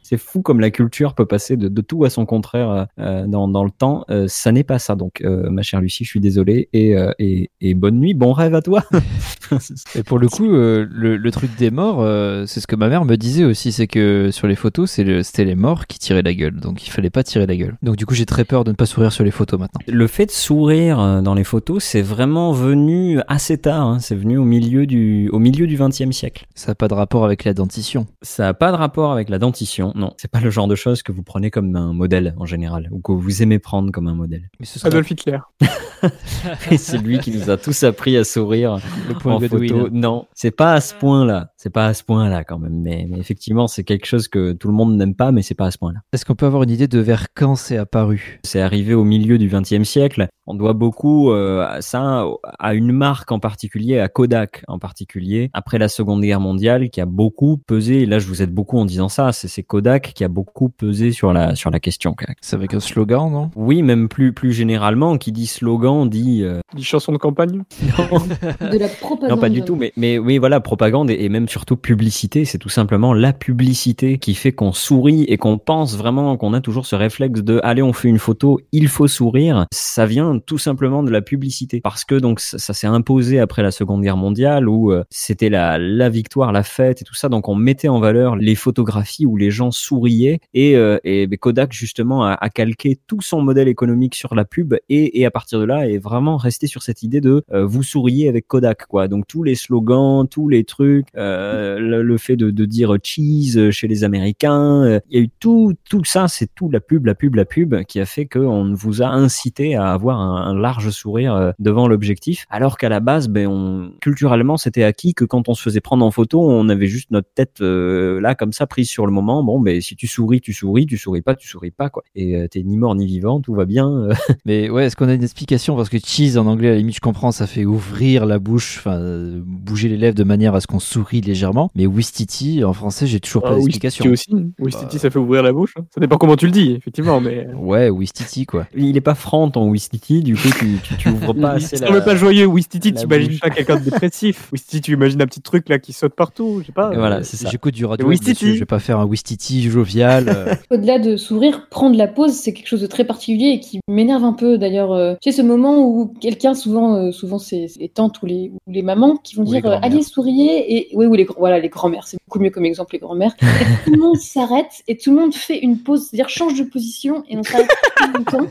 c'est 0.09 0.17
fou 0.17 0.41
comme 0.41 0.59
la 0.59 0.71
culture 0.71 1.13
peut 1.13 1.25
passer 1.25 1.55
de, 1.57 1.67
de 1.67 1.81
tout 1.81 2.03
à 2.03 2.09
son 2.09 2.25
contraire 2.25 2.69
euh, 2.71 2.85
euh, 2.99 3.27
dans, 3.27 3.47
dans 3.47 3.63
le 3.63 3.71
temps. 3.71 4.05
Euh, 4.09 4.25
ça 4.27 4.51
n'est 4.51 4.63
pas 4.63 4.79
ça. 4.79 4.95
Donc, 4.95 5.21
euh, 5.21 5.49
ma 5.49 5.61
chère 5.61 5.81
Lucie, 5.81 6.03
je 6.03 6.09
suis 6.09 6.19
désolé. 6.19 6.69
Et, 6.73 6.95
euh, 6.97 7.11
et, 7.19 7.51
et 7.61 7.73
bonne 7.75 7.99
nuit, 7.99 8.13
bon 8.13 8.33
rêve 8.33 8.55
à 8.55 8.61
toi. 8.61 8.83
Et 9.95 10.03
pour 10.03 10.19
le 10.19 10.27
coup, 10.27 10.45
euh, 10.51 10.85
le, 10.89 11.17
le 11.17 11.31
truc 11.31 11.55
des 11.57 11.71
morts, 11.71 12.01
euh, 12.01 12.45
c'est 12.45 12.59
ce 12.59 12.67
que 12.67 12.75
ma 12.75 12.87
mère 12.87 13.05
me 13.05 13.15
disait 13.15 13.43
aussi, 13.45 13.71
c'est 13.71 13.87
que 13.87 14.29
sur 14.31 14.47
les 14.47 14.55
photos, 14.55 14.91
c'est 14.91 15.03
le- 15.03 15.23
c'était 15.23 15.45
les 15.45 15.55
morts 15.55 15.87
qui 15.87 15.97
tiraient 15.99 16.21
la 16.21 16.33
gueule, 16.33 16.59
donc 16.59 16.85
il 16.85 16.91
fallait 16.91 17.09
pas 17.09 17.23
tirer 17.23 17.47
la 17.47 17.55
gueule. 17.55 17.75
Donc 17.81 17.95
du 17.95 18.05
coup, 18.05 18.13
j'ai 18.13 18.25
très 18.25 18.45
peur 18.45 18.63
de 18.63 18.71
ne 18.71 18.75
pas 18.75 18.85
sourire 18.85 19.11
sur 19.11 19.23
les 19.23 19.31
photos 19.31 19.59
maintenant. 19.59 19.79
Le 19.87 20.07
fait 20.07 20.27
de 20.27 20.31
sourire 20.31 21.21
dans 21.23 21.33
les 21.33 21.43
photos, 21.43 21.83
c'est 21.83 22.01
vraiment 22.01 22.51
venu 22.51 23.19
assez 23.27 23.57
tard. 23.57 23.87
hein. 23.87 23.97
C'est 23.99 24.15
venu 24.15 24.37
au 24.37 24.43
milieu 24.43 24.85
du 24.85 25.29
au 25.29 25.39
milieu 25.39 25.65
du 25.67 25.77
XXe 25.77 26.11
siècle. 26.11 26.45
Ça 26.55 26.71
n'a 26.71 26.75
pas 26.75 26.87
de 26.87 26.93
rapport 26.93 27.25
avec 27.25 27.43
la 27.43 27.53
dentition. 27.53 28.07
Ça 28.21 28.43
n'a 28.43 28.53
pas 28.53 28.71
de 28.71 28.77
rapport 28.77 29.11
avec 29.11 29.29
la 29.29 29.39
dentition. 29.39 29.93
Non, 29.99 30.13
c'est 30.15 30.31
pas 30.31 30.39
le 30.39 30.49
genre 30.49 30.69
de 30.69 30.75
choses 30.75 31.03
que 31.03 31.11
vous 31.11 31.23
prenez 31.23 31.51
comme 31.51 31.75
un 31.75 31.91
modèle 31.91 32.33
en 32.37 32.45
général 32.45 32.87
ou 32.91 33.01
que 33.01 33.11
vous 33.11 33.43
aimez 33.43 33.59
prendre 33.59 33.91
comme 33.91 34.07
un 34.07 34.15
modèle. 34.15 34.49
Mais 34.57 34.65
ce 34.65 34.79
serait 34.79 34.87
Adolf 34.87 35.11
Hitler. 35.11 35.39
Et 36.71 36.77
c'est 36.77 36.99
lui 36.99 37.19
qui 37.19 37.31
nous 37.31 37.49
a 37.49 37.57
tous 37.57 37.83
appris 37.83 38.15
à 38.15 38.23
sourire 38.23 38.77
le 39.09 39.15
point 39.15 39.35
en 39.35 39.39
Godwin. 39.39 39.67
photo. 39.67 39.89
Non, 39.91 40.25
c'est 40.33 40.51
pas 40.51 40.71
à 40.71 40.79
ce 40.79 40.93
point-là. 40.95 41.51
C'est 41.57 41.69
pas 41.69 41.87
à 41.87 41.93
ce 41.93 42.05
point-là 42.05 42.45
quand 42.45 42.59
même. 42.59 42.79
Mais, 42.81 43.05
mais 43.09 43.19
effectivement, 43.19 43.67
c'est 43.67 43.83
quelque 43.83 44.05
chose 44.05 44.29
que 44.29 44.53
tout 44.53 44.69
le 44.69 44.73
monde 44.73 44.95
n'aime 44.95 45.15
pas, 45.15 45.33
mais 45.33 45.41
c'est 45.41 45.53
pas 45.53 45.65
à 45.65 45.71
ce 45.71 45.77
point-là. 45.77 45.99
Est-ce 46.13 46.23
qu'on 46.23 46.35
peut 46.35 46.45
avoir 46.45 46.63
une 46.63 46.69
idée 46.69 46.87
de 46.87 46.99
vers 46.99 47.33
quand 47.33 47.55
c'est 47.55 47.77
apparu? 47.77 48.39
C'est 48.45 48.61
arrivé 48.61 48.93
au 48.93 49.03
milieu 49.03 49.37
du 49.37 49.49
XXe 49.49 49.83
siècle. 49.83 50.29
On 50.51 50.55
doit 50.55 50.73
beaucoup 50.73 51.31
euh, 51.31 51.63
à 51.63 51.83
ça 51.83 52.25
à 52.57 52.73
une 52.73 52.91
marque 52.91 53.31
en 53.31 53.37
particulier, 53.37 53.99
à 53.99 54.07
Kodak 54.07 54.63
en 54.67 54.79
particulier, 54.79 55.51
après 55.53 55.77
la 55.77 55.87
Seconde 55.87 56.21
Guerre 56.21 56.39
mondiale, 56.39 56.89
qui 56.89 57.01
a 57.01 57.05
beaucoup 57.05 57.57
pesé. 57.57 58.01
Et 58.01 58.05
là, 58.07 58.17
je 58.17 58.25
vous 58.25 58.41
aide 58.41 58.51
beaucoup 58.51 58.79
en 58.79 58.85
disant 58.85 59.09
ça. 59.09 59.31
C'est 59.31 59.61
Kodak 59.61 60.11
qui 60.15 60.23
a 60.23 60.27
beaucoup 60.27 60.69
pesé 60.69 61.11
sur 61.11 61.33
la 61.33 61.53
sur 61.53 61.69
la 61.69 61.79
question. 61.79 62.15
C'est 62.41 62.55
avec 62.55 62.73
un 62.73 62.79
slogan, 62.79 63.31
non? 63.31 63.51
Oui, 63.55 63.83
même 63.83 64.09
plus 64.09 64.33
plus 64.33 64.51
généralement, 64.51 65.19
qui 65.19 65.31
dit 65.31 65.45
slogan 65.45 66.09
dit 66.09 66.41
euh, 66.41 66.61
Des 66.75 66.81
chansons 66.81 67.11
de 67.11 67.17
campagne? 67.17 67.61
De 67.79 68.77
la 68.79 68.87
propagande. 68.87 69.29
Non, 69.29 69.37
pas 69.37 69.49
du 69.49 69.61
tout, 69.61 69.75
mais, 69.75 69.93
mais 69.97 70.17
oui, 70.17 70.39
voilà, 70.39 70.59
propagande 70.61 71.11
et, 71.11 71.25
et 71.25 71.29
même 71.29 71.47
surtout 71.47 71.77
publicité, 71.77 72.45
c'est 72.45 72.57
tout 72.57 72.69
simplement 72.69 73.13
la 73.13 73.33
publicité 73.33 74.17
qui 74.17 74.33
fait 74.33 74.51
qu'on 74.51 74.73
sourit 74.73 75.25
et 75.25 75.37
qu'on 75.37 75.59
pense 75.59 75.95
vraiment 75.95 76.37
qu'on 76.37 76.53
a 76.53 76.61
toujours 76.61 76.87
ce 76.87 76.95
réflexe 76.95 77.43
de 77.43 77.59
allez, 77.63 77.83
on 77.83 77.93
fait 77.93 78.07
une 78.09 78.17
photo, 78.17 78.59
il 78.71 78.87
faut 78.87 79.07
sourire. 79.07 79.67
Ça 79.71 80.07
vient 80.07 80.38
tout 80.39 80.57
simplement 80.57 81.03
de 81.03 81.11
la 81.11 81.21
publicité 81.21 81.81
parce 81.81 82.05
que 82.05 82.15
donc 82.15 82.39
ça, 82.39 82.73
s'est 82.73 82.87
imposé 82.87 83.39
après 83.39 83.63
la 83.63 83.71
Seconde 83.71 84.01
Guerre 84.01 84.17
mondiale 84.17 84.67
où 84.67 84.91
euh, 84.91 85.03
c'était 85.09 85.49
la, 85.49 85.77
la 85.77 86.09
victoire, 86.09 86.51
la 86.51 86.63
fête 86.63 87.01
et 87.01 87.05
tout 87.05 87.15
ça. 87.15 87.29
Donc 87.29 87.47
on 87.49 87.55
mettait 87.55 87.87
en 87.87 87.99
valeur 87.99 88.35
les 88.35 88.55
photographies 88.55 89.25
où 89.25 89.37
les 89.37 89.51
gens 89.51 89.71
souriaient 89.71 90.39
et, 90.53 90.75
euh, 90.75 90.97
et 91.03 91.27
Kodak 91.37 91.73
justement 91.73 92.25
a, 92.25 92.33
a 92.33 92.49
calqué 92.49 92.99
tout 93.07 93.21
son 93.21 93.41
modèle 93.41 93.67
économique 93.67 94.15
sur 94.15 94.35
la 94.35 94.45
pub 94.45 94.75
et, 94.89 95.19
et 95.19 95.25
à 95.25 95.31
partir 95.31 95.59
de 95.59 95.65
là 95.65 95.87
est 95.87 95.97
vraiment 95.97 96.37
resté 96.37 96.67
sur 96.67 96.83
cette 96.83 97.03
idée 97.03 97.21
de 97.21 97.43
euh, 97.51 97.65
vous 97.65 97.83
souriez 97.83 98.27
avec 98.29 98.47
Kodak 98.47 98.85
quoi. 98.87 99.07
Donc 99.07 99.27
tous 99.27 99.43
les 99.43 99.55
slogans, 99.55 100.27
tous 100.27 100.49
les 100.49 100.63
trucs, 100.63 101.07
euh, 101.15 101.79
le, 101.79 102.01
le 102.01 102.17
fait 102.17 102.35
de, 102.35 102.51
de 102.51 102.65
dire 102.65 102.97
cheese 103.03 103.71
chez 103.71 103.87
les 103.87 104.03
Américains, 104.03 104.83
euh, 104.83 104.99
il 105.09 105.17
y 105.17 105.21
a 105.21 105.23
eu 105.23 105.29
tout 105.39 105.73
tout 105.89 106.03
ça, 106.03 106.27
c'est 106.27 106.53
tout 106.53 106.69
la 106.69 106.79
pub, 106.79 107.05
la 107.05 107.15
pub, 107.15 107.35
la 107.35 107.45
pub 107.45 107.83
qui 107.83 107.99
a 107.99 108.05
fait 108.05 108.25
qu'on 108.25 108.73
vous 108.73 109.01
a 109.01 109.07
incité 109.07 109.75
à 109.75 109.91
avoir 109.91 110.19
un, 110.19 110.28
un 110.29 110.53
large 110.55 110.89
sourire 110.91 111.33
euh, 111.35 111.51
devant 111.59 111.87
l'objectif, 111.87 112.45
alors 112.49 112.77
qu'à 112.77 112.89
la 112.89 112.99
base, 112.99 113.27
ben 113.29 113.47
on 113.47 113.91
culturellement 114.01 114.57
c'était 114.57 114.83
acquis 114.83 115.13
que 115.13 115.25
quand 115.25 115.49
on 115.49 115.53
se 115.53 115.61
faisait 115.61 115.81
prendre 115.81 116.05
en 116.05 116.11
photo, 116.11 116.41
on 116.41 116.69
avait 116.69 116.87
juste 116.87 117.11
notre 117.11 117.29
tête 117.33 117.57
euh, 117.61 118.19
là 118.21 118.35
comme 118.35 118.53
ça 118.53 118.67
prise 118.67 118.89
sur 118.89 119.05
le 119.05 119.11
moment. 119.11 119.43
Bon, 119.43 119.59
ben 119.59 119.81
si 119.81 119.95
tu 119.95 120.07
souris, 120.07 120.41
tu 120.41 120.53
souris, 120.53 120.85
tu 120.85 120.97
souris 120.97 121.21
pas, 121.21 121.35
tu 121.35 121.47
souris 121.47 121.71
pas 121.71 121.89
quoi. 121.89 122.03
Et 122.15 122.35
euh, 122.35 122.47
t'es 122.47 122.63
ni 122.63 122.77
mort 122.77 122.95
ni 122.95 123.05
vivant, 123.05 123.39
tout 123.41 123.53
va 123.53 123.65
bien. 123.65 123.89
euh. 123.89 124.13
Mais 124.45 124.69
ouais, 124.69 124.85
est-ce 124.85 124.95
qu'on 124.95 125.07
a 125.09 125.13
une 125.13 125.23
explication? 125.23 125.75
Parce 125.75 125.89
que 125.89 125.97
cheese 125.99 126.37
en 126.37 126.45
anglais, 126.47 126.69
à 126.69 126.71
la 126.71 126.77
limite, 126.77 126.95
je 126.95 127.01
comprends, 127.01 127.31
ça 127.31 127.47
fait 127.47 127.65
ouvrir 127.65 128.25
la 128.25 128.39
bouche, 128.39 128.77
enfin, 128.79 128.99
bouger 129.45 129.89
les 129.89 129.97
lèvres 129.97 130.15
de 130.15 130.23
manière 130.23 130.55
à 130.55 130.61
ce 130.61 130.67
qu'on 130.67 130.79
sourit 130.79 131.21
légèrement. 131.21 131.69
Mais 131.75 131.85
Wistiti, 131.85 132.63
en 132.63 132.73
français, 132.73 133.07
j'ai 133.07 133.19
toujours 133.19 133.43
pas 133.43 133.51
Ah, 133.51 133.55
d'explication. 133.55 134.05
Wistiti 134.09 134.33
aussi. 134.35 134.45
Wistiti, 134.59 134.99
ça 134.99 135.09
fait 135.09 135.19
ouvrir 135.19 135.43
la 135.43 135.51
bouche. 135.53 135.73
hein. 135.77 135.85
Ça 135.93 135.99
dépend 136.01 136.17
comment 136.17 136.35
tu 136.35 136.45
le 136.45 136.51
dis, 136.51 136.71
effectivement, 136.73 137.19
mais. 137.21 137.47
Ouais, 137.55 137.89
Wistiti, 137.89 138.45
quoi. 138.45 138.67
Il 138.75 138.95
est 138.97 139.01
pas 139.01 139.15
franc 139.15 139.49
ton 139.49 139.69
Wistiti, 139.69 140.18
du 140.21 140.35
coup 140.35 140.49
tu, 140.57 140.77
tu, 140.83 140.95
tu 140.97 141.09
ouvres 141.09 141.33
pas 141.33 141.51
assez 141.53 141.77
Tu 141.79 141.91
la... 141.91 142.01
pas 142.01 142.15
joyeux, 142.15 142.45
Wistiti, 142.45 142.93
t'imagines 142.93 143.39
pas 143.39 143.49
quelqu'un 143.49 143.77
de 143.79 143.85
dépressif. 143.85 144.49
Wistiti, 144.53 144.81
tu 144.81 144.93
imagines 144.93 145.21
un 145.21 145.27
petit 145.27 145.41
truc 145.41 145.69
là 145.69 145.79
qui 145.79 145.93
saute 145.93 146.13
partout, 146.13 146.59
je 146.61 146.67
sais 146.67 146.71
pas. 146.71 146.91
Et 146.93 146.97
voilà, 146.97 147.17
euh, 147.17 147.23
c'est 147.23 147.37
ça. 147.37 147.49
J'écoute 147.49 147.73
du 147.73 147.85
radio, 147.85 148.07
Wistiti. 148.07 148.53
je 148.55 148.59
vais 148.59 148.65
pas 148.65 148.79
faire 148.79 148.99
un 148.99 149.05
Wistiti 149.05 149.69
jovial. 149.69 150.29
euh. 150.29 150.55
Au-delà 150.71 150.99
de 150.99 151.17
sourire, 151.17 151.67
prendre 151.69 151.95
la 151.97 152.07
pause, 152.07 152.33
c'est 152.33 152.53
quelque 152.53 152.67
chose 152.67 152.81
de 152.81 152.87
très 152.87 153.03
particulier 153.05 153.49
et 153.49 153.59
qui 153.59 153.79
m'énerve 153.87 154.23
un 154.23 154.33
peu. 154.33 154.57
D'ailleurs, 154.57 154.91
euh, 154.91 155.15
tu 155.21 155.31
sais, 155.31 155.37
ce 155.37 155.41
moment 155.41 155.79
où 155.79 156.13
quelqu'un, 156.19 156.53
souvent, 156.53 156.95
euh, 156.95 157.11
souvent 157.11 157.39
c'est 157.39 157.67
les 157.79 157.89
tantes 157.89 158.21
ou 158.21 158.25
les, 158.25 158.51
ou 158.53 158.71
les 158.71 158.81
mamans, 158.81 159.17
qui 159.17 159.35
vont 159.35 159.43
Ou 159.43 159.53
dire 159.53 159.65
euh, 159.65 159.77
allez 159.81 160.01
souriez 160.01 160.75
et 160.75 160.89
oui, 160.95 161.05
ou 161.05 161.13
les 161.13 161.27
voilà 161.37 161.59
les 161.59 161.69
grands-mères, 161.69 162.07
c'est 162.07 162.17
beaucoup 162.27 162.39
mieux 162.39 162.49
comme 162.49 162.65
exemple 162.65 162.93
les 162.93 162.99
grands-mères. 162.99 163.35
Et 163.41 163.85
tout 163.85 163.91
le 163.93 163.99
monde 163.99 164.17
s'arrête 164.17 164.71
et 164.87 164.97
tout 164.97 165.11
le 165.11 165.17
monde 165.17 165.33
fait 165.33 165.59
une 165.59 165.79
pause, 165.79 166.07
c'est-à-dire 166.09 166.29
change 166.29 166.57
de 166.57 166.63
position 166.63 167.23
et 167.29 167.37
on 167.37 167.43
s'arrête 167.43 167.69
tout 167.97 168.11
le 168.17 168.23
temps. 168.23 168.47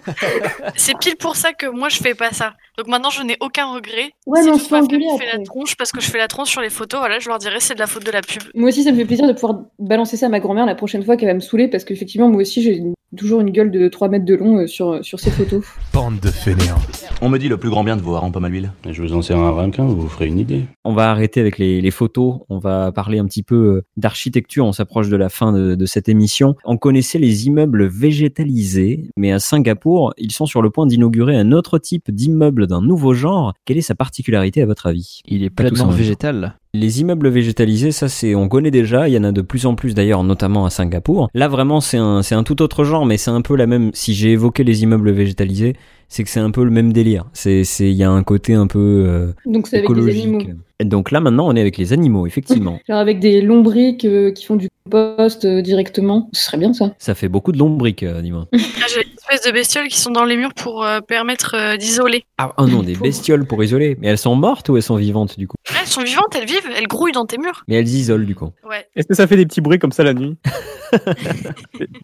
C'est 0.76 0.96
pile 0.98 1.16
pour 1.16 1.36
ça 1.36 1.47
que 1.52 1.66
moi 1.66 1.88
je 1.88 1.98
fais 1.98 2.14
pas 2.14 2.30
ça. 2.30 2.54
Donc 2.76 2.86
maintenant 2.88 3.10
je 3.10 3.22
n'ai 3.22 3.36
aucun 3.40 3.66
regret. 3.72 4.12
Ouais, 4.26 4.40
si 4.42 4.46
mais 4.48 4.54
on 4.54 4.58
se 4.58 4.68
fait 4.68 4.76
engueuler 4.76 5.06
fait 5.18 5.26
après. 5.28 5.38
la 5.38 5.44
tronche 5.44 5.76
parce 5.76 5.92
que 5.92 6.00
je 6.00 6.10
fais 6.10 6.18
la 6.18 6.28
tronche 6.28 6.50
sur 6.50 6.60
les 6.60 6.70
photos, 6.70 7.00
voilà, 7.00 7.18
je 7.18 7.28
leur 7.28 7.38
dirais 7.38 7.60
c'est 7.60 7.74
de 7.74 7.80
la 7.80 7.86
faute 7.86 8.04
de 8.04 8.10
la 8.10 8.20
pub. 8.22 8.42
Moi 8.54 8.68
aussi, 8.68 8.82
ça 8.84 8.92
me 8.92 8.96
fait 8.96 9.04
plaisir 9.04 9.26
de 9.26 9.32
pouvoir 9.32 9.60
balancer 9.78 10.16
ça 10.16 10.26
à 10.26 10.28
ma 10.28 10.40
grand-mère 10.40 10.66
la 10.66 10.74
prochaine 10.74 11.02
fois 11.04 11.16
qu'elle 11.16 11.28
va 11.28 11.34
me 11.34 11.40
saouler 11.40 11.68
parce 11.68 11.84
qu'effectivement, 11.84 12.28
moi 12.28 12.42
aussi, 12.42 12.62
j'ai 12.62 12.76
une- 12.76 12.94
toujours 13.18 13.40
une 13.40 13.50
gueule 13.50 13.70
de 13.70 13.88
3 13.88 14.08
mètres 14.08 14.24
de 14.24 14.34
long 14.34 14.58
euh, 14.58 14.66
sur, 14.66 15.04
sur 15.04 15.20
ces 15.20 15.30
photos. 15.30 15.62
Bande 15.92 16.20
de 16.20 16.28
fainéants. 16.28 16.78
On 17.20 17.28
me 17.28 17.38
dit 17.38 17.48
le 17.48 17.58
plus 17.58 17.68
grand 17.68 17.84
bien 17.84 17.96
de 17.96 18.00
vos 18.00 18.14
harengs 18.14 18.30
pomme 18.30 18.44
à 18.44 18.48
l'huile. 18.48 18.72
Je 18.88 19.02
vous 19.02 19.12
en 19.12 19.20
sers 19.20 19.36
un 19.36 19.50
ramequin, 19.50 19.84
vous 19.84 20.00
vous 20.00 20.08
ferez 20.08 20.26
une 20.26 20.38
idée. 20.38 20.64
On 20.84 20.94
va 20.94 21.10
arrêter 21.10 21.40
avec 21.40 21.58
les, 21.58 21.80
les 21.80 21.90
photos. 21.90 22.40
On 22.48 22.58
va 22.58 22.92
parler 22.92 23.18
un 23.18 23.26
petit 23.26 23.42
peu 23.42 23.56
euh, 23.56 23.84
d'architecture. 23.96 24.64
On 24.64 24.72
s'approche 24.72 25.08
de 25.08 25.16
la 25.16 25.28
fin 25.28 25.52
de, 25.52 25.74
de 25.74 25.86
cette 25.86 26.08
émission. 26.08 26.54
On 26.64 26.76
connaissait 26.78 27.18
les 27.18 27.46
immeubles 27.46 27.86
végétalisés, 27.86 29.10
mais 29.16 29.32
à 29.32 29.38
Singapour, 29.38 30.14
ils 30.16 30.32
sont 30.32 30.46
sur 30.46 30.62
le 30.62 30.70
point 30.70 30.86
d'inaugurer 30.86 31.36
un 31.36 31.52
autre 31.52 31.78
type 31.78 32.10
d'immeuble 32.10 32.66
d'un 32.66 32.80
nouveau 32.80 33.12
genre. 33.12 33.52
Quelle 33.64 33.78
est 33.78 33.82
sa 33.82 33.94
particularité 33.94 34.62
à 34.62 34.66
votre 34.66 34.86
avis? 34.86 35.20
Il 35.26 35.42
est 35.42 35.50
Pas 35.50 35.64
en 35.64 35.68
pleinement 35.68 35.90
végétal. 35.90 36.56
Les 36.74 37.00
immeubles 37.00 37.28
végétalisés, 37.28 37.92
ça 37.92 38.08
c'est, 38.08 38.34
on 38.34 38.48
connaît 38.48 38.70
déjà. 38.70 39.08
Il 39.08 39.14
y 39.14 39.18
en 39.18 39.24
a 39.24 39.32
de 39.32 39.40
plus 39.40 39.64
en 39.64 39.74
plus 39.74 39.94
d'ailleurs, 39.94 40.22
notamment 40.22 40.66
à 40.66 40.70
Singapour. 40.70 41.30
Là 41.32 41.48
vraiment, 41.48 41.80
c'est 41.80 41.96
un, 41.96 42.22
c'est 42.22 42.34
un 42.34 42.42
tout 42.42 42.60
autre 42.60 42.84
genre, 42.84 43.06
mais 43.06 43.16
c'est 43.16 43.30
un 43.30 43.40
peu 43.40 43.56
la 43.56 43.66
même. 43.66 43.90
Si 43.94 44.12
j'ai 44.12 44.32
évoqué 44.32 44.64
les 44.64 44.82
immeubles 44.82 45.10
végétalisés, 45.10 45.76
c'est 46.08 46.24
que 46.24 46.30
c'est 46.30 46.40
un 46.40 46.50
peu 46.50 46.64
le 46.64 46.70
même 46.70 46.92
délire. 46.92 47.24
C'est, 47.32 47.64
c'est, 47.64 47.90
il 47.90 47.96
y 47.96 48.04
a 48.04 48.10
un 48.10 48.22
côté 48.22 48.52
un 48.54 48.66
peu 48.66 48.78
euh, 49.06 49.32
Donc, 49.46 49.66
c'est 49.66 49.78
avec 49.78 49.88
des 49.88 49.94
écologique. 49.94 50.24
animaux. 50.24 50.44
Et 50.80 50.84
donc 50.84 51.10
là 51.10 51.20
maintenant, 51.20 51.48
on 51.48 51.56
est 51.56 51.60
avec 51.60 51.76
les 51.78 51.92
animaux, 51.92 52.26
effectivement. 52.26 52.78
Genre 52.88 52.98
avec 52.98 53.18
des 53.18 53.40
lombriques 53.40 54.04
euh, 54.04 54.30
qui 54.30 54.44
font 54.44 54.56
du 54.56 54.68
compost 54.84 55.44
euh, 55.44 55.60
directement. 55.62 56.28
Ce 56.32 56.44
serait 56.44 56.58
bien 56.58 56.72
ça. 56.72 56.94
ça 56.98 57.14
fait 57.14 57.28
beaucoup 57.28 57.50
de 57.52 57.58
lombriques, 57.58 58.02
euh, 58.04 58.20
dis-moi. 58.22 58.46
Ah, 59.30 59.32
J'ai 59.32 59.34
une 59.34 59.36
espèce 59.36 59.52
de 59.52 59.52
bestioles 59.52 59.88
qui 59.88 59.98
sont 60.00 60.10
dans 60.10 60.24
les 60.24 60.36
murs 60.36 60.54
pour 60.54 60.84
euh, 60.84 61.00
permettre 61.00 61.54
euh, 61.54 61.76
d'isoler. 61.76 62.24
Ah 62.38 62.52
oh 62.58 62.66
non, 62.66 62.82
des 62.82 62.94
bestioles 62.94 63.44
pour 63.46 63.62
isoler. 63.62 63.96
Mais 64.00 64.08
elles 64.08 64.18
sont 64.18 64.34
mortes 64.36 64.68
ou 64.68 64.76
elles 64.76 64.82
sont 64.82 64.96
vivantes 64.96 65.38
du 65.38 65.46
coup? 65.46 65.56
Elles 65.80 65.86
sont 65.86 66.02
vivantes, 66.02 66.34
elles 66.34 66.46
vivent, 66.46 66.68
elles 66.76 66.86
grouillent 66.86 67.12
dans 67.12 67.26
tes 67.26 67.38
murs. 67.38 67.62
Mais 67.68 67.76
elles 67.76 67.88
isolent 67.88 68.24
du 68.26 68.34
coup. 68.34 68.50
Ouais. 68.68 68.86
Est-ce 68.96 69.06
que 69.06 69.14
ça 69.14 69.26
fait 69.26 69.36
des 69.36 69.46
petits 69.46 69.60
bruits 69.60 69.78
comme 69.78 69.92
ça 69.92 70.02
la 70.04 70.14
nuit? 70.14 70.36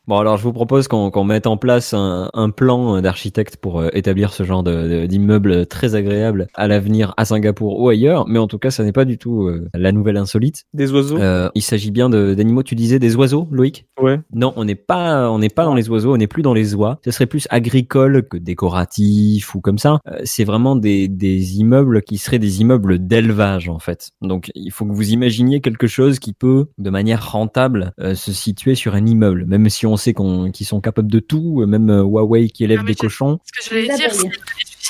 Bon 0.06 0.18
alors 0.18 0.36
je 0.36 0.42
vous 0.42 0.52
propose 0.52 0.88
qu'on 0.88 1.24
mette 1.24 1.46
en 1.46 1.56
place 1.56 1.94
un, 1.94 2.28
un 2.34 2.50
plan 2.50 3.00
d'architecte 3.00 3.56
pour 3.56 3.80
euh, 3.80 3.88
établir 3.94 4.32
ce 4.34 4.42
genre 4.42 4.62
de- 4.62 4.88
de- 4.88 5.06
d'immeuble 5.06 5.66
très 5.66 5.94
agréable 5.94 6.48
à 6.54 6.68
l'avenir 6.68 7.14
à 7.16 7.24
Singapour 7.24 7.80
ou 7.80 7.88
ailleurs. 7.88 8.26
Mais 8.28 8.38
en 8.38 8.46
tout 8.46 8.58
cas, 8.58 8.70
ça 8.70 8.84
n'est 8.84 8.92
pas 8.92 9.04
du 9.06 9.16
tout 9.18 9.44
euh, 9.44 9.68
la 9.74 9.92
nouvelle 9.92 10.16
insolite. 10.18 10.64
Des 10.74 10.92
oiseaux 10.92 11.16
Euh, 11.18 11.48
il 11.54 11.62
s'agit 11.62 11.90
bien 11.90 12.10
d'animaux. 12.10 12.62
Tu 12.62 12.74
disais 12.74 12.98
des 12.98 13.16
oiseaux, 13.16 13.48
Loïc? 13.50 13.86
Ouais. 14.00 14.20
Non, 14.34 14.52
on 14.56 14.64
n'est 14.64 14.74
pas, 14.74 15.30
on 15.30 15.38
n'est 15.38 15.48
pas 15.48 15.64
dans 15.64 15.74
les 15.74 15.88
oiseaux, 15.88 16.12
on 16.12 16.16
n'est 16.18 16.26
plus 16.26 16.42
dans 16.42 16.54
les 16.54 16.74
oies. 16.74 16.98
Ce 17.04 17.10
serait 17.14 17.26
plus 17.26 17.46
agricole 17.50 18.26
que 18.28 18.36
décoratif 18.36 19.54
ou 19.54 19.60
comme 19.60 19.78
ça. 19.78 19.98
Euh, 20.08 20.18
c'est 20.24 20.44
vraiment 20.44 20.76
des, 20.76 21.08
des 21.08 21.58
immeubles 21.58 22.02
qui 22.02 22.18
seraient 22.18 22.38
des 22.38 22.60
immeubles 22.60 23.06
d'élevage 23.06 23.68
en 23.68 23.78
fait. 23.78 24.10
Donc 24.22 24.50
il 24.54 24.70
faut 24.70 24.84
que 24.84 24.92
vous 24.92 25.10
imaginiez 25.10 25.60
quelque 25.60 25.86
chose 25.86 26.18
qui 26.18 26.32
peut, 26.32 26.66
de 26.78 26.90
manière 26.90 27.30
rentable, 27.30 27.92
euh, 28.00 28.14
se 28.14 28.32
situer 28.32 28.74
sur 28.74 28.94
un 28.94 29.06
immeuble. 29.06 29.46
Même 29.46 29.68
si 29.70 29.86
on 29.86 29.96
sait 29.96 30.12
qu'on, 30.12 30.50
qu'ils 30.50 30.66
sont 30.66 30.80
capables 30.80 31.10
de 31.10 31.20
tout, 31.20 31.60
euh, 31.60 31.66
même 31.66 31.90
euh, 31.90 32.02
Huawei 32.02 32.48
qui 32.48 32.64
élève 32.64 32.80
Ah, 32.82 32.86
des 32.86 32.94
cochons. 32.94 33.38
Ce 33.44 33.52
que 33.52 33.64
je 33.64 33.70
voulais 33.70 33.96
dire, 33.96 34.12
c'est 34.12 34.28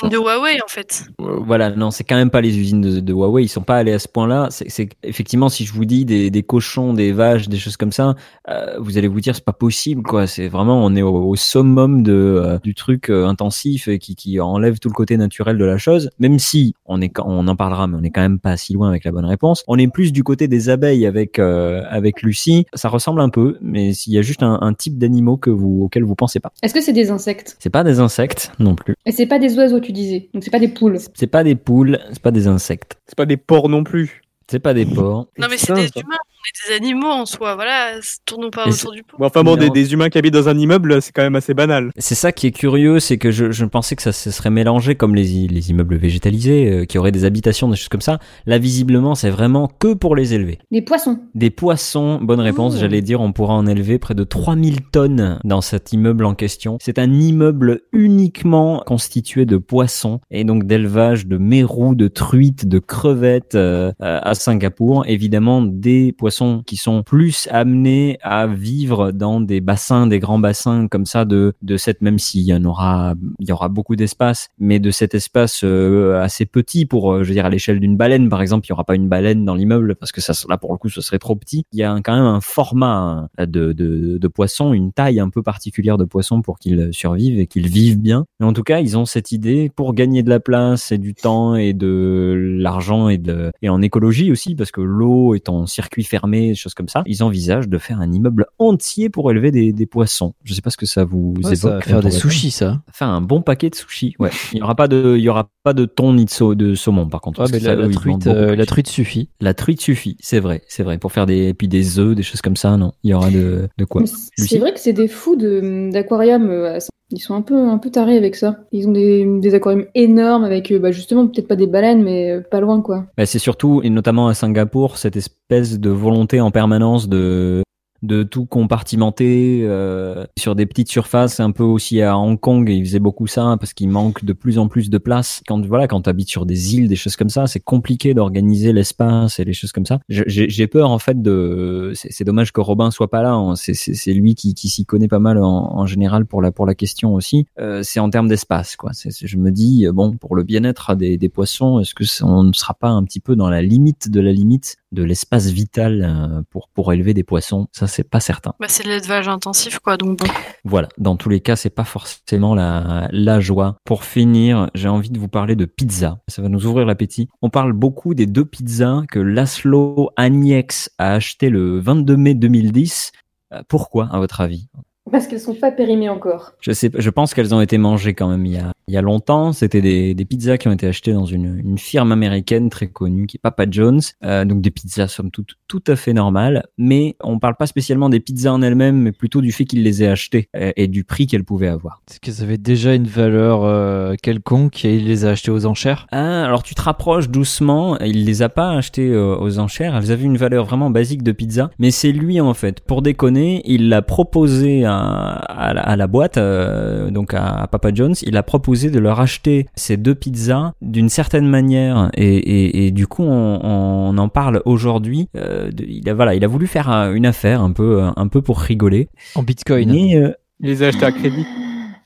usines 0.03 0.09
de 0.09 0.17
Huawei 0.17 0.59
en 0.63 0.67
fait. 0.67 1.05
Euh, 1.21 1.39
Voilà, 1.45 1.69
non, 1.71 1.91
c'est 1.91 2.03
quand 2.03 2.15
même 2.15 2.29
pas 2.29 2.41
les 2.41 2.57
usines 2.57 2.81
de, 2.81 2.99
de 2.99 3.13
Huawei. 3.13 3.43
Ils 3.43 3.47
sont 3.47 3.61
pas 3.61 3.77
allés 3.77 3.93
à 3.93 3.99
ce 3.99 4.07
point-là. 4.07 4.47
C'est, 4.51 4.69
c'est 4.69 4.89
effectivement, 5.03 5.49
si 5.49 5.65
je 5.65 5.73
vous 5.73 5.85
dis 5.85 6.05
des, 6.05 6.29
des 6.29 6.43
cochons, 6.43 6.93
des 6.93 7.11
vaches, 7.11 7.47
des 7.49 7.57
choses 7.57 7.77
comme 7.77 7.91
ça, 7.91 8.15
euh, 8.49 8.75
vous 8.79 8.97
allez 8.97 9.07
vous 9.07 9.21
dire 9.21 9.35
c'est 9.35 9.43
pas 9.43 9.53
possible, 9.53 10.03
quoi. 10.03 10.27
C'est 10.27 10.47
vraiment, 10.47 10.83
on 10.83 10.95
est 10.95 11.01
au, 11.01 11.29
au 11.29 11.35
summum 11.35 12.03
de 12.03 12.13
euh, 12.13 12.59
du 12.63 12.73
truc 12.75 13.09
euh, 13.09 13.25
intensif 13.25 13.87
et 13.87 13.99
qui, 13.99 14.15
qui 14.15 14.39
enlève 14.39 14.79
tout 14.79 14.89
le 14.89 14.93
côté 14.93 15.17
naturel 15.17 15.57
de 15.57 15.65
la 15.65 15.77
chose. 15.77 16.09
Même 16.19 16.39
si 16.39 16.73
on 16.85 17.01
est, 17.01 17.11
on 17.19 17.47
en 17.47 17.55
parlera, 17.55 17.87
mais 17.87 17.97
on 17.99 18.03
est 18.03 18.11
quand 18.11 18.21
même 18.21 18.39
pas 18.39 18.57
si 18.57 18.73
loin 18.73 18.89
avec 18.89 19.03
la 19.05 19.11
bonne 19.11 19.25
réponse. 19.25 19.63
On 19.67 19.77
est 19.77 19.87
plus 19.87 20.11
du 20.11 20.23
côté 20.23 20.47
des 20.47 20.69
abeilles 20.69 21.05
avec 21.05 21.39
euh, 21.39 21.83
avec 21.89 22.21
Lucie. 22.21 22.65
Ça 22.73 22.89
ressemble 22.89 23.21
un 23.21 23.29
peu, 23.29 23.57
mais 23.61 23.93
s'il 23.93 24.13
y 24.13 24.17
a 24.17 24.21
juste 24.21 24.43
un, 24.43 24.59
un 24.61 24.73
type 24.73 24.97
d'animaux 24.97 25.37
que 25.37 25.49
vous 25.49 25.81
auquel 25.83 26.03
vous 26.03 26.15
pensez 26.15 26.39
pas. 26.39 26.51
Est-ce 26.61 26.73
que 26.73 26.81
c'est 26.81 26.93
des 26.93 27.11
insectes? 27.11 27.55
C'est 27.59 27.69
pas 27.69 27.83
des 27.83 27.99
insectes 27.99 28.51
non 28.59 28.75
plus. 28.75 28.95
Et 29.05 29.11
c'est 29.11 29.25
pas 29.25 29.39
des 29.39 29.55
oiseaux, 29.57 29.79
tu 29.85 29.91
disais. 29.91 30.29
Donc 30.33 30.43
c'est 30.43 30.51
pas 30.51 30.59
des 30.59 30.67
poules. 30.67 30.97
C'est 31.13 31.27
pas 31.27 31.43
des 31.43 31.55
poules, 31.55 31.99
c'est 32.11 32.21
pas 32.21 32.31
des 32.31 32.47
insectes. 32.47 32.97
C'est 33.05 33.15
pas 33.15 33.25
des 33.25 33.37
porcs 33.37 33.69
non 33.69 33.83
plus. 33.83 34.21
C'est 34.49 34.59
pas 34.59 34.73
des 34.73 34.85
porcs. 34.85 35.27
Non 35.37 35.47
mais 35.49 35.57
c'est 35.57 35.73
des 35.73 35.89
humains, 35.95 36.17
est 36.47 36.69
des 36.69 36.75
animaux 36.75 37.07
en 37.09 37.25
soi, 37.25 37.55
voilà, 37.55 37.93
tournons 38.25 38.49
pas 38.49 38.67
autour 38.67 38.91
du 38.91 39.03
pot. 39.03 39.17
Bon, 39.19 39.25
enfin 39.25 39.43
bon, 39.43 39.55
des, 39.55 39.69
des 39.69 39.93
humains 39.93 40.09
qui 40.09 40.17
habitent 40.17 40.33
dans 40.33 40.49
un 40.49 40.57
immeuble, 40.57 41.01
c'est 41.01 41.11
quand 41.11 41.21
même 41.23 41.35
assez 41.35 41.53
banal. 41.53 41.91
C'est 41.97 42.15
ça 42.15 42.31
qui 42.31 42.47
est 42.47 42.51
curieux, 42.51 42.99
c'est 42.99 43.17
que 43.17 43.31
je, 43.31 43.51
je 43.51 43.65
pensais 43.65 43.95
que 43.95 44.01
ça 44.01 44.11
se 44.11 44.31
serait 44.31 44.49
mélangé 44.49 44.95
comme 44.95 45.15
les, 45.15 45.35
i- 45.35 45.47
les 45.47 45.71
immeubles 45.71 45.95
végétalisés, 45.95 46.69
euh, 46.71 46.85
qui 46.85 46.97
auraient 46.97 47.11
des 47.11 47.25
habitations, 47.25 47.69
des 47.69 47.75
choses 47.75 47.89
comme 47.89 48.01
ça. 48.01 48.19
Là, 48.45 48.57
visiblement, 48.57 49.15
c'est 49.15 49.29
vraiment 49.29 49.67
que 49.79 49.93
pour 49.93 50.15
les 50.15 50.33
élever. 50.33 50.59
Des 50.71 50.81
poissons. 50.81 51.19
Des 51.35 51.49
poissons, 51.49 52.19
bonne 52.21 52.39
réponse, 52.41 52.73
Oh. 52.75 52.79
j'allais 52.79 53.01
dire, 53.01 53.21
on 53.21 53.31
pourra 53.31 53.53
en 53.53 53.65
élever 53.67 53.97
près 53.99 54.13
de 54.15 54.23
3000 54.23 54.81
tonnes 54.91 55.39
dans 55.43 55.61
cet 55.61 55.93
immeuble 55.93 56.25
en 56.25 56.35
question. 56.35 56.77
C'est 56.81 56.99
un 56.99 57.11
immeuble 57.13 57.81
uniquement 57.93 58.83
constitué 58.85 59.45
de 59.45 59.57
poissons 59.57 60.19
et 60.31 60.43
donc 60.43 60.65
d'élevage 60.65 61.27
de 61.27 61.37
mérous, 61.37 61.95
de 61.95 62.07
truites, 62.07 62.67
de 62.67 62.79
crevettes 62.79 63.55
euh, 63.55 63.91
euh, 64.01 64.19
à 64.21 64.35
Singapour. 64.35 65.05
Évidemment, 65.07 65.61
des 65.61 66.11
poissons 66.11 66.34
qui 66.65 66.77
sont 66.77 67.03
plus 67.03 67.47
amenés 67.51 68.17
à 68.21 68.47
vivre 68.47 69.11
dans 69.11 69.41
des 69.41 69.61
bassins, 69.61 70.07
des 70.07 70.19
grands 70.19 70.39
bassins 70.39 70.87
comme 70.87 71.05
ça 71.05 71.25
de, 71.25 71.53
de 71.61 71.77
cette, 71.77 72.01
même 72.01 72.19
s'il 72.19 72.41
y 72.41 72.53
en 72.53 72.63
aura, 72.65 73.15
il 73.39 73.47
y 73.47 73.51
aura 73.51 73.69
beaucoup 73.69 73.95
d'espace, 73.95 74.49
mais 74.59 74.79
de 74.79 74.91
cet 74.91 75.15
espace 75.15 75.63
euh, 75.63 76.21
assez 76.21 76.45
petit 76.45 76.85
pour, 76.85 77.13
euh, 77.13 77.23
je 77.23 77.29
veux 77.29 77.33
dire, 77.33 77.45
à 77.45 77.49
l'échelle 77.49 77.79
d'une 77.79 77.97
baleine, 77.97 78.29
par 78.29 78.41
exemple, 78.41 78.65
il 78.67 78.69
y 78.69 78.73
aura 78.73 78.83
pas 78.83 78.95
une 78.95 79.09
baleine 79.09 79.45
dans 79.45 79.55
l'immeuble 79.55 79.95
parce 79.95 80.11
que 80.11 80.21
ça, 80.21 80.33
là, 80.49 80.57
pour 80.57 80.71
le 80.71 80.77
coup, 80.77 80.89
ce 80.89 81.01
serait 81.01 81.19
trop 81.19 81.35
petit. 81.35 81.65
Il 81.71 81.79
y 81.79 81.83
a 81.83 81.95
quand 82.03 82.15
même 82.15 82.25
un 82.25 82.41
format 82.41 83.29
hein, 83.37 83.45
de, 83.45 83.73
de, 83.73 84.17
de 84.17 84.27
poisson, 84.27 84.73
une 84.73 84.91
taille 84.91 85.19
un 85.19 85.29
peu 85.29 85.43
particulière 85.43 85.97
de 85.97 86.05
poisson 86.05 86.41
pour 86.41 86.59
qu'ils 86.59 86.89
survivent 86.91 87.39
et 87.39 87.47
qu'ils 87.47 87.67
vivent 87.67 87.99
bien. 87.99 88.25
Mais 88.39 88.45
en 88.45 88.53
tout 88.53 88.63
cas, 88.63 88.79
ils 88.79 88.97
ont 88.97 89.05
cette 89.05 89.31
idée 89.31 89.71
pour 89.75 89.93
gagner 89.93 90.23
de 90.23 90.29
la 90.29 90.39
place 90.39 90.91
et 90.91 90.97
du 90.97 91.13
temps 91.13 91.55
et 91.55 91.73
de 91.73 92.55
l'argent 92.59 93.09
et 93.09 93.17
de, 93.17 93.51
et 93.61 93.69
en 93.69 93.81
écologie 93.81 94.31
aussi 94.31 94.55
parce 94.55 94.71
que 94.71 94.81
l'eau 94.81 95.35
est 95.35 95.49
en 95.49 95.65
circuit 95.65 96.03
fermé, 96.03 96.24
des 96.27 96.55
choses 96.55 96.73
comme 96.73 96.87
ça. 96.89 97.03
Ils 97.05 97.23
envisagent 97.23 97.67
de 97.67 97.77
faire 97.77 97.99
un 97.99 98.11
immeuble 98.11 98.45
entier 98.59 99.09
pour 99.09 99.29
élever 99.31 99.51
des, 99.51 99.73
des 99.73 99.85
poissons. 99.85 100.33
Je 100.43 100.53
sais 100.53 100.61
pas 100.61 100.69
ce 100.69 100.77
que 100.77 100.85
ça 100.85 101.03
vous 101.05 101.33
Ouais, 101.43 101.53
évoque. 101.53 101.57
ça 101.57 101.69
va 101.69 101.81
faire 101.81 102.01
des 102.01 102.11
sushis, 102.11 102.51
ça. 102.51 102.81
Faire 102.91 103.07
un 103.09 103.21
bon 103.21 103.41
paquet 103.41 103.69
de 103.69 103.75
sushis. 103.75 104.15
Ouais. 104.19 104.29
Il 104.53 104.59
y 104.59 104.61
aura 104.61 104.75
pas 104.75 104.87
de, 104.87 105.15
il 105.17 105.23
y 105.23 105.29
aura 105.29 105.49
pas 105.63 105.73
de 105.73 105.85
thon 105.85 106.13
ni 106.13 106.25
de, 106.25 106.29
sau- 106.29 106.55
de 106.55 106.75
saumon 106.75 107.07
par 107.09 107.21
contre. 107.21 107.43
Mais 107.51 107.59
la, 107.59 107.69
ça, 107.71 107.75
la 107.75 107.89
truite, 107.89 108.27
euh, 108.27 108.55
la 108.55 108.65
truite 108.65 108.87
suffit. 108.87 109.29
La 109.41 109.53
truite 109.53 109.81
suffit, 109.81 110.17
c'est 110.19 110.39
vrai, 110.39 110.61
c'est 110.67 110.83
vrai. 110.83 110.97
Pour 110.97 111.11
faire 111.11 111.25
des, 111.25 111.47
et 111.49 111.53
puis 111.53 111.67
des 111.67 111.99
œufs, 111.99 112.15
des 112.15 112.23
choses 112.23 112.41
comme 112.41 112.55
ça, 112.55 112.77
non. 112.77 112.93
Il 113.03 113.11
y 113.11 113.13
aura 113.13 113.29
de, 113.31 113.67
de 113.77 113.85
quoi. 113.85 114.03
C'est 114.37 114.59
vrai 114.59 114.73
que 114.73 114.79
c'est 114.79 114.93
des 114.93 115.07
fous 115.07 115.35
d'aquarium. 115.35 116.49
euh, 116.49 116.77
à. 116.77 116.79
Ils 117.11 117.19
sont 117.19 117.35
un 117.35 117.41
peu, 117.41 117.69
un 117.69 117.77
peu 117.77 117.91
tarés 117.91 118.17
avec 118.17 118.35
ça. 118.35 118.57
Ils 118.71 118.87
ont 118.87 118.91
des, 118.91 119.53
aquariums 119.53 119.85
énormes 119.93 120.43
avec, 120.43 120.71
euh, 120.71 120.79
bah, 120.79 120.91
justement, 120.91 121.27
peut-être 121.27 121.47
pas 121.47 121.55
des 121.55 121.67
baleines, 121.67 122.03
mais 122.03 122.31
euh, 122.31 122.41
pas 122.41 122.59
loin, 122.59 122.81
quoi. 122.81 123.05
Bah, 123.17 123.25
c'est 123.25 123.39
surtout, 123.39 123.81
et 123.83 123.89
notamment 123.89 124.27
à 124.27 124.33
Singapour, 124.33 124.97
cette 124.97 125.15
espèce 125.15 125.79
de 125.79 125.89
volonté 125.89 126.41
en 126.41 126.49
permanence 126.49 127.07
de 127.07 127.61
de 128.03 128.23
tout 128.23 128.45
compartimenter 128.45 129.61
euh, 129.63 130.25
sur 130.37 130.55
des 130.55 130.65
petites 130.65 130.89
surfaces, 130.89 131.39
un 131.39 131.51
peu 131.51 131.63
aussi 131.63 132.01
à 132.01 132.17
Hong 132.17 132.39
Kong, 132.39 132.69
ils 132.69 132.85
faisaient 132.85 132.99
beaucoup 132.99 133.27
ça 133.27 133.55
parce 133.59 133.73
qu'il 133.73 133.89
manque 133.89 134.23
de 134.25 134.33
plus 134.33 134.59
en 134.59 134.67
plus 134.67 134.89
de 134.89 134.97
place. 134.97 135.41
Quand 135.47 135.65
voilà, 135.65 135.87
quand 135.87 136.07
habites 136.07 136.29
sur 136.29 136.45
des 136.45 136.75
îles, 136.75 136.87
des 136.87 136.95
choses 136.95 137.15
comme 137.15 137.29
ça, 137.29 137.47
c'est 137.47 137.59
compliqué 137.59 138.13
d'organiser 138.13 138.73
l'espace 138.73 139.39
et 139.39 139.45
les 139.45 139.53
choses 139.53 139.71
comme 139.71 139.85
ça. 139.85 139.99
J'ai 140.09 140.67
peur 140.67 140.89
en 140.91 140.99
fait 140.99 141.21
de, 141.21 141.93
c'est 141.95 142.23
dommage 142.23 142.51
que 142.51 142.61
Robin 142.61 142.91
soit 142.91 143.09
pas 143.09 143.23
là. 143.23 143.33
hein. 143.33 143.53
C'est 143.55 144.13
lui 144.13 144.35
qui, 144.35 144.53
qui 144.53 144.69
s'y 144.69 144.85
connaît 144.85 145.07
pas 145.07 145.19
mal 145.19 145.37
en, 145.37 145.45
en 145.77 145.85
général 145.85 146.25
pour 146.25 146.41
la 146.41 146.51
pour 146.51 146.65
la 146.65 146.75
question 146.75 147.13
aussi. 147.13 147.45
Euh, 147.59 147.81
c'est 147.83 147.99
en 147.99 148.09
termes 148.09 148.27
d'espace 148.27 148.75
quoi. 148.75 148.91
Je 148.93 149.37
me 149.37 149.51
dis 149.51 149.87
bon 149.93 150.11
pour 150.13 150.35
le 150.35 150.43
bien-être 150.43 150.95
des, 150.95 151.17
des 151.17 151.29
poissons, 151.29 151.79
est-ce 151.79 151.95
que 151.95 152.03
on 152.23 152.43
ne 152.43 152.53
sera 152.53 152.73
pas 152.73 152.89
un 152.89 153.03
petit 153.03 153.19
peu 153.19 153.35
dans 153.35 153.49
la 153.49 153.61
limite 153.61 154.09
de 154.11 154.19
la 154.19 154.31
limite? 154.31 154.77
De 154.95 155.03
l'espace 155.03 155.47
vital 155.47 156.01
euh, 156.03 156.41
pour 156.49 156.69
pour 156.69 156.91
élever 156.91 157.13
des 157.13 157.23
poissons 157.23 157.67
Ça 157.71 157.85
c'est 157.85 158.03
pas 158.03 158.19
certain. 158.19 158.53
Bah, 158.59 158.65
c'est 158.69 158.83
de 158.83 158.89
l'élevage 158.89 159.27
intensif, 159.27 159.77
quoi. 159.79 159.97
Donc 159.97 160.17
bon. 160.17 160.25
Voilà, 160.63 160.89
dans 160.97 161.15
tous 161.15 161.29
les 161.29 161.41
cas, 161.41 161.55
c'est 161.55 161.69
pas 161.69 161.83
forcément 161.83 162.55
la, 162.55 163.07
la 163.11 163.39
joie. 163.39 163.77
Pour 163.85 164.03
finir, 164.03 164.71
j'ai 164.73 164.87
envie 164.87 165.11
de 165.11 165.19
vous 165.19 165.27
parler 165.27 165.55
de 165.55 165.65
pizza. 165.65 166.19
Ça 166.27 166.41
va 166.41 166.49
nous 166.49 166.65
ouvrir 166.65 166.87
l'appétit. 166.87 167.29
On 167.43 167.49
parle 167.49 167.73
beaucoup 167.73 168.15
des 168.15 168.25
deux 168.25 168.45
pizzas 168.45 169.03
que 169.11 169.19
Laszlo 169.19 170.09
Agnex 170.15 170.89
a 170.97 171.13
acheté 171.13 171.49
le 171.49 171.79
22 171.79 172.17
mai 172.17 172.33
2010. 172.33 173.11
Euh, 173.53 173.61
Pourquoi, 173.67 174.09
à 174.11 174.17
votre 174.17 174.41
avis? 174.41 174.67
Parce 175.11 175.27
qu'elles 175.27 175.39
sont 175.39 175.53
pas 175.53 175.71
périmées 175.71 176.09
encore. 176.09 176.53
Je 176.61 176.71
sais, 176.71 176.89
pas, 176.89 176.99
je 176.99 177.09
pense 177.09 177.33
qu'elles 177.33 177.53
ont 177.53 177.61
été 177.61 177.77
mangées 177.77 178.15
quand 178.15 178.27
même 178.27 178.45
il 178.45 178.53
y 178.53 178.57
a, 178.57 178.73
il 178.87 178.93
y 178.93 178.97
a 178.97 179.01
longtemps. 179.01 179.53
C'était 179.53 179.81
des, 179.81 180.15
des 180.15 180.25
pizzas 180.25 180.57
qui 180.57 180.67
ont 180.67 180.71
été 180.71 180.87
achetées 180.87 181.13
dans 181.13 181.25
une, 181.25 181.59
une 181.63 181.77
firme 181.77 182.11
américaine 182.11 182.69
très 182.69 182.87
connue 182.87 183.27
qui 183.27 183.37
est 183.37 183.39
Papa 183.39 183.65
John's. 183.69 184.13
Euh, 184.23 184.45
donc 184.45 184.61
des 184.61 184.71
pizzas 184.71 185.07
somme 185.07 185.29
toute 185.29 185.55
tout 185.67 185.83
à 185.87 185.95
fait 185.95 186.13
normales. 186.13 186.65
Mais 186.77 187.15
on 187.21 187.39
parle 187.39 187.55
pas 187.55 187.67
spécialement 187.67 188.09
des 188.09 188.19
pizzas 188.19 188.51
en 188.51 188.61
elles-mêmes, 188.61 188.97
mais 188.97 189.11
plutôt 189.11 189.41
du 189.41 189.51
fait 189.51 189.65
qu'il 189.65 189.83
les 189.83 190.03
ait 190.03 190.07
achetées 190.07 190.49
euh, 190.55 190.71
et 190.75 190.87
du 190.87 191.03
prix 191.03 191.27
qu'elles 191.27 191.43
pouvaient 191.43 191.67
avoir. 191.67 192.01
Est-ce 192.09 192.19
qu'elles 192.19 192.43
avaient 192.43 192.57
déjà 192.57 192.93
une 192.95 193.07
valeur 193.07 193.63
euh, 193.63 194.15
quelconque 194.21 194.85
et 194.85 194.95
il 194.95 195.05
les 195.05 195.25
a 195.25 195.31
achetées 195.31 195.51
aux 195.51 195.65
enchères? 195.65 196.07
Ah, 196.11 196.45
alors 196.45 196.63
tu 196.63 196.75
te 196.75 196.81
rapproches 196.81 197.29
doucement. 197.29 197.97
Il 197.99 198.25
les 198.25 198.41
a 198.41 198.49
pas 198.49 198.71
achetées 198.71 199.09
euh, 199.09 199.37
aux 199.37 199.59
enchères. 199.59 199.95
Elles 199.95 200.11
avaient 200.11 200.25
une 200.25 200.37
valeur 200.37 200.65
vraiment 200.65 200.89
basique 200.89 201.23
de 201.23 201.31
pizza. 201.31 201.69
Mais 201.79 201.91
c'est 201.91 202.11
lui 202.11 202.41
en 202.41 202.53
fait. 202.53 202.81
Pour 202.81 203.01
déconner, 203.01 203.61
il 203.65 203.89
l'a 203.89 204.01
proposé 204.01 204.85
à, 204.85 204.94
à, 204.95 205.73
la, 205.73 205.81
à 205.81 205.95
la 205.95 206.07
boîte, 206.07 206.37
euh, 206.37 207.09
donc 207.11 207.33
à, 207.33 207.67
Papa 207.71 207.93
John's. 207.93 208.21
Il 208.23 208.37
a 208.37 208.43
proposé 208.43 208.89
de 208.89 208.99
leur 208.99 209.19
acheter 209.19 209.67
ces 209.75 209.97
deux 209.97 210.15
pizzas 210.15 210.73
d'une 210.81 211.09
certaine 211.09 211.47
manière. 211.47 212.09
Et, 212.15 212.35
et, 212.35 212.87
et 212.87 212.91
du 212.91 213.07
coup, 213.07 213.23
on, 213.23 213.59
on 213.63 214.17
en 214.17 214.29
parle 214.29 214.61
aujourd'hui. 214.65 215.27
Euh, 215.37 215.69
il 215.87 216.07
a 216.09 216.13
voilà, 216.13 216.35
il 216.35 216.43
a 216.43 216.47
voulu 216.47 216.67
faire 216.67 216.89
une 216.89 217.25
affaire 217.25 217.61
un 217.61 217.71
peu, 217.71 218.03
un 218.15 218.27
peu 218.27 218.41
pour 218.41 218.59
rigoler. 218.59 219.09
En 219.35 219.43
bitcoin 219.43 219.91
Mais 219.91 220.15
euh, 220.15 220.31
Il 220.59 220.67
les 220.69 220.83
a 220.83 220.87
achetés 220.87 221.05
à 221.05 221.11
crédit. 221.11 221.45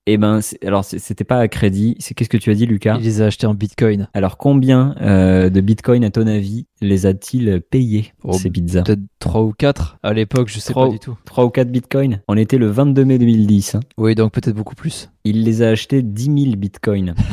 eh 0.08 0.18
ben, 0.18 0.40
alors 0.66 0.84
c'était 0.86 1.24
pas 1.24 1.40
à 1.40 1.48
crédit. 1.48 1.96
C'est 2.00 2.14
qu'est-ce 2.16 2.30
que 2.30 2.38
tu 2.38 2.50
as 2.50 2.56
dit, 2.56 2.66
Lucas? 2.66 2.98
Il 3.00 3.06
les 3.06 3.22
a 3.22 3.26
achetés 3.26 3.46
en 3.48 3.54
bitcoin. 3.54 4.08
Alors 4.14 4.38
combien 4.38 4.96
euh, 5.02 5.50
de 5.50 5.62
bitcoins 5.62 6.04
à 6.04 6.10
ton 6.10 6.26
avis? 6.28 6.66
Les 6.82 7.05
a-t-il 7.05 7.61
payés 7.61 8.13
Oh, 8.23 8.34
ces 8.34 8.49
pizzas 8.49 8.84
Peut-être 8.84 9.01
3 9.19 9.41
ou 9.41 9.53
4 9.57 9.97
à 10.03 10.13
l'époque, 10.13 10.49
je 10.49 10.59
sais 10.59 10.71
Trois 10.71 10.86
pas 10.86 10.89
ou- 10.89 10.93
du 10.93 10.99
tout. 10.99 11.17
3 11.25 11.45
ou 11.45 11.49
4 11.49 11.69
bitcoins 11.71 12.21
On 12.27 12.38
était 12.38 12.57
le 12.57 12.67
22 12.67 13.05
mai 13.05 13.17
2010. 13.17 13.75
hein. 13.75 13.80
Oui, 13.97 14.15
donc 14.15 14.32
peut-être 14.32 14.55
beaucoup 14.55 14.75
plus. 14.75 15.09
Il 15.25 15.43
les 15.43 15.61
a 15.61 15.69
achetés 15.69 16.01
10 16.01 16.23
000 16.43 16.55
bitcoins. 16.55 17.13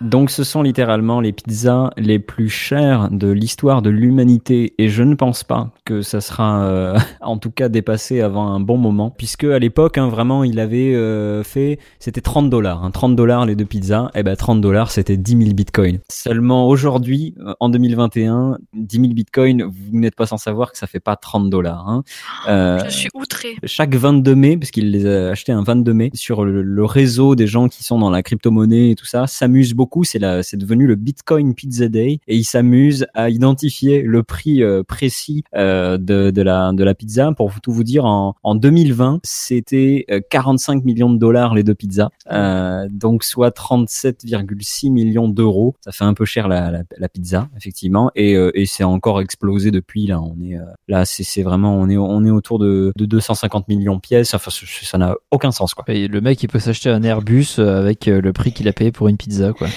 Donc 0.00 0.30
ce 0.30 0.44
sont 0.44 0.62
littéralement 0.62 1.20
les 1.20 1.32
pizzas 1.32 1.90
les 1.98 2.18
plus 2.18 2.48
chères 2.48 3.10
de 3.10 3.28
l'histoire 3.28 3.82
de 3.82 3.90
l'humanité 3.90 4.74
et 4.78 4.88
je 4.88 5.02
ne 5.02 5.14
pense 5.14 5.44
pas 5.44 5.70
que 5.84 6.00
ça 6.02 6.20
sera 6.20 6.62
euh, 6.64 6.98
en 7.20 7.36
tout 7.36 7.50
cas 7.50 7.68
dépassé 7.68 8.20
avant 8.22 8.46
un 8.48 8.60
bon 8.60 8.78
moment 8.78 9.10
puisque 9.10 9.44
à 9.44 9.58
l'époque 9.58 9.98
hein, 9.98 10.08
vraiment 10.08 10.44
il 10.44 10.60
avait 10.60 10.94
euh, 10.94 11.42
fait 11.42 11.78
c'était 11.98 12.20
30 12.22 12.48
dollars 12.48 12.84
hein, 12.84 12.90
30 12.90 13.16
dollars 13.16 13.44
les 13.44 13.54
deux 13.56 13.66
pizzas 13.66 14.10
et 14.14 14.22
ben 14.22 14.34
30 14.36 14.60
dollars 14.60 14.90
c'était 14.92 15.16
10 15.16 15.36
000 15.36 15.52
bitcoins. 15.52 15.98
Seulement 16.10 16.68
aujourd'hui 16.68 17.34
en 17.60 17.68
2021 17.68 18.58
10 18.74 18.96
000 19.00 19.12
bitcoins 19.12 19.62
vous 19.64 19.98
n'êtes 19.98 20.14
pas 20.14 20.26
sans 20.26 20.36
savoir 20.38 20.72
que 20.72 20.78
ça 20.78 20.86
fait 20.86 21.00
pas 21.00 21.16
30 21.16 21.50
dollars 21.50 21.88
hein. 21.88 22.02
Euh, 22.48 22.78
Je 22.86 22.90
suis 22.90 23.08
outré. 23.14 23.56
chaque 23.64 23.94
22 23.94 24.34
mai, 24.34 24.56
parce 24.56 24.70
qu'il 24.70 24.90
les 24.90 25.06
a 25.06 25.30
achetés 25.30 25.52
un 25.52 25.62
22 25.62 25.92
mai, 25.92 26.10
sur 26.14 26.44
le, 26.44 26.62
le 26.62 26.84
réseau 26.84 27.34
des 27.34 27.46
gens 27.46 27.68
qui 27.68 27.84
sont 27.84 27.98
dans 27.98 28.10
la 28.10 28.22
crypto-monnaie 28.22 28.90
et 28.90 28.94
tout 28.94 29.06
ça, 29.06 29.26
s'amusent 29.26 29.74
beaucoup. 29.74 30.04
C'est 30.04 30.18
devenu 30.18 30.86
le 30.86 30.94
Bitcoin 30.94 31.54
Pizza 31.54 31.88
Day 31.88 32.20
et 32.26 32.36
ils 32.36 32.44
s'amusent 32.44 33.06
à 33.14 33.30
identifier 33.30 34.02
le 34.02 34.22
prix 34.22 34.62
euh, 34.62 34.82
précis 34.82 35.44
euh, 35.54 35.98
de, 35.98 36.30
de 36.30 36.42
la, 36.42 36.72
de 36.72 36.84
la 36.84 36.94
pizza. 36.94 37.30
Pour 37.36 37.52
tout 37.60 37.72
vous 37.72 37.84
dire, 37.84 38.04
en, 38.04 38.34
en 38.42 38.54
2020, 38.54 39.20
c'était 39.22 40.04
euh, 40.10 40.20
45 40.30 40.84
millions 40.84 41.10
de 41.12 41.18
dollars 41.18 41.54
les 41.54 41.62
deux 41.62 41.74
pizzas, 41.74 42.08
euh, 42.30 42.86
donc 42.90 43.24
soit 43.24 43.54
37,6 43.56 44.90
millions 44.90 45.28
d'euros. 45.28 45.74
Ça 45.80 45.92
fait 45.92 46.04
un 46.04 46.14
peu 46.14 46.24
cher 46.24 46.48
la, 46.48 46.70
la, 46.70 46.82
la 46.96 47.08
pizza, 47.08 47.27
effectivement, 47.56 48.10
et, 48.14 48.34
euh, 48.34 48.50
et 48.54 48.66
c'est 48.66 48.84
encore 48.84 49.20
explosé 49.20 49.70
depuis. 49.70 50.06
Là, 50.06 50.20
on 50.20 50.36
est 50.42 50.56
euh, 50.56 50.62
là, 50.88 51.04
c'est 51.04 51.22
c'est 51.24 51.42
vraiment, 51.42 51.74
on 51.76 51.88
est, 51.88 51.96
on 51.96 52.24
est 52.24 52.30
autour 52.30 52.58
de, 52.58 52.92
de 52.96 53.06
250 53.06 53.68
millions 53.68 53.96
de 53.96 54.00
pièces. 54.00 54.34
Enfin, 54.34 54.50
ça- 54.50 54.98
n'a 54.98 55.14
aucun 55.30 55.52
sens, 55.52 55.74
quoi. 55.74 55.84
Et 55.88 56.08
le 56.08 56.20
mec, 56.20 56.42
il 56.42 56.48
peut 56.48 56.58
s'acheter 56.58 56.90
un 56.90 57.02
Airbus 57.02 57.56
euh, 57.58 57.78
avec 57.78 58.06
le 58.06 58.32
prix 58.32 58.52
qu'il 58.52 58.66
a 58.68 58.72
payé 58.72 58.90
pour 58.90 59.08
une 59.08 59.16
pizza, 59.16 59.52
quoi. 59.52 59.68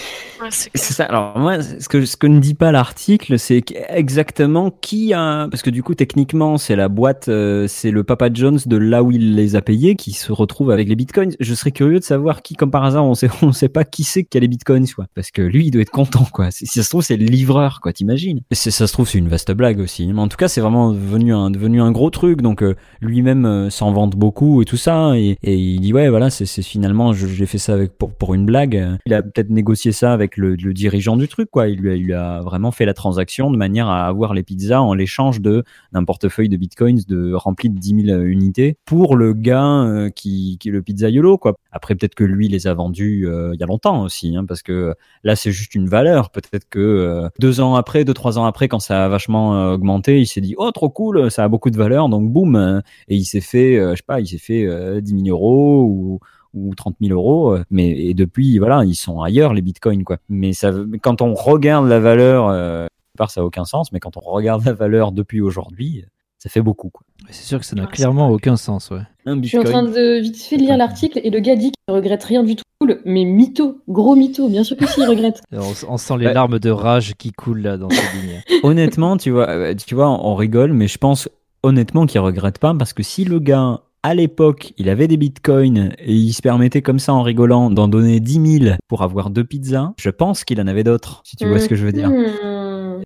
Ouais, 0.42 0.48
c'est 0.50 0.76
ça. 0.94 1.04
Alors 1.06 1.38
moi, 1.38 1.62
ce 1.62 1.88
que 1.88 2.04
ce 2.06 2.18
que 2.18 2.26
ne 2.26 2.40
dit 2.40 2.56
pas 2.56 2.72
l'article, 2.72 3.38
c'est 3.38 3.64
exactement 3.90 4.72
qui 4.72 5.14
a, 5.14 5.48
parce 5.52 5.62
que 5.62 5.70
du 5.70 5.84
coup 5.84 5.94
techniquement 5.94 6.58
c'est 6.58 6.76
la 6.76 6.88
boîte, 6.90 7.28
euh, 7.28 7.68
c'est 7.68 7.92
le 7.92 8.04
Papa 8.04 8.30
John's 8.34 8.68
de 8.68 8.78
là 8.78 9.04
où 9.04 9.12
il 9.12 9.36
les 9.36 9.56
a 9.56 9.62
payés 9.62 9.96
qui 9.96 10.14
se 10.14 10.32
retrouve 10.32 10.72
avec 10.72 10.88
les 10.88 10.96
bitcoins. 10.96 11.32
Je 11.40 11.54
serais 11.54 11.72
curieux 11.72 12.00
de 12.00 12.04
savoir 12.04 12.42
qui, 12.42 12.56
comme 12.56 12.72
par 12.72 12.84
hasard, 12.84 13.06
on 13.06 13.14
sait 13.14 13.30
on 13.44 13.52
sait 13.52 13.70
pas 13.70 13.84
qui 13.84 14.04
c'est 14.04 14.24
qui 14.24 14.36
a 14.38 14.42
les 14.42 14.48
bitcoins, 14.48 14.88
quoi. 14.88 15.06
Parce 15.14 15.30
que 15.30 15.44
lui, 15.44 15.68
il 15.68 15.72
doit 15.72 15.84
être 15.84 15.92
content, 15.92 16.26
quoi. 16.32 16.50
Si 16.50 16.66
ça 16.66 16.82
se 16.82 16.90
trouve, 16.90 17.04
c'est 17.04 17.18
livreur, 17.42 17.82
quoi. 17.82 17.92
T'imagines? 17.92 18.42
Ça 18.52 18.88
se 18.88 18.94
trouve, 18.94 19.08
c'est 19.10 19.18
une 19.18 19.28
vaste 19.28 19.52
blague 19.52 19.80
aussi. 19.80 20.08
Mais 20.14 20.22
en 20.22 20.28
tout 20.28 20.38
cas, 20.38 20.48
c'est 20.48 20.62
vraiment 20.62 20.92
devenu 20.92 21.34
un 21.34 21.50
devenu 21.50 21.82
un 21.82 21.92
gros 21.92 22.10
truc. 22.10 22.42
Donc 22.42 22.62
euh, 22.62 22.76
lui-même 23.02 23.46
euh, 23.46 23.70
s'en 23.70 23.92
vante 23.92 24.16
beaucoup 24.16 24.62
et 24.62 24.66
tout 24.66 24.78
ça. 24.78 25.18
Et, 25.18 25.38
et 25.42 25.56
il 25.56 25.80
dit 25.82 25.94
ouais, 25.94 26.10
voilà, 26.10 26.30
c'est 26.30 26.46
finalement, 26.62 27.14
j'ai 27.14 27.46
fait 27.46 27.58
ça 27.58 27.74
avec 27.74 27.98
pour 27.98 28.14
pour 28.14 28.34
une 28.36 28.46
blague. 28.46 28.76
Euh, 28.76 28.98
Il 29.06 29.14
a 29.14 29.24
peut-être 29.24 29.50
négocié 29.50 29.92
ça 29.92 30.14
avec 30.14 30.38
le, 30.38 30.56
le 30.56 30.74
dirigeant 30.74 31.18
du 31.18 31.28
truc, 31.28 31.50
quoi. 31.50 31.68
Il 31.68 31.80
lui, 31.80 31.92
a, 31.92 31.96
il 31.96 32.14
a 32.14 32.42
vraiment 32.42 32.72
fait 32.72 32.86
la 32.86 32.94
transaction 32.94 33.50
de 33.50 33.58
manière 33.58 33.88
à 33.90 34.06
avoir 34.06 34.34
les 34.34 34.44
pizzas 34.44 34.82
en 34.82 34.94
l'échange 34.94 35.42
d'un 35.42 36.04
portefeuille 36.06 36.50
de 36.50 36.58
bitcoins 36.58 37.00
de 37.08 37.34
rempli 37.34 37.70
de 37.70 37.80
10 37.80 38.06
000 38.06 38.22
unités 38.22 38.78
pour 38.86 39.16
le 39.16 39.34
gars 39.34 39.84
euh, 39.84 40.10
qui, 40.10 40.58
qui 40.60 40.70
est 40.70 40.72
le 40.72 40.82
pizzaiolo, 40.82 41.38
quoi. 41.38 41.56
Après, 41.72 41.96
peut-être 41.96 42.16
que 42.16 42.24
lui 42.24 42.48
les 42.48 42.68
a 42.68 42.74
vendus 42.74 43.28
euh, 43.28 43.52
il 43.54 43.60
y 43.60 43.64
a 43.64 43.66
longtemps 43.66 44.04
aussi, 44.04 44.36
hein, 44.36 44.46
parce 44.46 44.62
que 44.62 44.94
là, 45.24 45.36
c'est 45.36 45.52
juste 45.52 45.76
une 45.76 45.88
valeur. 45.88 46.30
Peut-être 46.30 46.68
que 46.70 46.80
euh, 46.80 47.30
deux 47.40 47.62
ans 47.62 47.76
après, 47.76 48.04
deux 48.06 48.14
trois 48.14 48.38
ans 48.40 48.46
après, 48.46 48.68
quand 48.68 48.80
ça 48.80 49.06
a 49.06 49.08
vachement 49.08 49.56
euh, 49.56 49.74
augmenté, 49.74 50.20
il 50.20 50.26
s'est 50.28 50.42
dit 50.42 50.56
oh 50.58 50.72
trop 50.72 50.90
cool, 50.90 51.32
ça 51.32 51.44
a 51.44 51.48
beaucoup 51.48 51.70
de 51.70 51.78
valeur, 51.78 52.10
donc 52.10 52.30
boum, 52.30 52.56
euh, 52.56 52.80
et 53.08 53.16
il 53.16 53.26
s'est 53.26 53.42
fait, 53.42 53.78
euh, 53.78 53.92
je 53.92 53.98
sais 53.98 54.04
pas, 54.06 54.20
il 54.20 54.28
s'est 54.28 54.38
fait 54.38 54.66
euh, 54.66 55.02
10 55.02 55.24
000 55.26 55.36
euros 55.36 55.84
ou 55.84 56.20
ou 56.54 56.76
30 56.76 56.98
000 57.02 57.14
euros, 57.14 57.58
mais 57.70 57.90
et 57.92 58.14
depuis 58.14 58.60
voilà 58.60 58.84
ils 58.84 58.96
sont 58.96 59.22
ailleurs 59.22 59.54
les 59.54 59.62
bitcoins 59.62 60.04
quoi. 60.04 60.18
Mais 60.30 60.54
ça, 60.54 60.74
quand 61.02 61.22
on 61.22 61.34
regarde 61.34 61.88
la 61.88 62.00
valeur, 62.00 62.50
euh, 62.50 62.88
part 63.18 63.32
ça 63.32 63.42
a 63.42 63.44
aucun 63.44 63.66
sens, 63.66 63.92
mais 63.92 64.00
quand 64.00 64.18
on 64.18 64.22
regarde 64.22 64.66
la 64.66 64.74
valeur 64.74 65.12
depuis 65.12 65.42
aujourd'hui, 65.42 66.06
ça 66.42 66.50
fait 66.50 66.62
beaucoup 66.62 66.90
quoi. 66.90 67.06
C'est 67.30 67.46
sûr 67.46 67.60
que 67.60 67.66
ça 67.66 67.76
n'a 67.76 67.84
Ouais, 67.84 67.88
c'est 67.92 67.98
clairement 67.98 68.30
aucun 68.30 68.56
sens, 68.58 68.90
ouais. 68.90 69.02
Un 69.28 69.40
Je 69.44 69.48
suis 69.48 69.60
en 69.60 69.64
train 69.64 69.84
de 69.84 70.20
vite 70.20 70.42
fait 70.42 70.58
lire 70.58 70.76
l'article 70.76 71.22
et 71.24 71.30
le 71.30 71.40
gars 71.40 71.56
dit 71.56 71.72
qu'il 71.72 71.84
ne 71.90 71.94
regrette 71.94 72.24
rien 72.24 72.44
du 72.44 72.56
tout. 72.56 72.64
Mais 73.06 73.26
mytho, 73.26 73.80
gros 73.88 74.16
mytho, 74.16 74.50
bien 74.50 74.64
sûr 74.64 74.76
que 74.76 74.88
si, 74.88 75.02
il 75.02 75.06
regrette. 75.08 75.40
Et 75.54 75.58
On, 75.60 75.94
on 75.94 75.98
sent 75.98 76.18
les 76.18 76.26
Ouais. 76.26 76.34
larmes 76.34 76.58
de 76.58 76.72
rage 76.72 77.14
qui 77.16 77.32
coulent 77.32 77.62
là 77.62 77.78
dans 77.78 77.90
ces 77.92 78.18
lignes. 78.18 78.42
honnêtement, 78.64 79.18
tu 79.18 79.30
vois, 79.30 79.50
euh, 79.50 79.76
tu 79.76 79.94
vois, 79.94 80.10
on 80.10 80.34
rigole, 80.34 80.74
mais 80.74 80.88
je 80.88 80.98
pense 80.98 81.30
honnêtement 81.62 82.08
qu'il 82.08 82.20
regrette 82.22 82.58
pas 82.58 82.74
parce 82.74 82.94
que 82.94 83.04
si 83.04 83.24
le 83.24 83.40
gars 83.40 83.82
à 84.02 84.16
l'époque, 84.16 84.74
il 84.80 84.90
avait 84.90 85.08
des 85.08 85.18
bitcoins 85.18 85.92
et 86.00 86.12
il 86.16 86.34
se 86.34 86.42
permettait 86.42 86.82
comme 86.82 86.98
ça 86.98 87.14
en 87.14 87.22
rigolant 87.22 87.70
d'en 87.70 87.88
donner 87.88 88.20
10 88.20 88.60
000 88.64 88.76
pour 88.88 89.04
avoir 89.04 89.30
deux 89.30 89.44
pizzas, 89.44 89.94
je 90.00 90.10
pense 90.10 90.44
qu'il 90.44 90.60
en 90.60 90.66
avait 90.66 90.84
d'autres, 90.84 91.22
si 91.24 91.36
tu 91.36 91.48
vois 91.48 91.60
ce 91.60 91.68
que 91.70 91.76
je 91.76 91.86
veux 91.86 91.92
dire. 91.92 92.10
Hmm. 92.10 92.26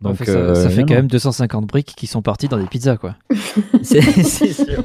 Donc, 0.05 0.23
ça, 0.25 0.31
euh, 0.31 0.55
ça 0.55 0.69
fait 0.69 0.81
non, 0.81 0.87
quand 0.87 0.93
même 0.95 1.07
250 1.07 1.65
briques 1.65 1.93
qui 1.95 2.07
sont 2.07 2.21
parties 2.21 2.47
dans 2.47 2.57
des 2.57 2.67
pizzas, 2.67 2.97
quoi. 2.97 3.15
C'est 3.83 4.01
c'est 4.01 4.51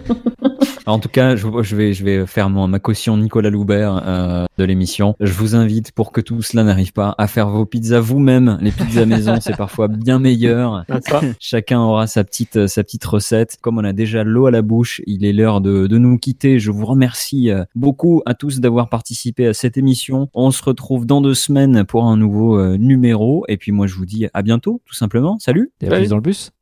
En 0.87 0.99
tout 0.99 1.09
cas, 1.09 1.37
je, 1.37 1.47
je 1.63 1.77
vais, 1.77 1.93
je 1.93 2.05
vais 2.05 2.27
faire 2.27 2.51
mon, 2.51 2.67
ma 2.67 2.79
caution 2.79 3.17
Nicolas 3.17 3.51
Loubert 3.51 4.03
euh, 4.07 4.47
de 4.59 4.65
l'émission. 4.65 5.15
Je 5.21 5.33
vous 5.33 5.55
invite, 5.55 5.93
pour 5.93 6.13
que 6.13 6.21
tout 6.21 6.43
cela 6.43 6.65
n'arrive 6.65 6.93
pas, 6.93 7.15
à 7.19 7.27
faire 7.27 7.49
vos 7.49 7.67
pizzas 7.67 8.01
vous-même. 8.01 8.59
Les 8.61 8.71
pizzas 8.71 9.07
maison, 9.07 9.37
c'est 9.41 9.57
parfois 9.57 9.89
bien 9.89 10.19
meilleur. 10.19 10.85
Ah. 10.89 11.21
Chacun 11.39 11.81
aura 11.81 12.07
sa 12.07 12.25
petite, 12.25 12.67
sa 12.67 12.83
petite 12.83 13.05
recette. 13.05 13.59
Comme 13.61 13.79
on 13.79 13.85
a 13.85 13.93
déjà 13.93 14.25
l'eau 14.25 14.47
à 14.47 14.51
la 14.51 14.63
bouche, 14.63 15.03
il 15.07 15.25
est 15.25 15.33
l'heure 15.33 15.61
de, 15.61 15.87
de 15.87 15.99
nous 15.99 16.19
quitter. 16.19 16.59
Je 16.59 16.71
vous 16.71 16.87
remercie 16.87 17.51
euh, 17.51 17.65
beaucoup 17.75 18.23
à 18.27 18.35
tous 18.35 18.61
d'avoir 18.61 18.89
participé 18.89 19.47
à 19.47 19.55
cette 19.55 19.77
émission. 19.77 20.29
On 20.35 20.51
se 20.51 20.63
retrouve 20.63 21.07
dans 21.07 21.21
deux 21.21 21.35
semaines 21.35 21.85
pour 21.85 22.05
un 22.05 22.17
nouveau 22.17 22.59
euh, 22.59 22.77
numéro. 22.77 23.45
Et 23.49 23.57
puis 23.57 23.73
moi, 23.73 23.87
je 23.87 23.95
vous 23.95 24.07
dis 24.07 24.29
à 24.33 24.43
bientôt, 24.43 24.81
tout 24.87 24.95
simplement. 24.95 25.39
Salut 25.39 25.73
Et 25.81 25.89
à 25.89 25.97
plus 25.97 26.09
dans 26.09 26.17
le 26.17 26.23
bus? 26.23 26.53